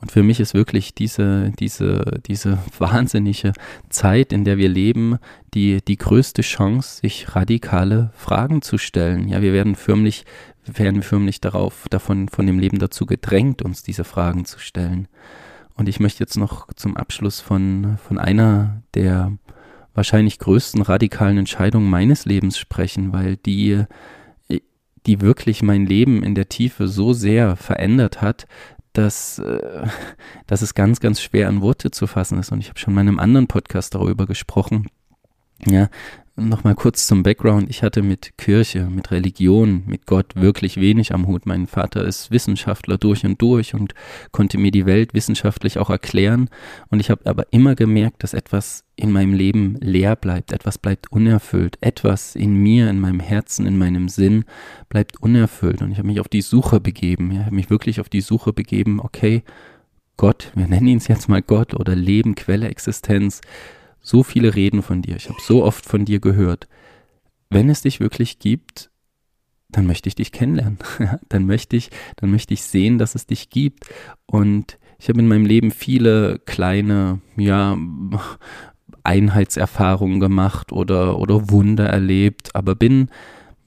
Und 0.01 0.11
für 0.11 0.23
mich 0.23 0.39
ist 0.39 0.53
wirklich 0.53 0.93
diese, 0.93 1.51
diese, 1.59 2.19
diese 2.25 2.59
wahnsinnige 2.77 3.53
Zeit, 3.89 4.33
in 4.33 4.43
der 4.43 4.57
wir 4.57 4.69
leben, 4.69 5.19
die, 5.53 5.79
die 5.81 5.97
größte 5.97 6.41
Chance, 6.41 6.99
sich 7.01 7.35
radikale 7.35 8.11
Fragen 8.15 8.61
zu 8.61 8.77
stellen. 8.77 9.27
Ja, 9.27 9.41
wir 9.41 9.53
werden 9.53 9.75
förmlich, 9.75 10.25
werden 10.65 11.01
förmlich 11.01 11.39
darauf, 11.39 11.85
davon, 11.89 12.27
von 12.27 12.45
dem 12.45 12.59
Leben 12.59 12.79
dazu 12.79 13.05
gedrängt, 13.05 13.61
uns 13.61 13.83
diese 13.83 14.03
Fragen 14.03 14.45
zu 14.45 14.59
stellen. 14.59 15.07
Und 15.75 15.87
ich 15.87 15.99
möchte 15.99 16.23
jetzt 16.23 16.37
noch 16.37 16.67
zum 16.73 16.97
Abschluss 16.97 17.39
von, 17.39 17.97
von 18.05 18.17
einer 18.17 18.81
der 18.95 19.31
wahrscheinlich 19.97 20.37
größten 20.39 20.83
radikalen 20.83 21.39
Entscheidungen 21.39 21.89
meines 21.89 22.25
Lebens 22.25 22.57
sprechen, 22.57 23.11
weil 23.11 23.35
die, 23.35 23.83
die 25.07 25.21
wirklich 25.21 25.63
mein 25.63 25.85
Leben 25.85 26.21
in 26.23 26.35
der 26.35 26.47
Tiefe 26.47 26.87
so 26.87 27.13
sehr 27.13 27.55
verändert 27.55 28.21
hat, 28.21 28.45
dass, 28.93 29.39
äh, 29.39 29.87
dass 30.47 30.61
es 30.61 30.75
ganz, 30.75 30.99
ganz 30.99 31.19
schwer 31.19 31.49
an 31.49 31.61
Worte 31.61 31.91
zu 31.91 32.07
fassen 32.07 32.37
ist. 32.39 32.51
Und 32.51 32.59
ich 32.59 32.69
habe 32.69 32.79
schon 32.79 32.91
in 32.91 32.95
meinem 32.95 33.19
anderen 33.19 33.47
Podcast 33.47 33.95
darüber 33.95 34.27
gesprochen. 34.27 34.87
Ja, 35.65 35.89
Nochmal 36.39 36.75
kurz 36.75 37.07
zum 37.07 37.23
Background. 37.23 37.67
Ich 37.67 37.81
hatte 37.81 38.03
mit 38.03 38.37
Kirche, 38.37 38.91
mit 38.91 39.09
Religion, 39.09 39.81
mit 39.87 40.05
Gott 40.05 40.35
wirklich 40.35 40.79
wenig 40.79 41.11
am 41.11 41.25
Hut. 41.25 41.47
Mein 41.47 41.65
Vater 41.65 42.05
ist 42.05 42.29
Wissenschaftler 42.29 42.99
durch 42.99 43.25
und 43.25 43.41
durch 43.41 43.73
und 43.73 43.95
konnte 44.31 44.59
mir 44.59 44.69
die 44.69 44.85
Welt 44.85 45.15
wissenschaftlich 45.15 45.79
auch 45.79 45.89
erklären. 45.89 46.51
Und 46.89 46.99
ich 46.99 47.09
habe 47.09 47.25
aber 47.25 47.47
immer 47.49 47.73
gemerkt, 47.73 48.21
dass 48.21 48.35
etwas 48.35 48.83
in 48.95 49.11
meinem 49.11 49.33
Leben 49.33 49.77
leer 49.81 50.15
bleibt, 50.15 50.51
etwas 50.51 50.77
bleibt 50.77 51.11
unerfüllt, 51.11 51.79
etwas 51.81 52.35
in 52.35 52.53
mir, 52.53 52.87
in 52.87 52.99
meinem 52.99 53.19
Herzen, 53.19 53.65
in 53.65 53.79
meinem 53.79 54.07
Sinn 54.07 54.45
bleibt 54.89 55.19
unerfüllt. 55.19 55.81
Und 55.81 55.91
ich 55.91 55.97
habe 55.97 56.07
mich 56.07 56.19
auf 56.19 56.29
die 56.29 56.41
Suche 56.41 56.79
begeben. 56.79 57.31
Ich 57.31 57.39
habe 57.39 57.55
mich 57.55 57.71
wirklich 57.71 57.99
auf 57.99 58.09
die 58.09 58.21
Suche 58.21 58.53
begeben, 58.53 58.99
okay, 58.99 59.41
Gott, 60.17 60.51
wir 60.53 60.67
nennen 60.67 60.85
ihn 60.85 61.01
jetzt 61.07 61.29
mal 61.29 61.41
Gott 61.41 61.73
oder 61.73 61.95
Leben, 61.95 62.35
Quelle, 62.35 62.67
Existenz 62.67 63.41
so 64.01 64.23
viele 64.23 64.55
reden 64.55 64.81
von 64.81 65.01
dir, 65.01 65.15
ich 65.15 65.29
habe 65.29 65.39
so 65.41 65.63
oft 65.63 65.85
von 65.85 66.05
dir 66.05 66.19
gehört. 66.19 66.67
Wenn 67.49 67.69
es 67.69 67.81
dich 67.81 67.99
wirklich 67.99 68.39
gibt, 68.39 68.89
dann 69.69 69.85
möchte 69.85 70.09
ich 70.09 70.15
dich 70.15 70.31
kennenlernen. 70.31 70.79
dann 71.29 71.45
möchte 71.45 71.75
ich, 71.75 71.89
dann 72.17 72.31
möchte 72.31 72.53
ich 72.53 72.63
sehen, 72.63 72.97
dass 72.97 73.15
es 73.15 73.25
dich 73.25 73.49
gibt. 73.49 73.85
Und 74.25 74.77
ich 74.99 75.09
habe 75.09 75.19
in 75.19 75.27
meinem 75.27 75.45
Leben 75.45 75.71
viele 75.71 76.39
kleine, 76.39 77.21
ja, 77.35 77.77
Einheitserfahrungen 79.03 80.19
gemacht 80.19 80.71
oder, 80.71 81.17
oder 81.19 81.49
Wunder 81.49 81.87
erlebt, 81.87 82.55
aber 82.55 82.75
bin 82.75 83.09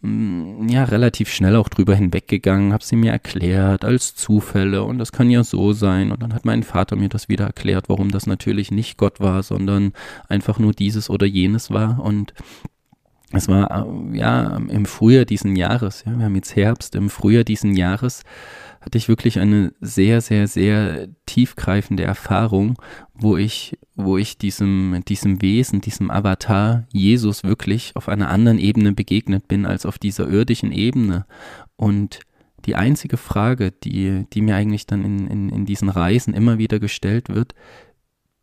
ja 0.03 0.84
relativ 0.84 1.28
schnell 1.30 1.57
auch 1.57 1.68
drüber 1.68 1.94
hinweggegangen, 1.94 2.72
habe 2.72 2.82
sie 2.82 2.96
mir 2.96 3.12
erklärt 3.12 3.84
als 3.84 4.14
Zufälle 4.14 4.82
und 4.82 4.98
das 4.98 5.12
kann 5.12 5.28
ja 5.28 5.44
so 5.44 5.72
sein. 5.72 6.11
Und 6.11 6.22
dann 6.22 6.32
hat 6.32 6.46
mein 6.46 6.62
Vater 6.62 6.96
mir 6.96 7.11
das 7.11 7.28
wieder 7.28 7.46
erklärt, 7.46 7.88
warum 7.88 8.11
das 8.11 8.26
natürlich 8.26 8.70
nicht 8.70 8.96
Gott 8.96 9.20
war, 9.20 9.42
sondern 9.42 9.92
einfach 10.28 10.59
nur 10.59 10.72
dieses 10.72 11.11
oder 11.11 11.26
jenes 11.26 11.70
war. 11.70 12.01
Und 12.01 12.32
es 13.32 13.48
war 13.48 13.86
äh, 13.86 14.16
ja 14.18 14.57
im 14.57 14.86
Frühjahr 14.86 15.26
diesen 15.26 15.55
Jahres, 15.55 16.05
ja, 16.07 16.16
wir 16.16 16.24
haben 16.24 16.34
jetzt 16.34 16.57
Herbst, 16.57 16.94
im 16.94 17.11
Frühjahr 17.11 17.44
diesen 17.44 17.76
Jahres 17.76 18.22
hatte 18.81 18.97
ich 18.97 19.09
wirklich 19.09 19.39
eine 19.39 19.72
sehr, 19.81 20.20
sehr, 20.20 20.49
sehr 20.49 21.09
tiefgreifende 21.26 22.03
Erfahrung, 22.03 22.78
wo 23.14 23.37
ich, 23.37 23.78
wo 23.95 24.16
ich 24.16 24.39
diesem, 24.39 25.03
diesem 25.07 25.43
Wesen, 25.43 25.83
diesem 25.83 26.11
Avatar 26.11 26.87
Jesus 26.91 27.45
wirklich 27.45 27.95
auf 27.95 28.09
einer 28.09 28.31
anderen 28.31 28.59
Ebene 28.59 28.93
begegnet 28.93 29.49
bin 29.49 29.66
als 29.66 29.85
auf 29.85 29.99
dieser 29.99 30.28
irdischen 30.28 30.72
Ebene. 30.72 31.26
Und 31.76 32.20
die 32.64 32.74
einzige 32.74 33.18
Frage, 33.18 33.70
die, 33.70 34.26
die 34.33 34.43
mir 34.43 34.57
eigentlich 34.57 34.87
dann 34.87 35.05
in, 35.05 35.26
in, 35.26 35.49
in 35.51 35.66
diesen 35.66 35.91
Reisen 35.91 36.33
immer 36.33 36.59
wieder 36.59 36.78
gestellt 36.78 37.28
wird, 37.28 37.55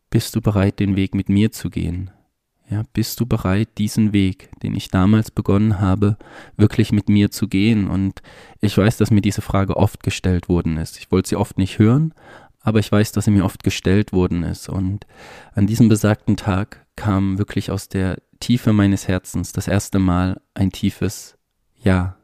bist 0.10 0.36
du 0.36 0.42
bereit, 0.42 0.80
den 0.80 0.96
Weg 0.96 1.16
mit 1.16 1.30
mir 1.30 1.52
zu 1.52 1.70
gehen? 1.70 2.12
Ja, 2.70 2.84
bist 2.91 3.20
du 3.20 3.26
bereit, 3.26 3.70
diesen 3.78 4.11
Weg, 4.11 4.49
den 4.61 4.76
ich 4.76 4.89
damals 4.89 5.32
begonnen 5.32 5.80
habe, 5.80 6.18
wirklich 6.57 6.91
mit 6.91 7.07
mir 7.07 7.32
zu 7.32 7.47
gehen? 7.47 7.88
Und 7.88 8.22
ich 8.59 8.78
weiß, 8.78 8.97
dass 8.97 9.09
mir 9.09 9.22
diese 9.22 9.41
Frage 9.41 9.78
oft 9.78 10.03
gestellt 10.03 10.49
worden 10.49 10.76
ist. 10.76 10.97
Ich 10.97 11.09
wollte 11.09 11.30
sie 11.30 11.38
oft 11.38 11.57
nicht 11.57 11.80
hören, 11.80 12.13
aber 12.59 12.80
ich 12.80 12.91
weiß, 12.91 13.13
dass 13.13 13.24
sie 13.26 13.32
mir 13.32 13.45
oft 13.45 13.63
gestellt 13.63 14.11
worden 14.11 14.43
ist. 14.43 14.68
Und 14.68 15.07
an 15.53 15.65
diesem 15.65 15.88
besagten 15.88 16.36
Tag 16.36 16.86
kam 16.97 17.38
wirklich 17.38 17.72
aus 17.72 17.88
der 17.88 18.18
Tiefe 18.41 18.74
meines 18.74 19.07
Herzens 19.07 19.53
das 19.53 19.70
erste 19.70 19.99
Mal 19.99 20.41
ein 20.53 20.72
tiefes 20.72 21.38
Ja. 21.82 22.18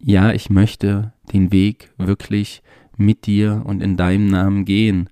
Ja, 0.00 0.32
ich 0.32 0.50
möchte 0.50 1.12
den 1.32 1.52
Weg 1.52 1.92
wirklich 1.96 2.62
mit 2.96 3.26
dir 3.26 3.62
und 3.64 3.82
in 3.82 3.96
deinem 3.96 4.26
Namen 4.26 4.64
gehen. 4.64 5.08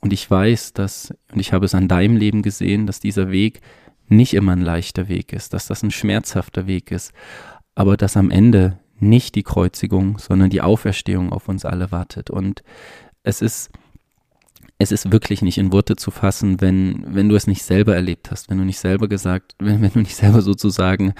Und 0.00 0.12
ich 0.12 0.30
weiß, 0.30 0.72
dass, 0.72 1.14
und 1.32 1.40
ich 1.40 1.52
habe 1.52 1.66
es 1.66 1.74
an 1.74 1.88
deinem 1.88 2.16
Leben 2.16 2.42
gesehen, 2.42 2.86
dass 2.86 3.00
dieser 3.00 3.30
Weg 3.30 3.60
nicht 4.08 4.34
immer 4.34 4.52
ein 4.52 4.62
leichter 4.62 5.08
Weg 5.08 5.32
ist, 5.32 5.52
dass 5.52 5.66
das 5.66 5.82
ein 5.82 5.90
schmerzhafter 5.90 6.66
Weg 6.66 6.90
ist, 6.90 7.12
aber 7.74 7.96
dass 7.96 8.16
am 8.16 8.30
Ende 8.30 8.78
nicht 8.98 9.34
die 9.34 9.42
Kreuzigung, 9.42 10.18
sondern 10.18 10.50
die 10.50 10.60
Auferstehung 10.60 11.32
auf 11.32 11.48
uns 11.48 11.64
alle 11.64 11.90
wartet. 11.90 12.28
Und 12.30 12.62
es 13.22 13.40
ist, 13.40 13.70
es 14.78 14.92
ist 14.92 15.12
wirklich 15.12 15.42
nicht 15.42 15.58
in 15.58 15.72
Worte 15.72 15.96
zu 15.96 16.10
fassen, 16.10 16.60
wenn, 16.60 17.04
wenn 17.14 17.28
du 17.28 17.36
es 17.36 17.46
nicht 17.46 17.62
selber 17.62 17.94
erlebt 17.94 18.30
hast, 18.30 18.50
wenn 18.50 18.58
du 18.58 18.64
nicht 18.64 18.78
selber 18.78 19.08
gesagt, 19.08 19.54
wenn, 19.58 19.80
wenn 19.80 19.92
du 19.92 20.00
nicht 20.00 20.16
selber 20.16 20.42
sozusagen 20.42 21.14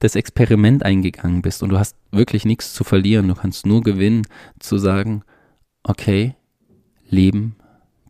das 0.00 0.16
Experiment 0.16 0.82
eingegangen 0.82 1.40
bist 1.40 1.62
und 1.62 1.70
du 1.70 1.78
hast 1.78 1.96
wirklich 2.10 2.44
nichts 2.44 2.74
zu 2.74 2.84
verlieren, 2.84 3.28
du 3.28 3.34
kannst 3.34 3.64
nur 3.64 3.82
gewinnen, 3.82 4.26
zu 4.58 4.76
sagen, 4.78 5.22
okay, 5.82 6.34
Leben 7.08 7.56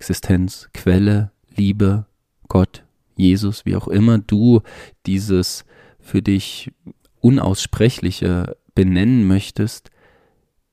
Existenz, 0.05 0.69
Quelle, 0.75 1.31
Liebe, 1.57 2.05
Gott, 2.49 2.85
Jesus, 3.17 3.65
wie 3.65 3.75
auch 3.75 3.89
immer 3.89 4.19
du 4.19 4.61
dieses 5.07 5.65
für 5.99 6.21
dich 6.21 6.71
Unaussprechliche 7.23 8.55
benennen 8.75 9.27
möchtest, 9.27 9.91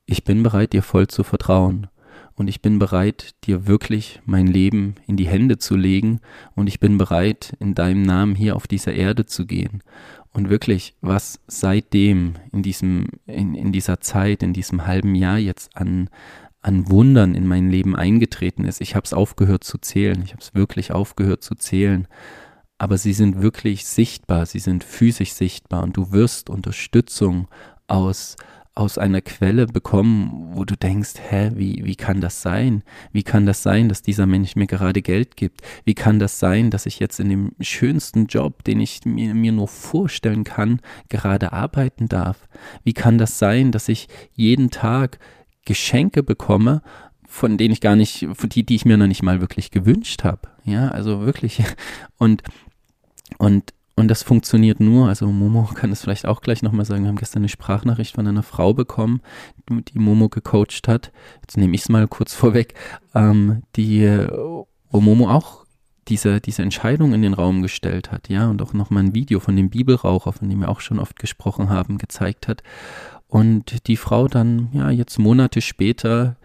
ich 0.06 0.26
bin 0.26 0.44
bereit, 0.44 0.74
dir 0.74 0.84
voll 0.84 1.08
zu 1.08 1.24
vertrauen. 1.24 1.88
Und 2.36 2.50
ich 2.50 2.62
bin 2.62 2.78
bereit, 2.78 3.36
dir 3.46 3.68
wirklich 3.68 4.20
mein 4.26 4.48
Leben 4.48 4.96
in 5.08 5.16
die 5.16 5.30
Hände 5.30 5.58
zu 5.60 5.78
legen. 5.78 6.20
Und 6.54 6.68
ich 6.68 6.82
bin 6.82 6.98
bereit, 6.98 7.56
in 7.62 7.74
deinem 7.74 8.02
Namen 8.02 8.36
hier 8.36 8.58
auf 8.58 8.68
dieser 8.68 8.92
Erde 8.92 9.26
zu 9.26 9.46
gehen. 9.46 9.82
Und 10.34 10.50
wirklich, 10.50 10.94
was 11.00 11.40
seitdem 11.48 12.34
in 12.52 12.64
diesem, 12.64 13.08
in, 13.28 13.56
in 13.56 13.72
dieser 13.72 14.02
Zeit, 14.02 14.44
in 14.44 14.52
diesem 14.52 14.86
halben 14.86 15.16
Jahr 15.16 15.38
jetzt 15.38 15.78
an, 15.78 16.10
an 16.62 16.90
Wundern 16.90 17.36
in 17.36 17.48
mein 17.48 17.70
Leben 17.70 17.96
eingetreten 17.96 18.66
ist. 18.66 18.82
Ich 18.82 18.96
habe 18.96 19.06
es 19.06 19.14
aufgehört 19.14 19.64
zu 19.64 19.78
zählen. 19.80 20.22
Ich 20.24 20.32
habe 20.32 20.42
es 20.42 20.54
wirklich 20.54 20.92
aufgehört 20.92 21.44
zu 21.44 21.56
zählen. 21.56 22.08
Aber 22.78 22.98
sie 22.98 23.14
sind 23.14 23.42
wirklich 23.42 23.86
sichtbar, 23.86 24.48
sie 24.48 24.58
sind 24.58 24.84
physisch 24.84 25.34
sichtbar 25.34 25.84
und 25.84 25.96
du 25.98 26.12
wirst 26.12 26.50
Unterstützung 26.50 27.48
aus, 27.86 28.38
aus 28.74 28.98
einer 28.98 29.22
Quelle 29.22 29.68
bekommen, 29.68 30.50
wo 30.56 30.66
du 30.66 30.76
denkst, 30.76 31.14
hä, 31.30 31.52
wie, 31.54 31.86
wie 31.86 31.96
kann 31.96 32.22
das 32.22 32.42
sein? 32.42 32.84
Wie 33.12 33.22
kann 33.22 33.46
das 33.46 33.62
sein, 33.62 33.88
dass 33.88 34.02
dieser 34.02 34.26
Mensch 34.26 34.56
mir 34.56 34.66
gerade 34.66 35.04
Geld 35.04 35.38
gibt? 35.38 35.62
Wie 35.84 35.94
kann 35.94 36.18
das 36.18 36.40
sein, 36.40 36.72
dass 36.72 36.88
ich 36.88 36.98
jetzt 36.98 37.20
in 37.20 37.30
dem 37.30 37.52
schönsten 37.60 38.26
Job, 38.26 38.64
den 38.64 38.80
ich 38.80 39.02
mir, 39.06 39.36
mir 39.36 39.52
nur 39.52 39.68
vorstellen 39.68 40.44
kann, 40.44 40.80
gerade 41.08 41.54
arbeiten 41.54 42.08
darf? 42.08 42.48
Wie 42.84 42.94
kann 42.94 43.20
das 43.20 43.38
sein, 43.38 43.72
dass 43.72 43.90
ich 43.90 44.08
jeden 44.34 44.72
Tag 44.72 45.20
Geschenke 45.66 46.24
bekomme, 46.24 46.82
von 47.28 47.58
denen 47.58 47.74
ich 47.74 47.82
gar 47.82 47.96
nicht, 47.96 48.28
die, 48.44 48.66
die 48.66 48.76
ich 48.76 48.86
mir 48.86 48.98
noch 48.98 49.08
nicht 49.08 49.24
mal 49.24 49.42
wirklich 49.42 49.72
gewünscht 49.72 50.24
habe. 50.24 50.50
Ja, 50.66 50.90
also 50.90 51.22
wirklich. 51.22 51.64
Und, 52.18 52.44
und 53.38 53.74
und 53.96 54.08
das 54.08 54.24
funktioniert 54.24 54.80
nur, 54.80 55.10
also 55.10 55.28
Momo 55.28 55.64
kann 55.76 55.92
es 55.92 56.02
vielleicht 56.02 56.26
auch 56.26 56.42
gleich 56.42 56.64
nochmal 56.64 56.86
sagen, 56.86 57.04
wir 57.04 57.10
haben 57.10 57.18
gestern 57.18 57.42
eine 57.42 57.50
Sprachnachricht 57.50 58.16
von 58.16 58.26
einer 58.26 58.42
Frau 58.42 58.74
bekommen, 58.74 59.22
die 59.70 60.00
Momo 60.00 60.30
gecoacht 60.30 60.88
hat. 60.88 61.12
Jetzt 61.42 61.58
nehme 61.58 61.76
ich 61.76 61.82
es 61.82 61.90
mal 61.90 62.08
kurz 62.08 62.34
vorweg, 62.34 62.74
ähm, 63.14 63.64
die, 63.76 64.08
wo 64.90 65.02
Momo 65.02 65.30
auch 65.30 65.66
diese, 66.08 66.42
diese 66.42 66.64
Entscheidung 66.64 67.14
in 67.14 67.22
den 67.22 67.34
Raum 67.34 67.62
gestellt 67.62 68.12
hat, 68.12 68.28
ja, 68.28 68.50
und 68.50 68.62
auch 68.62 68.74
nochmal 68.74 69.04
ein 69.04 69.14
Video 69.14 69.40
von 69.40 69.56
dem 69.56 69.70
Bibelraucher, 69.70 70.34
von 70.34 70.50
dem 70.50 70.62
wir 70.62 70.70
auch 70.70 70.80
schon 70.80 71.00
oft 71.00 71.20
gesprochen 71.20 71.70
haben, 71.70 71.98
gezeigt 71.98 72.48
hat. 72.48 72.64
Und 73.32 73.88
die 73.88 73.96
Frau 73.96 74.28
dann, 74.28 74.68
ja, 74.74 74.90
jetzt 74.90 75.18
Monate 75.18 75.62
später 75.62 76.36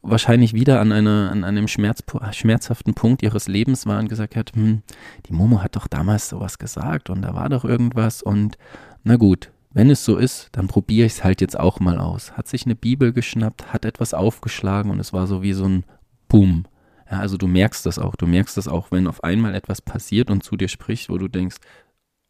wahrscheinlich 0.00 0.54
wieder 0.54 0.80
an, 0.80 0.90
einer, 0.90 1.30
an 1.30 1.44
einem 1.44 1.68
Schmerz, 1.68 2.02
schmerzhaften 2.32 2.94
Punkt 2.94 3.22
ihres 3.22 3.48
Lebens 3.48 3.84
war 3.84 3.98
und 3.98 4.08
gesagt 4.08 4.34
hat, 4.34 4.54
hm, 4.54 4.80
die 5.26 5.34
Momo 5.34 5.60
hat 5.60 5.76
doch 5.76 5.86
damals 5.86 6.30
sowas 6.30 6.58
gesagt 6.58 7.10
und 7.10 7.20
da 7.20 7.34
war 7.34 7.50
doch 7.50 7.66
irgendwas 7.66 8.22
und 8.22 8.56
na 9.04 9.16
gut, 9.16 9.52
wenn 9.74 9.90
es 9.90 10.06
so 10.06 10.16
ist, 10.16 10.48
dann 10.52 10.68
probiere 10.68 11.04
ich 11.06 11.12
es 11.12 11.24
halt 11.24 11.42
jetzt 11.42 11.60
auch 11.60 11.80
mal 11.80 11.98
aus. 11.98 12.32
Hat 12.32 12.48
sich 12.48 12.64
eine 12.64 12.76
Bibel 12.76 13.12
geschnappt, 13.12 13.70
hat 13.70 13.84
etwas 13.84 14.14
aufgeschlagen 14.14 14.90
und 14.90 15.00
es 15.00 15.12
war 15.12 15.26
so 15.26 15.42
wie 15.42 15.52
so 15.52 15.66
ein 15.66 15.84
Boom. 16.28 16.64
Ja, 17.10 17.18
also 17.18 17.36
du 17.36 17.46
merkst 17.46 17.84
das 17.84 17.98
auch, 17.98 18.16
du 18.16 18.26
merkst 18.26 18.56
das 18.56 18.68
auch, 18.68 18.90
wenn 18.90 19.06
auf 19.06 19.22
einmal 19.22 19.54
etwas 19.54 19.82
passiert 19.82 20.30
und 20.30 20.42
zu 20.42 20.56
dir 20.56 20.68
spricht, 20.68 21.10
wo 21.10 21.18
du 21.18 21.28
denkst, 21.28 21.56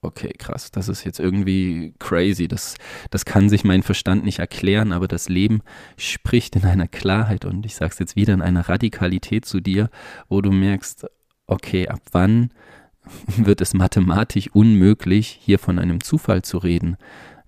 okay, 0.03 0.33
krass, 0.37 0.71
das 0.73 0.89
ist 0.89 1.05
jetzt 1.05 1.21
irgendwie 1.21 1.95
crazy, 1.99 2.49
das, 2.49 2.75
das 3.11 3.25
kann 3.25 3.49
sich 3.49 3.65
mein 3.65 3.83
Verstand 3.83 4.25
nicht 4.25 4.41
erklären, 4.41 4.93
aber 4.93 5.09
das 5.09 5.29
Leben 5.29 5.63
spricht 5.97 6.57
in 6.57 6.65
einer 6.65 6.89
Klarheit. 6.89 7.45
Und 7.45 7.65
ich 7.65 7.77
sage 7.77 7.93
es 7.93 7.99
jetzt 7.99 8.17
wieder 8.17 8.35
in 8.35 8.43
einer 8.43 8.69
Radikalität 8.69 9.45
zu 9.45 9.61
dir, 9.61 9.91
wo 10.29 10.41
du 10.41 10.51
merkst, 10.51 11.07
okay, 11.47 11.89
ab 11.89 12.01
wann 12.11 12.51
wird 13.37 13.61
es 13.61 13.75
mathematisch 13.75 14.51
unmöglich, 14.53 15.39
hier 15.41 15.59
von 15.59 15.79
einem 15.79 16.03
Zufall 16.03 16.43
zu 16.43 16.59
reden. 16.59 16.97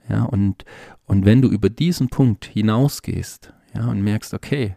Ja, 0.08 0.22
und, 0.22 0.64
und 1.06 1.24
wenn 1.24 1.42
du 1.42 1.48
über 1.48 1.70
diesen 1.70 2.08
Punkt 2.08 2.44
hinausgehst, 2.44 3.52
ja, 3.74 3.88
und 3.88 4.02
merkst, 4.02 4.32
okay, 4.32 4.76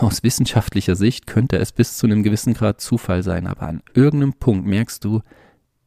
aus 0.00 0.22
wissenschaftlicher 0.22 0.96
Sicht 0.96 1.26
könnte 1.26 1.58
es 1.58 1.72
bis 1.72 1.98
zu 1.98 2.06
einem 2.06 2.22
gewissen 2.22 2.54
Grad 2.54 2.80
Zufall 2.80 3.22
sein, 3.22 3.46
aber 3.46 3.66
an 3.66 3.82
irgendeinem 3.92 4.32
Punkt 4.32 4.66
merkst 4.66 5.04
du, 5.04 5.20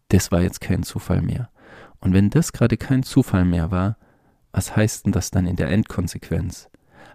das 0.09 0.31
war 0.31 0.41
jetzt 0.41 0.61
kein 0.61 0.83
Zufall 0.83 1.21
mehr. 1.21 1.49
Und 1.99 2.13
wenn 2.13 2.29
das 2.29 2.53
gerade 2.53 2.77
kein 2.77 3.03
Zufall 3.03 3.45
mehr 3.45 3.71
war, 3.71 3.97
was 4.51 4.75
heißt 4.75 5.05
denn 5.05 5.11
das 5.11 5.31
dann 5.31 5.47
in 5.47 5.55
der 5.55 5.69
Endkonsequenz? 5.69 6.69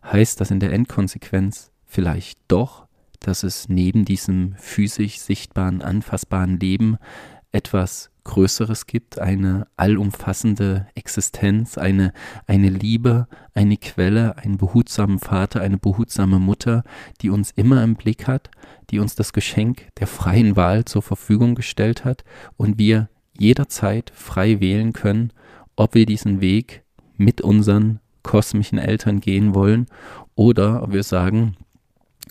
Heißt 0.04 0.40
das 0.40 0.50
in 0.50 0.60
der 0.60 0.72
Endkonsequenz 0.72 1.72
vielleicht 1.84 2.38
doch, 2.48 2.86
dass 3.20 3.42
es 3.42 3.68
neben 3.68 4.04
diesem 4.04 4.54
physisch 4.56 5.20
sichtbaren, 5.20 5.82
anfassbaren 5.82 6.58
Leben 6.58 6.96
etwas 7.52 8.10
Größeres 8.24 8.86
gibt, 8.86 9.18
eine 9.18 9.66
allumfassende 9.76 10.86
Existenz, 10.94 11.78
eine, 11.78 12.12
eine 12.46 12.68
Liebe, 12.68 13.26
eine 13.54 13.76
Quelle, 13.76 14.36
einen 14.38 14.56
behutsamen 14.56 15.18
Vater, 15.18 15.60
eine 15.60 15.78
behutsame 15.78 16.38
Mutter, 16.38 16.84
die 17.22 17.30
uns 17.30 17.50
immer 17.50 17.82
im 17.82 17.96
Blick 17.96 18.26
hat, 18.26 18.50
die 18.90 18.98
uns 18.98 19.14
das 19.14 19.32
Geschenk 19.32 19.88
der 19.98 20.06
freien 20.06 20.54
Wahl 20.54 20.84
zur 20.84 21.02
Verfügung 21.02 21.54
gestellt 21.54 22.04
hat 22.04 22.24
und 22.56 22.78
wir 22.78 23.08
jederzeit 23.38 24.12
frei 24.14 24.60
wählen 24.60 24.92
können, 24.92 25.32
ob 25.76 25.94
wir 25.94 26.06
diesen 26.06 26.40
Weg 26.40 26.84
mit 27.16 27.40
unseren 27.40 28.00
kosmischen 28.22 28.78
Eltern 28.78 29.20
gehen 29.20 29.54
wollen 29.54 29.86
oder 30.34 30.82
ob 30.82 30.92
wir 30.92 31.02
sagen, 31.02 31.56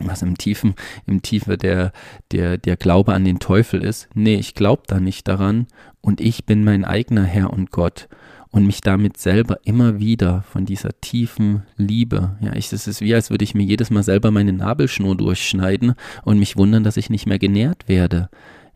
was 0.08 0.22
im 0.22 0.38
Tiefen, 0.38 0.76
im 1.06 1.22
Tiefe 1.22 1.58
der, 1.58 1.91
der, 2.32 2.58
der 2.58 2.78
Glaube 2.78 3.14
an 3.14 3.26
den 3.26 3.39
Teufel 3.39 3.84
ist. 3.84 4.08
Nee, 4.14 4.36
ich 4.36 4.56
glaube 4.56 4.84
da 4.88 5.00
nicht 5.00 5.28
daran 5.28 5.68
und 6.02 6.22
ich 6.22 6.45
bin 6.45 6.64
mein 6.64 6.86
eigener 6.86 7.24
Herr 7.24 7.52
und 7.52 7.72
Gott 7.72 8.08
und 8.52 8.66
mich 8.66 8.82
damit 8.82 9.18
selber 9.18 9.60
immer 9.64 10.00
wieder 10.00 10.41
von 10.41 10.66
dieser 10.66 11.00
tiefen 11.02 11.64
Liebe, 11.78 12.38
ja, 12.41 12.56
ich, 12.56 12.74
es 12.74 12.88
ist 12.88 13.02
wie, 13.02 13.14
als 13.14 13.30
würde 13.30 13.43
ich 13.43 13.54
mir 13.54 13.64
jedes 13.64 13.91
Mal 13.91 14.04
selber 14.04 14.32
meine 14.32 14.54
Nabelschnur 14.54 15.16
durchschneiden 15.16 15.93
und 16.24 16.39
mich 16.39 16.58
wundern, 16.58 16.84
dass 16.84 16.97
ich 16.97 17.10
nicht 17.10 17.28
mehr 17.28 17.39
genährt 17.39 17.88
werde. 17.88 18.30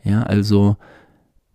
Ja, 0.04 0.24
also 0.24 0.78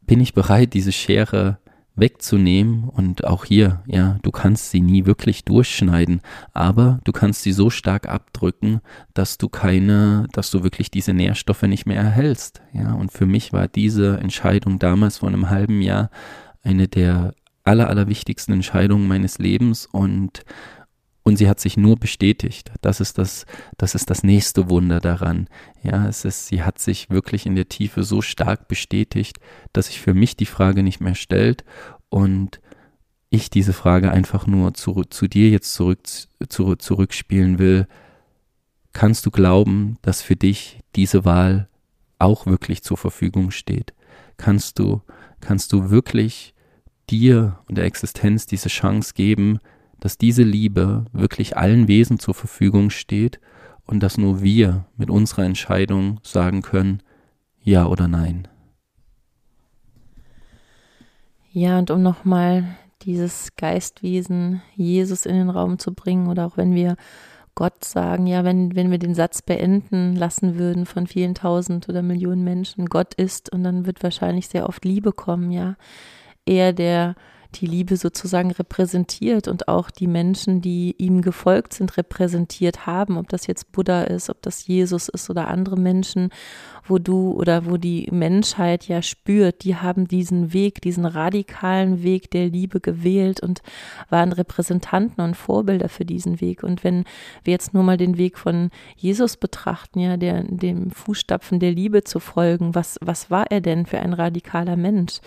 bin 0.07 0.21
ich 0.21 0.35
bereit, 0.35 0.75
diese 0.75 0.91
Schere 0.91 1.59
wegzunehmen 1.99 2.89
und 2.89 3.25
auch 3.25 3.45
hier, 3.45 3.83
ja, 3.87 4.19
du 4.23 4.31
kannst 4.31 4.71
sie 4.71 4.81
nie 4.81 5.07
wirklich 5.07 5.45
durchschneiden, 5.45 6.21
aber 6.53 7.01
du 7.05 7.13
kannst 7.13 7.43
sie 7.43 7.53
so 7.53 7.71
stark 7.71 8.09
abdrücken, 8.09 8.81
dass 9.15 9.39
du 9.39 9.49
keine, 9.49 10.27
dass 10.33 10.51
du 10.51 10.63
wirklich 10.63 10.91
diese 10.91 11.13
Nährstoffe 11.13 11.63
nicht 11.63 11.87
mehr 11.87 12.01
erhältst, 12.01 12.63
ja, 12.73 12.93
und 12.95 13.13
für 13.13 13.27
mich 13.27 13.53
war 13.53 13.69
diese 13.69 14.19
Entscheidung 14.19 14.79
damals 14.79 15.19
vor 15.19 15.29
einem 15.29 15.51
halben 15.51 15.81
Jahr 15.81 16.11
eine 16.63 16.89
der 16.89 17.35
aller, 17.65 17.89
allerwichtigsten 17.89 18.55
Entscheidungen 18.55 19.07
meines 19.07 19.39
Lebens 19.39 19.87
und 19.87 20.43
und 21.29 21.37
sie 21.37 21.49
hat 21.49 21.61
sich 21.61 21.77
nur 21.77 21.97
bestätigt. 21.97 22.73
Das 22.81 23.01
ist 23.01 23.19
das, 23.19 23.45
das 23.77 23.95
ist 23.95 24.09
das 24.09 24.23
nächste 24.23 24.71
Wunder 24.71 24.99
daran. 24.99 25.47
Ja, 25.83 26.09
es 26.09 26.25
ist, 26.25 26.47
sie 26.47 26.63
hat 26.63 26.79
sich 26.79 27.11
wirklich 27.11 27.45
in 27.45 27.55
der 27.55 27.69
Tiefe 27.69 28.03
so 28.03 28.23
stark 28.23 28.67
bestätigt, 28.67 29.39
dass 29.75 29.87
sich 29.87 30.01
für 30.01 30.15
mich 30.15 30.39
die 30.39 30.47
Frage 30.47 30.83
nicht 30.83 31.01
mehr 31.01 31.15
stellt 31.15 31.65
und 32.09 32.61
ich 33.29 33.51
diese 33.51 33.75
Frage 33.75 34.11
einfach 34.11 34.47
nur 34.47 34.73
zu, 34.73 35.05
zu 35.05 35.29
dir 35.29 35.51
jetzt 35.51 35.75
zurück, 35.75 36.01
zu, 36.07 36.77
zurückspielen 36.77 37.59
will. 37.59 37.87
Kannst 38.95 39.27
du 39.27 39.31
glauben, 39.31 39.99
dass 40.01 40.23
für 40.23 40.37
dich 40.37 40.81
diese 40.97 41.27
Wahl 41.27 41.69
auch 42.19 42.47
wirklich 42.47 42.83
zur 42.83 42.97
Verfügung 42.97 43.51
steht? 43.51 43.93
Kannst 44.39 44.79
du, 44.79 45.03
kannst 45.41 45.75
du 45.75 45.91
wirklich 45.91 46.55
dir 47.11 47.59
und 47.69 47.77
der 47.77 47.85
Existenz 47.85 48.47
diese 48.47 48.71
Chance 48.71 49.13
geben, 49.15 49.61
dass 50.01 50.19
diese 50.19 50.43
Liebe 50.43 51.07
wirklich 51.13 51.57
allen 51.57 51.89
Wesen 51.89 52.19
zur 52.19 52.35
Verfügung 52.35 52.91
steht 52.91 53.41
und 53.87 54.03
dass 54.03 54.19
nur 54.19 54.43
wir 54.43 54.87
mit 54.97 55.11
unserer 55.11 55.45
Entscheidung 55.45 56.21
sagen 56.23 56.63
können, 56.63 57.03
ja 57.63 57.87
oder 57.87 58.09
nein. 58.09 58.49
Ja, 61.51 61.79
und 61.79 61.91
um 61.91 62.03
nochmal 62.03 62.65
dieses 63.03 63.57
Geistwesen 63.57 64.63
Jesus 64.75 65.27
in 65.27 65.35
den 65.35 65.51
Raum 65.51 65.79
zu 65.79 65.95
bringen 65.95 66.29
oder 66.29 66.47
auch 66.47 66.57
wenn 66.57 66.75
wir 66.75 66.97
Gott 67.55 67.85
sagen, 67.85 68.29
ja, 68.29 68.45
wenn, 68.45 68.77
wenn 68.77 68.93
wir 68.93 68.99
den 68.99 69.15
Satz 69.15 69.43
beenden 69.43 70.15
lassen 70.15 70.59
würden 70.59 70.87
von 70.87 71.09
vielen 71.09 71.35
tausend 71.35 71.89
oder 71.89 72.03
Millionen 72.03 72.45
Menschen, 72.45 72.87
Gott 72.87 73.15
ist 73.15 73.53
und 73.53 73.65
dann 73.65 73.85
wird 73.87 74.03
wahrscheinlich 74.05 74.47
sehr 74.47 74.69
oft 74.69 74.85
Liebe 74.85 75.13
kommen, 75.13 75.51
ja. 75.51 75.75
Er, 76.47 76.73
der 76.73 77.17
die 77.55 77.67
Liebe 77.67 77.97
sozusagen 77.97 78.51
repräsentiert 78.51 79.49
und 79.49 79.69
auch 79.69 79.91
die 79.91 80.07
Menschen, 80.07 80.61
die 80.61 80.95
ihm 80.99 81.23
gefolgt 81.23 81.73
sind, 81.73 81.97
repräsentiert 81.97 82.87
haben, 82.87 83.17
ob 83.17 83.29
das 83.29 83.47
jetzt 83.47 83.73
Buddha 83.73 84.03
ist, 84.03 84.29
ob 84.29 84.43
das 84.43 84.67
Jesus 84.67 85.09
ist 85.09 85.31
oder 85.31 85.49
andere 85.49 85.77
Menschen, 85.77 86.31
wo 86.85 86.99
du 86.99 87.33
oder 87.33 87.67
wo 87.67 87.77
die 87.77 88.09
Menschheit 88.11 88.87
ja 88.89 89.03
spürt, 89.03 89.65
die 89.65 89.77
haben 89.77 90.09
diesen 90.09 90.53
Weg, 90.53 90.81
diesen 90.83 91.05
radikalen 91.05 92.03
Weg 92.03 92.31
der 92.31 92.49
Liebe 92.49 92.81
gewählt 92.81 93.43
und 93.43 93.63
waren 94.11 94.33
Repräsentanten 94.33 95.23
und 95.25 95.35
Vorbilder 95.35 95.89
für 95.89 96.05
diesen 96.05 96.41
Weg. 96.41 96.63
Und 96.63 96.85
wenn 96.85 97.05
wir 97.45 97.53
jetzt 97.53 97.75
nur 97.75 97.83
mal 97.83 97.97
den 97.97 98.19
Weg 98.19 98.39
von 98.39 98.71
Jesus 98.97 99.37
betrachten, 99.37 100.01
ja, 100.01 100.17
der, 100.17 100.43
dem 100.45 100.91
Fußstapfen 100.91 101.61
der 101.61 101.73
Liebe 101.73 102.05
zu 102.05 102.21
folgen, 102.21 102.75
was, 102.75 102.99
was 103.01 103.31
war 103.31 103.51
er 103.51 103.61
denn 103.61 103.87
für 103.87 103.99
ein 104.01 104.13
radikaler 104.13 104.77
Mensch? 104.77 105.21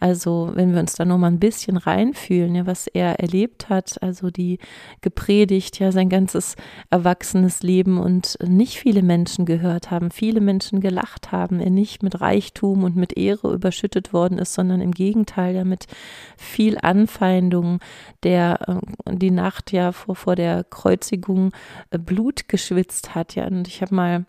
Also 0.00 0.52
wenn 0.54 0.72
wir 0.72 0.80
uns 0.80 0.94
da 0.94 1.04
nur 1.04 1.18
mal 1.18 1.26
ein 1.26 1.40
bisschen 1.40 1.76
reinfühlen, 1.76 2.54
ja, 2.54 2.66
was 2.66 2.86
er 2.86 3.18
erlebt 3.18 3.68
hat, 3.68 4.00
also 4.00 4.30
die 4.30 4.58
gepredigt, 5.00 5.80
ja, 5.80 5.90
sein 5.90 6.08
ganzes 6.08 6.54
erwachsenes 6.90 7.62
Leben 7.64 7.98
und 7.98 8.38
nicht 8.46 8.78
viele 8.78 9.02
Menschen 9.02 9.44
gehört 9.44 9.90
haben, 9.90 10.12
viele 10.12 10.40
Menschen 10.40 10.80
gelacht 10.80 11.32
haben, 11.32 11.58
er 11.58 11.70
nicht 11.70 12.04
mit 12.04 12.20
Reichtum 12.20 12.84
und 12.84 12.94
mit 12.94 13.16
Ehre 13.16 13.52
überschüttet 13.52 14.12
worden 14.12 14.38
ist, 14.38 14.54
sondern 14.54 14.80
im 14.80 14.92
Gegenteil 14.92 15.56
ja 15.56 15.64
mit 15.64 15.86
viel 16.36 16.78
Anfeindung, 16.80 17.80
der 18.22 18.80
äh, 19.06 19.16
die 19.16 19.32
Nacht 19.32 19.72
ja 19.72 19.90
vor, 19.90 20.14
vor 20.14 20.36
der 20.36 20.62
Kreuzigung 20.62 21.52
äh, 21.90 21.98
Blut 21.98 22.48
geschwitzt 22.48 23.16
hat, 23.16 23.34
ja, 23.34 23.46
und 23.46 23.66
ich 23.66 23.82
habe 23.82 23.94
mal 23.94 24.26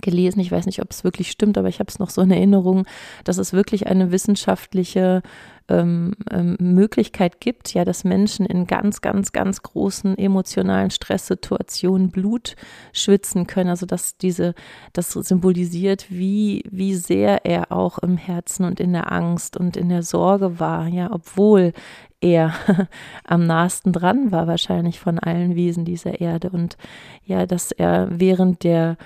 gelesen, 0.00 0.40
ich 0.40 0.52
weiß 0.52 0.66
nicht, 0.66 0.82
ob 0.82 0.90
es 0.90 1.04
wirklich 1.04 1.30
stimmt, 1.30 1.58
aber 1.58 1.68
ich 1.68 1.80
habe 1.80 1.88
es 1.88 1.98
noch 1.98 2.10
so 2.10 2.22
in 2.22 2.30
Erinnerung, 2.30 2.86
dass 3.24 3.38
es 3.38 3.52
wirklich 3.52 3.86
eine 3.86 4.12
wissenschaftliche 4.12 5.22
ähm, 5.68 6.14
ähm, 6.30 6.56
Möglichkeit 6.58 7.40
gibt, 7.40 7.74
ja, 7.74 7.84
dass 7.84 8.04
Menschen 8.04 8.46
in 8.46 8.66
ganz, 8.66 9.02
ganz, 9.02 9.32
ganz 9.32 9.62
großen 9.62 10.16
emotionalen 10.16 10.90
Stresssituationen 10.90 12.10
Blut 12.10 12.56
schwitzen 12.92 13.46
können. 13.46 13.68
Also 13.68 13.84
dass 13.84 14.16
diese, 14.16 14.54
das 14.94 15.12
symbolisiert, 15.12 16.06
wie, 16.08 16.64
wie 16.70 16.94
sehr 16.94 17.44
er 17.44 17.70
auch 17.70 17.98
im 17.98 18.16
Herzen 18.16 18.64
und 18.64 18.80
in 18.80 18.92
der 18.92 19.12
Angst 19.12 19.56
und 19.56 19.76
in 19.76 19.90
der 19.90 20.02
Sorge 20.02 20.58
war, 20.58 20.88
ja, 20.88 21.10
obwohl 21.12 21.74
er 22.20 22.54
am 23.24 23.46
nahesten 23.46 23.92
dran 23.92 24.32
war, 24.32 24.46
wahrscheinlich 24.46 24.98
von 24.98 25.18
allen 25.18 25.54
Wesen 25.54 25.84
dieser 25.84 26.20
Erde. 26.20 26.50
Und 26.50 26.76
ja, 27.24 27.46
dass 27.46 27.72
er 27.72 28.08
während 28.10 28.64
der 28.64 28.96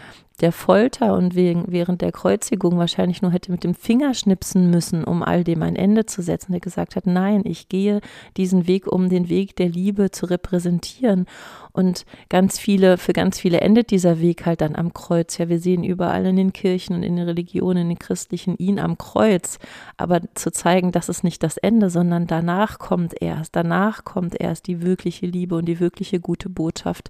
der 0.40 0.52
Folter 0.52 1.14
und 1.14 1.34
wegen, 1.34 1.64
während 1.68 2.00
der 2.00 2.12
Kreuzigung 2.12 2.78
wahrscheinlich 2.78 3.22
nur 3.22 3.30
hätte 3.30 3.52
mit 3.52 3.64
dem 3.64 3.74
Finger 3.74 4.14
schnipsen 4.14 4.70
müssen, 4.70 5.04
um 5.04 5.22
all 5.22 5.44
dem 5.44 5.62
ein 5.62 5.76
Ende 5.76 6.06
zu 6.06 6.22
setzen, 6.22 6.52
der 6.52 6.60
gesagt 6.60 6.96
hat, 6.96 7.06
nein, 7.06 7.42
ich 7.44 7.68
gehe 7.68 8.00
diesen 8.36 8.66
Weg, 8.66 8.86
um 8.86 9.08
den 9.08 9.28
Weg 9.28 9.56
der 9.56 9.68
Liebe 9.68 10.10
zu 10.10 10.26
repräsentieren. 10.26 11.26
Und 11.72 12.04
ganz 12.28 12.58
viele, 12.58 12.98
für 12.98 13.12
ganz 13.12 13.38
viele 13.38 13.60
endet 13.60 13.90
dieser 13.90 14.20
Weg 14.20 14.44
halt 14.44 14.60
dann 14.60 14.76
am 14.76 14.92
Kreuz. 14.92 15.38
Ja, 15.38 15.48
wir 15.48 15.58
sehen 15.58 15.84
überall 15.84 16.26
in 16.26 16.36
den 16.36 16.52
Kirchen 16.52 16.94
und 16.94 17.02
in 17.02 17.16
den 17.16 17.26
Religionen, 17.26 17.82
in 17.82 17.88
den 17.90 17.98
christlichen 17.98 18.56
ihn 18.58 18.78
am 18.78 18.98
Kreuz. 18.98 19.58
Aber 19.96 20.20
zu 20.34 20.52
zeigen, 20.52 20.92
das 20.92 21.08
ist 21.08 21.24
nicht 21.24 21.42
das 21.42 21.56
Ende, 21.56 21.88
sondern 21.88 22.26
danach 22.26 22.78
kommt 22.78 23.14
erst, 23.20 23.56
danach 23.56 24.04
kommt 24.04 24.38
erst 24.38 24.66
die 24.66 24.82
wirkliche 24.82 25.26
Liebe 25.26 25.56
und 25.56 25.64
die 25.64 25.80
wirkliche 25.80 26.20
gute 26.20 26.48
Botschaft. 26.48 27.08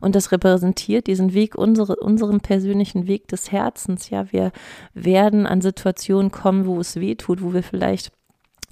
Und 0.00 0.14
das 0.14 0.30
repräsentiert 0.32 1.06
diesen 1.06 1.32
Weg, 1.32 1.54
unsere, 1.54 1.96
unseren 1.96 2.40
persönlichen 2.40 3.06
Weg 3.06 3.28
des 3.28 3.50
Herzens. 3.50 4.10
Ja, 4.10 4.30
wir 4.30 4.52
werden 4.94 5.46
an 5.46 5.62
Situationen 5.62 6.30
kommen, 6.30 6.66
wo 6.66 6.78
es 6.80 6.96
weh 6.96 7.14
tut, 7.14 7.42
wo 7.42 7.54
wir 7.54 7.62
vielleicht 7.62 8.12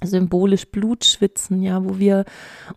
symbolisch 0.03 0.67
Blut 0.71 1.05
schwitzen, 1.05 1.63
ja, 1.63 1.85
wo 1.85 1.99
wir 1.99 2.25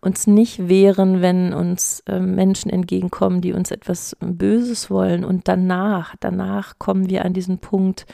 uns 0.01 0.27
nicht 0.27 0.67
wehren, 0.67 1.21
wenn 1.21 1.53
uns 1.53 2.03
äh, 2.07 2.19
Menschen 2.19 2.69
entgegenkommen, 2.69 3.41
die 3.41 3.53
uns 3.53 3.71
etwas 3.71 4.15
Böses 4.19 4.89
wollen. 4.89 5.23
Und 5.23 5.47
danach, 5.47 6.15
danach 6.19 6.79
kommen 6.79 7.09
wir 7.09 7.25
an 7.25 7.33
diesen 7.33 7.59
Punkt, 7.59 8.05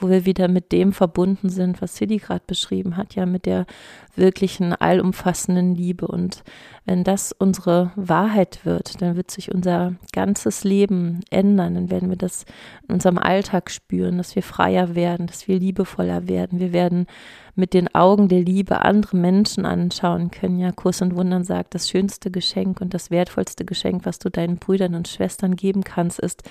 wo 0.00 0.08
wir 0.10 0.26
wieder 0.26 0.48
mit 0.48 0.72
dem 0.72 0.92
verbunden 0.92 1.48
sind, 1.48 1.80
was 1.80 1.96
Sidi 1.96 2.18
gerade 2.18 2.42
beschrieben 2.46 2.96
hat, 2.96 3.14
ja, 3.14 3.26
mit 3.26 3.46
der 3.46 3.66
wirklichen 4.14 4.72
allumfassenden 4.72 5.74
Liebe. 5.74 6.06
Und 6.06 6.42
wenn 6.84 7.04
das 7.04 7.32
unsere 7.32 7.92
Wahrheit 7.96 8.64
wird, 8.64 9.00
dann 9.00 9.16
wird 9.16 9.30
sich 9.30 9.54
unser 9.54 9.94
ganzes 10.12 10.64
Leben 10.64 11.20
ändern. 11.30 11.74
Dann 11.74 11.90
werden 11.90 12.08
wir 12.10 12.16
das 12.16 12.44
in 12.88 12.94
unserem 12.94 13.18
Alltag 13.18 13.70
spüren, 13.70 14.18
dass 14.18 14.34
wir 14.34 14.42
freier 14.42 14.94
werden, 14.94 15.26
dass 15.26 15.48
wir 15.48 15.58
liebevoller 15.58 16.28
werden. 16.28 16.60
Wir 16.60 16.72
werden 16.72 17.06
mit 17.56 17.74
den 17.74 17.92
Augen 17.94 18.28
der 18.28 18.40
Liebe 18.40 18.82
andere 18.82 19.16
Menschen 19.16 19.64
anschauen 19.64 20.30
können. 20.30 20.58
Ja, 20.58 20.72
Kurs 20.72 21.02
und 21.02 21.16
Wundern 21.16 21.42
sagt, 21.42 21.74
das 21.74 21.88
schönste 21.90 22.30
Geschenk 22.30 22.80
und 22.80 22.94
das 22.94 23.10
wertvollste 23.10 23.64
Geschenk, 23.64 24.04
was 24.04 24.18
du 24.18 24.30
deinen 24.30 24.58
Brüdern 24.58 24.94
und 24.94 25.08
Schwestern 25.08 25.56
geben 25.56 25.82
kannst, 25.82 26.20
ist 26.20 26.42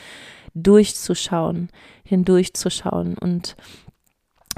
durchzuschauen, 0.56 1.70
hindurchzuschauen 2.04 3.18
und 3.18 3.56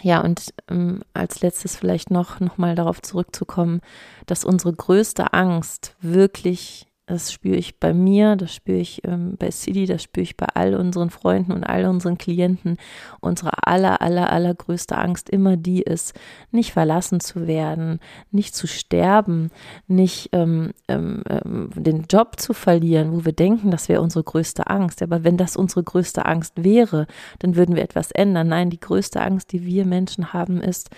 ja, 0.03 0.21
und 0.21 0.53
ähm, 0.69 1.01
als 1.13 1.41
letztes 1.41 1.75
vielleicht 1.75 2.11
noch, 2.11 2.39
noch 2.39 2.57
mal 2.57 2.75
darauf 2.75 3.01
zurückzukommen, 3.01 3.81
dass 4.27 4.45
unsere 4.45 4.71
größte 4.73 5.33
Angst 5.33 5.95
wirklich 6.01 6.86
das 7.07 7.31
spüre 7.31 7.55
ich 7.55 7.79
bei 7.79 7.93
mir, 7.93 8.35
das 8.35 8.53
spüre 8.53 8.79
ich 8.79 9.01
ähm, 9.05 9.37
bei 9.39 9.49
City, 9.49 9.85
das 9.85 10.03
spüre 10.03 10.23
ich 10.23 10.35
bei 10.35 10.47
all 10.53 10.75
unseren 10.75 11.09
Freunden 11.09 11.53
und 11.53 11.63
all 11.63 11.85
unseren 11.85 12.17
Klienten. 12.17 12.75
Unsere 13.21 13.51
aller, 13.65 14.01
aller, 14.01 14.29
allergrößte 14.29 14.97
Angst 14.97 15.29
immer 15.29 15.55
die 15.55 15.81
ist, 15.81 16.13
nicht 16.51 16.73
verlassen 16.73 17.21
zu 17.21 17.47
werden, 17.47 18.01
nicht 18.31 18.55
zu 18.55 18.67
sterben, 18.67 19.51
nicht 19.87 20.29
ähm, 20.33 20.73
ähm, 20.89 21.23
ähm, 21.29 21.69
den 21.75 22.07
Job 22.11 22.41
zu 22.41 22.53
verlieren, 22.53 23.13
wo 23.13 23.23
wir 23.23 23.33
denken, 23.33 23.71
das 23.71 23.87
wäre 23.87 24.01
unsere 24.01 24.25
größte 24.25 24.67
Angst. 24.67 25.01
Aber 25.01 25.23
wenn 25.23 25.37
das 25.37 25.55
unsere 25.55 25.83
größte 25.83 26.25
Angst 26.25 26.61
wäre, 26.61 27.07
dann 27.39 27.55
würden 27.55 27.77
wir 27.77 27.83
etwas 27.83 28.11
ändern. 28.11 28.49
Nein, 28.49 28.69
die 28.69 28.81
größte 28.81 29.21
Angst, 29.21 29.53
die 29.53 29.65
wir 29.65 29.85
Menschen 29.85 30.33
haben, 30.33 30.59
ist, 30.59 30.89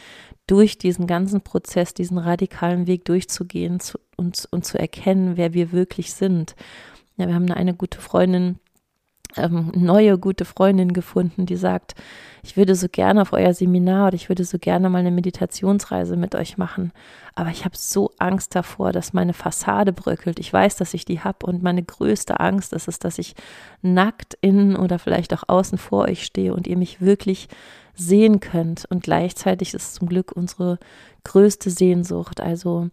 durch 0.50 0.78
diesen 0.78 1.06
ganzen 1.06 1.42
Prozess, 1.42 1.94
diesen 1.94 2.18
radikalen 2.18 2.88
Weg 2.88 3.06
durchzugehen 3.06 3.80
zu, 3.80 4.00
und, 4.18 4.48
und 4.52 4.66
zu 4.66 4.80
erkennen, 4.80 5.38
wer 5.38 5.54
wir 5.54 5.72
wirklich 5.72 6.14
sind. 6.14 6.56
Ja, 7.18 7.28
wir 7.28 7.36
haben 7.36 7.52
eine 7.52 7.76
gute 7.76 8.00
Freundin, 8.00 8.58
ähm, 9.36 9.72
neue 9.76 10.18
gute 10.18 10.46
Freundin 10.46 10.94
gefunden, 10.94 11.46
die 11.46 11.56
sagt, 11.56 11.96
ich 12.42 12.58
würde 12.58 12.74
so 12.76 12.88
gerne 12.90 13.22
auf 13.22 13.34
euer 13.34 13.54
Seminar 13.54 14.08
oder 14.08 14.16
ich 14.16 14.30
würde 14.30 14.44
so 14.44 14.58
gerne 14.58 14.90
mal 14.90 15.00
eine 15.00 15.12
Meditationsreise 15.12 16.16
mit 16.16 16.36
euch 16.36 16.58
machen, 16.58 16.92
aber 17.36 17.50
ich 17.50 17.66
habe 17.66 17.76
so 17.78 18.12
Angst 18.18 18.56
davor, 18.56 18.92
dass 18.92 19.14
meine 19.14 19.34
Fassade 19.34 19.94
bröckelt. 19.94 20.40
Ich 20.40 20.52
weiß, 20.52 20.78
dass 20.78 20.94
ich 20.94 21.06
die 21.06 21.20
habe 21.20 21.46
und 21.46 21.62
meine 21.62 21.84
größte 21.84 22.40
Angst 22.40 22.74
ist 22.74 22.88
es, 22.88 23.00
dass 23.00 23.20
ich 23.20 23.36
nackt 23.82 24.38
innen 24.42 24.76
oder 24.76 25.00
vielleicht 25.00 25.34
auch 25.34 25.44
außen 25.48 25.78
vor 25.78 26.06
euch 26.06 26.24
stehe 26.24 26.54
und 26.54 26.68
ihr 26.68 26.78
mich 26.78 27.02
wirklich 27.02 27.50
sehen 27.96 28.40
könnt. 28.40 28.86
Und 28.90 29.04
gleichzeitig 29.04 29.74
ist 29.74 29.84
es 29.84 29.94
zum 29.94 30.10
Glück 30.10 30.32
unsere 30.32 30.80
größte 31.24 31.70
Sehnsucht. 31.70 32.42
Also 32.42 32.90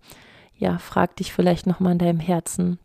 ja, 0.58 0.78
frag 0.78 1.16
dich 1.16 1.32
vielleicht 1.32 1.66
nochmal 1.66 1.92
in 1.92 1.98
deinem 1.98 2.20
Herzen, 2.20 2.78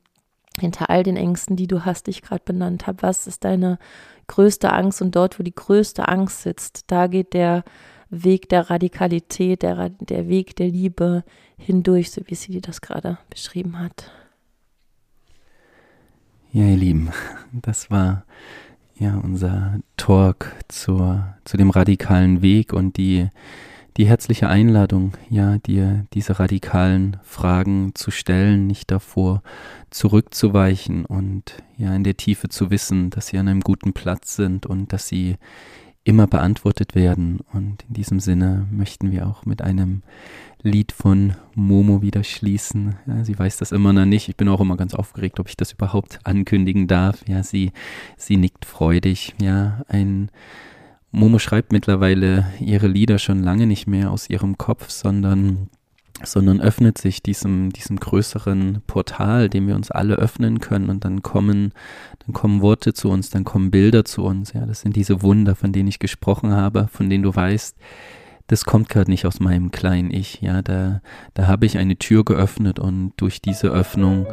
hinter 0.59 0.89
all 0.89 1.03
den 1.03 1.17
Ängsten, 1.17 1.55
die 1.55 1.67
du 1.67 1.85
hast, 1.85 2.07
die 2.07 2.11
ich 2.11 2.21
gerade 2.21 2.43
benannt 2.43 2.87
habe, 2.87 3.01
was 3.01 3.27
ist 3.27 3.43
deine 3.43 3.79
größte 4.27 4.71
Angst? 4.71 5.01
Und 5.01 5.15
dort, 5.15 5.39
wo 5.39 5.43
die 5.43 5.55
größte 5.55 6.07
Angst 6.07 6.41
sitzt, 6.41 6.85
da 6.87 7.07
geht 7.07 7.33
der 7.33 7.63
Weg 8.09 8.49
der 8.49 8.69
Radikalität, 8.69 9.63
der, 9.63 9.89
der 9.89 10.27
Weg 10.27 10.55
der 10.57 10.67
Liebe 10.67 11.23
hindurch, 11.57 12.11
so 12.11 12.21
wie 12.25 12.35
sie 12.35 12.51
dir 12.51 12.61
das 12.61 12.81
gerade 12.81 13.17
beschrieben 13.29 13.79
hat. 13.79 14.11
Ja, 16.51 16.65
ihr 16.65 16.77
Lieben, 16.77 17.11
das 17.53 17.89
war 17.89 18.25
ja, 19.01 19.17
unser 19.17 19.79
Talk 19.97 20.53
zur, 20.67 21.35
zu 21.43 21.57
dem 21.57 21.71
radikalen 21.71 22.43
Weg 22.43 22.71
und 22.71 22.97
die, 22.97 23.29
die 23.97 24.05
herzliche 24.05 24.47
Einladung, 24.47 25.13
ja, 25.29 25.57
dir 25.57 26.05
diese 26.13 26.39
radikalen 26.39 27.17
Fragen 27.23 27.91
zu 27.93 28.11
stellen, 28.11 28.67
nicht 28.67 28.89
davor 28.91 29.43
zurückzuweichen 29.89 31.05
und 31.05 31.61
ja, 31.77 31.95
in 31.95 32.03
der 32.03 32.17
Tiefe 32.17 32.49
zu 32.49 32.71
wissen, 32.71 33.09
dass 33.09 33.27
sie 33.27 33.37
an 33.37 33.47
einem 33.47 33.61
guten 33.61 33.93
Platz 33.93 34.35
sind 34.35 34.65
und 34.65 34.93
dass 34.93 35.07
sie 35.07 35.35
immer 36.03 36.25
beantwortet 36.27 36.95
werden. 36.95 37.41
Und 37.53 37.83
in 37.87 37.93
diesem 37.93 38.19
Sinne 38.19 38.67
möchten 38.71 39.11
wir 39.11 39.27
auch 39.27 39.45
mit 39.45 39.61
einem 39.61 40.01
Lied 40.63 40.91
von 40.91 41.35
Momo 41.53 42.01
wieder 42.01 42.23
schließen. 42.23 42.95
Ja, 43.05 43.23
sie 43.23 43.37
weiß 43.37 43.57
das 43.57 43.71
immer 43.71 43.93
noch 43.93 44.05
nicht. 44.05 44.29
Ich 44.29 44.35
bin 44.35 44.47
auch 44.47 44.61
immer 44.61 44.77
ganz 44.77 44.93
aufgeregt, 44.93 45.39
ob 45.39 45.47
ich 45.47 45.57
das 45.57 45.73
überhaupt 45.73 46.19
ankündigen 46.23 46.87
darf. 46.87 47.27
Ja, 47.27 47.43
sie, 47.43 47.71
sie 48.17 48.37
nickt 48.37 48.65
freudig. 48.65 49.35
Ja, 49.39 49.83
ein 49.87 50.31
Momo 51.11 51.39
schreibt 51.39 51.71
mittlerweile 51.71 52.45
ihre 52.59 52.87
Lieder 52.87 53.19
schon 53.19 53.43
lange 53.43 53.67
nicht 53.67 53.87
mehr 53.87 54.11
aus 54.11 54.29
ihrem 54.29 54.57
Kopf, 54.57 54.89
sondern 54.89 55.69
sondern 56.23 56.61
öffnet 56.61 56.97
sich 56.97 57.23
diesem, 57.23 57.71
diesem 57.71 57.99
größeren 57.99 58.81
Portal, 58.85 59.49
dem 59.49 59.67
wir 59.67 59.75
uns 59.75 59.91
alle 59.91 60.15
öffnen 60.15 60.59
können 60.59 60.89
und 60.89 61.03
dann 61.03 61.23
kommen, 61.23 61.73
dann 62.25 62.33
kommen 62.33 62.61
Worte 62.61 62.93
zu 62.93 63.09
uns, 63.09 63.29
dann 63.29 63.43
kommen 63.43 63.71
Bilder 63.71 64.05
zu 64.05 64.23
uns. 64.23 64.53
Ja, 64.53 64.65
das 64.65 64.81
sind 64.81 64.95
diese 64.95 65.21
Wunder, 65.21 65.55
von 65.55 65.71
denen 65.71 65.87
ich 65.87 65.99
gesprochen 65.99 66.51
habe, 66.51 66.87
von 66.91 67.09
denen 67.09 67.23
du 67.23 67.35
weißt, 67.35 67.75
das 68.47 68.65
kommt 68.65 68.89
gerade 68.89 69.09
nicht 69.09 69.25
aus 69.25 69.39
meinem 69.39 69.71
kleinen 69.71 70.11
Ich, 70.11 70.41
ja, 70.41 70.61
da, 70.61 71.01
da 71.33 71.47
habe 71.47 71.65
ich 71.65 71.77
eine 71.77 71.97
Tür 71.97 72.25
geöffnet 72.25 72.79
und 72.79 73.13
durch 73.17 73.41
diese 73.41 73.69
Öffnung 73.69 74.27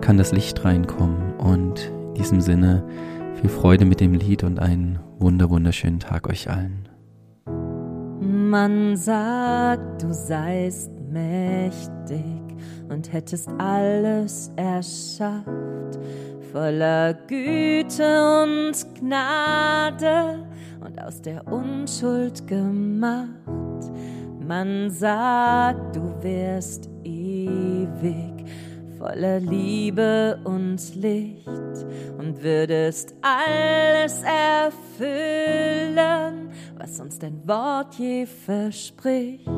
kann 0.00 0.18
das 0.18 0.32
Licht 0.32 0.64
reinkommen. 0.64 1.32
Und 1.36 1.90
in 2.08 2.14
diesem 2.14 2.40
Sinne 2.40 2.86
viel 3.34 3.50
Freude 3.50 3.84
mit 3.84 4.00
dem 4.00 4.14
Lied 4.14 4.44
und 4.44 4.58
einen 4.58 4.98
wunder 5.18 5.50
wunderschönen 5.50 6.00
Tag 6.00 6.28
euch 6.28 6.50
allen. 6.50 6.88
Man 8.24 8.96
sagt, 8.96 10.02
du 10.02 10.12
seist 10.12 10.90
mächtig 11.10 12.42
und 12.88 13.12
hättest 13.12 13.48
alles 13.58 14.52
erschafft, 14.56 15.98
voller 16.52 17.14
Güte 17.14 18.42
und 18.42 18.74
Gnade 18.94 20.46
und 20.84 21.02
aus 21.02 21.20
der 21.22 21.46
Unschuld 21.46 22.46
gemacht. 22.46 23.28
Man 24.46 24.90
sagt, 24.90 25.96
du 25.96 26.02
wärst 26.22 26.90
ewig, 27.04 28.31
voller 29.02 29.40
Liebe 29.40 30.38
und 30.44 30.94
Licht 30.94 31.48
und 32.18 32.40
würdest 32.40 33.16
alles 33.20 34.22
erfüllen, 35.00 36.50
was 36.78 37.00
uns 37.00 37.18
dein 37.18 37.40
Wort 37.48 37.96
je 37.96 38.26
verspricht. 38.26 39.50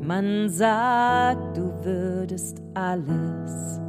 Man 0.00 0.48
sagt, 0.48 1.58
du 1.58 1.74
würdest 1.84 2.62
alles 2.72 3.80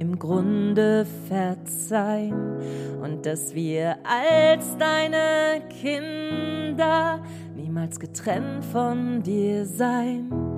im 0.00 0.18
Grunde 0.18 1.06
verzeihen 1.28 2.56
und 3.00 3.24
dass 3.24 3.54
wir 3.54 3.98
als 4.02 4.76
deine 4.78 5.62
Kinder 5.68 7.22
niemals 7.54 8.00
getrennt 8.00 8.64
von 8.64 9.22
dir 9.22 9.64
sein. 9.64 10.55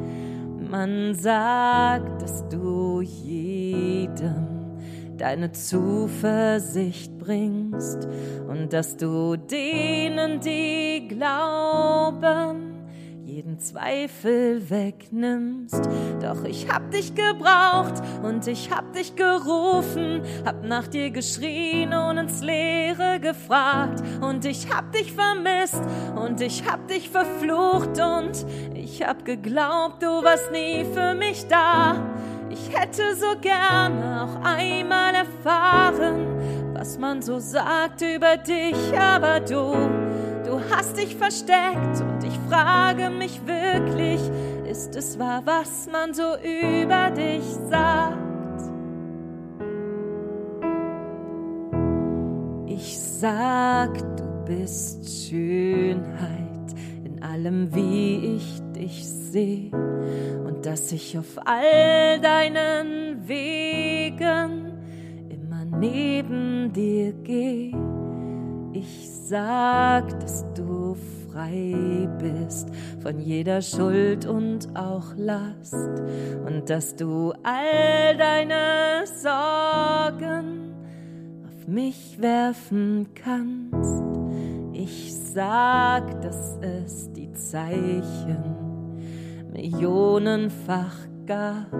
Man 0.71 1.15
sagt, 1.15 2.21
dass 2.21 2.47
du 2.49 3.01
jedem 3.01 4.49
deine 5.17 5.51
Zuversicht 5.51 7.19
bringst 7.19 8.07
und 8.49 8.73
dass 8.73 8.97
du 8.99 9.37
denen, 9.37 10.41
die 10.41 11.09
glauben, 11.09 12.78
jeden 13.39 13.61
Zweifel 13.61 14.69
wegnimmst. 14.69 15.89
Doch 16.21 16.43
ich 16.43 16.69
hab 16.69 16.91
dich 16.91 17.15
gebraucht 17.15 18.03
und 18.25 18.49
ich 18.49 18.73
hab 18.73 18.93
dich 18.93 19.15
gerufen, 19.15 20.23
hab 20.45 20.65
nach 20.65 20.89
dir 20.89 21.11
geschrien 21.11 21.93
und 21.93 22.17
ins 22.19 22.43
Leere 22.43 23.21
gefragt. 23.21 24.03
Und 24.21 24.45
ich 24.45 24.75
hab 24.75 24.91
dich 24.91 25.13
vermisst 25.13 25.81
und 26.17 26.41
ich 26.41 26.69
hab 26.69 26.89
dich 26.89 27.11
verflucht 27.11 28.01
und 28.01 28.45
ich 28.75 29.05
hab 29.05 29.25
geglaubt, 29.25 30.03
du 30.03 30.25
warst 30.25 30.51
nie 30.51 30.85
für 30.93 31.15
mich 31.15 31.47
da. 31.47 31.95
Ich 32.51 32.77
hätte 32.77 33.15
so 33.15 33.39
gerne 33.41 34.25
auch 34.25 34.45
einmal 34.45 35.15
erfahren, 35.15 36.27
was 36.75 36.99
man 36.99 37.23
so 37.23 37.39
sagt 37.39 38.03
über 38.03 38.37
dich, 38.37 38.99
aber 38.99 39.39
du 39.39 40.09
Du 40.49 40.59
hast 40.71 40.97
dich 40.97 41.15
versteckt 41.15 42.03
frage 42.49 43.11
mich 43.11 43.41
wirklich, 43.47 44.21
ist 44.69 44.97
es 44.97 45.19
wahr, 45.19 45.43
was 45.45 45.89
man 45.91 46.15
so 46.15 46.35
über 46.43 47.11
dich 47.11 47.45
sagt? 47.71 48.19
Ich 52.67 52.99
sag, 52.99 53.99
du 54.17 54.45
bist 54.47 55.29
Schönheit 55.29 56.75
in 57.05 57.23
allem, 57.23 57.75
wie 57.75 58.37
ich 58.37 58.61
dich 58.75 59.07
sehe 59.07 59.71
und 60.47 60.65
dass 60.65 60.93
ich 60.93 61.19
auf 61.19 61.39
all 61.45 62.21
deinen 62.21 63.29
Wegen 63.29 64.73
immer 65.29 65.65
neben 65.79 66.73
dir 66.73 67.13
gehe. 67.13 67.73
Ich 68.73 69.11
sag, 69.11 70.19
dass 70.21 70.45
du 70.55 70.97
frei 71.31 72.09
bist 72.19 72.69
von 73.03 73.19
jeder 73.21 73.63
Schuld 73.63 74.27
und 74.27 74.69
auch 74.77 75.15
Last 75.17 75.75
und 76.47 76.69
dass 76.69 76.97
du 76.97 77.33
all 77.43 78.17
deine 78.17 79.05
Sorgen 79.23 80.75
auf 81.47 81.67
mich 81.67 82.19
werfen 82.21 83.09
kannst. 83.15 84.03
Ich 84.73 85.15
sag, 85.15 86.21
dass 86.23 86.59
es 86.61 87.13
die 87.13 87.33
Zeichen 87.33 88.55
millionenfach 89.53 90.97
gab, 91.27 91.71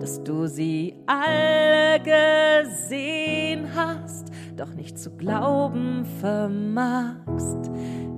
dass 0.00 0.22
du 0.24 0.46
sie 0.46 0.94
alle 1.06 2.00
gesehen 2.00 3.68
hast 3.74 4.32
doch 4.56 4.74
nicht 4.74 4.98
zu 4.98 5.10
glauben 5.10 6.04
vermagst. 6.20 7.70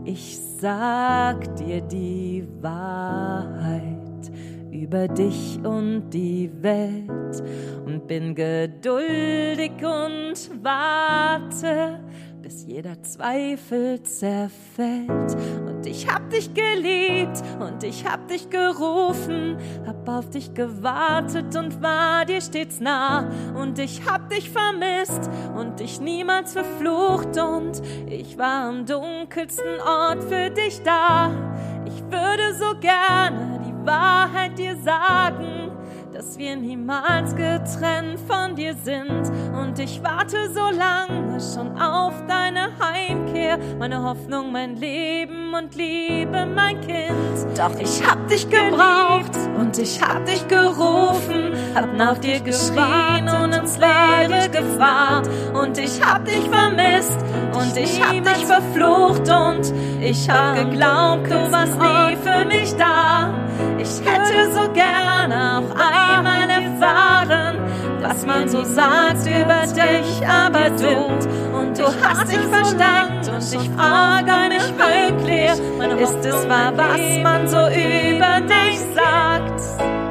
Ich 0.04 0.38
sag 0.64 1.56
dir 1.56 1.82
die 1.82 2.42
Wahrheit 2.62 4.32
über 4.72 5.08
dich 5.08 5.58
und 5.62 6.08
die 6.08 6.50
Welt 6.62 7.42
und 7.84 8.06
bin 8.06 8.34
geduldig 8.34 9.72
und 9.82 10.64
warte 10.64 12.00
bis 12.44 12.66
jeder 12.66 13.02
Zweifel 13.02 14.02
zerfällt. 14.02 15.34
Und 15.66 15.86
ich 15.86 16.12
hab 16.12 16.28
dich 16.28 16.52
geliebt 16.52 17.42
und 17.58 17.82
ich 17.82 18.04
hab 18.04 18.28
dich 18.28 18.50
gerufen, 18.50 19.56
hab 19.86 20.06
auf 20.06 20.28
dich 20.28 20.52
gewartet 20.52 21.56
und 21.56 21.82
war 21.82 22.26
dir 22.26 22.42
stets 22.42 22.80
nah. 22.80 23.30
Und 23.54 23.78
ich 23.78 24.06
hab 24.06 24.28
dich 24.28 24.50
vermisst 24.50 25.30
und 25.56 25.80
dich 25.80 26.00
niemals 26.00 26.52
verflucht 26.52 27.38
und 27.38 27.80
ich 28.10 28.36
war 28.36 28.68
am 28.68 28.84
dunkelsten 28.84 29.80
Ort 29.80 30.22
für 30.24 30.50
dich 30.50 30.82
da. 30.82 31.30
Ich 31.86 32.02
würde 32.04 32.54
so 32.58 32.78
gerne 32.78 33.60
die 33.66 33.86
Wahrheit 33.86 34.58
dir 34.58 34.76
sagen 34.76 35.63
dass 36.14 36.38
wir 36.38 36.54
niemals 36.54 37.34
getrennt 37.34 38.20
von 38.28 38.54
dir 38.54 38.74
sind. 38.74 39.32
Und 39.52 39.78
ich 39.80 40.00
warte 40.02 40.48
so 40.48 40.70
lange 40.70 41.40
schon 41.40 41.76
auf 41.80 42.14
deine 42.28 42.68
Heimkehr. 42.78 43.58
Meine 43.80 44.02
Hoffnung, 44.02 44.52
mein 44.52 44.76
Leben 44.76 45.52
und 45.52 45.74
Liebe, 45.74 46.46
mein 46.46 46.80
Kind. 46.82 47.58
Doch 47.58 47.76
ich 47.80 48.06
hab 48.06 48.28
dich 48.28 48.48
gebraucht 48.48 49.32
und 49.58 49.76
ich 49.76 50.00
hab 50.00 50.24
dich 50.24 50.46
gerufen. 50.46 51.52
Hab 51.74 51.92
nach 51.96 52.18
dir 52.18 52.38
geschrien 52.38 53.28
und 53.28 53.52
ins 53.52 53.76
Leere 53.76 54.48
gefahren. 54.50 55.28
Und 55.52 55.76
ich 55.78 56.00
hab 56.00 56.24
dich 56.24 56.48
vermisst 56.48 57.18
und 57.54 57.76
ich 57.76 58.00
hab 58.00 58.22
dich 58.22 58.46
verflucht. 58.46 59.28
Und 59.28 59.72
ich 60.00 60.30
hab 60.30 60.54
geglaubt, 60.54 61.28
du 61.28 61.50
warst 61.50 61.76
nie 61.76 62.16
für 62.16 62.44
mich 62.44 62.72
da. 62.76 63.34
Ich 63.78 64.00
hätte 64.00 64.52
so 64.52 64.72
gerne 64.72 65.58
auch 65.58 65.76
einmal 66.16 66.48
erfahren, 66.48 67.58
was 68.00 68.24
man 68.26 68.48
so 68.48 68.62
sagt 68.64 69.26
über 69.26 69.62
dich, 69.66 70.26
aber 70.26 70.70
du. 70.70 71.56
Und 71.56 71.78
du 71.78 71.86
hast 71.86 72.30
dich 72.30 72.40
versteckt 72.40 73.28
und 73.28 73.62
ich 73.62 73.70
frage 73.70 74.48
mich 74.48 74.72
wirklich, 74.76 75.50
ist 76.00 76.24
es 76.24 76.48
wahr, 76.48 76.72
was 76.76 77.22
man 77.22 77.48
so 77.48 77.58
über 77.58 78.40
dich 78.40 78.78
sagt? 78.94 80.03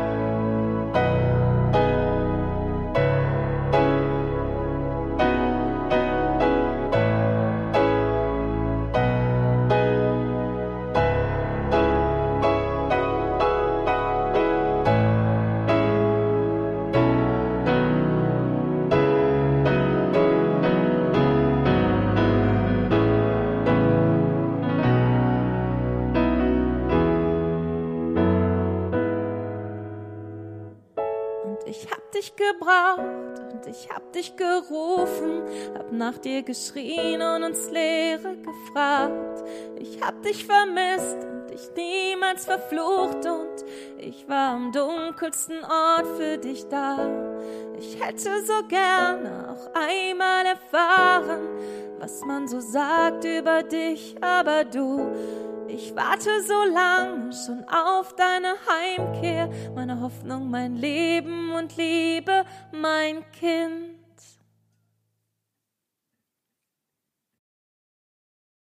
Dich 34.13 34.35
gerufen, 34.35 35.43
hab 35.77 35.91
nach 35.91 36.17
dir 36.17 36.43
geschrien 36.43 37.21
und 37.21 37.43
ins 37.43 37.69
Leere 37.69 38.37
gefragt. 38.37 39.43
Ich 39.79 40.01
hab 40.01 40.21
dich 40.23 40.45
vermisst 40.45 41.17
und 41.23 41.49
dich 41.49 41.69
niemals 41.75 42.45
verflucht 42.45 43.25
und 43.25 43.65
ich 43.97 44.27
war 44.27 44.55
am 44.55 44.71
dunkelsten 44.71 45.63
Ort 45.63 46.07
für 46.17 46.37
dich 46.37 46.67
da. 46.67 46.97
Ich 47.77 48.01
hätte 48.01 48.43
so 48.45 48.67
gerne 48.67 49.49
auch 49.49 49.73
einmal 49.73 50.45
erfahren, 50.45 51.47
was 51.99 52.21
man 52.25 52.47
so 52.47 52.59
sagt 52.59 53.25
über 53.25 53.63
dich, 53.63 54.15
aber 54.21 54.63
du 54.63 55.11
Ich 55.67 55.95
warte 55.95 56.29
so 56.43 56.63
lang 56.71 57.31
schon 57.31 57.65
auf 57.67 58.15
deine 58.15 58.53
Heimkehr, 58.67 59.49
meine 59.73 60.01
Hoffnung, 60.01 60.51
mein 60.51 60.75
Leben 60.75 61.51
und 61.51 61.75
Liebe, 61.77 62.45
mein 62.71 63.23
Kind. 63.31 64.02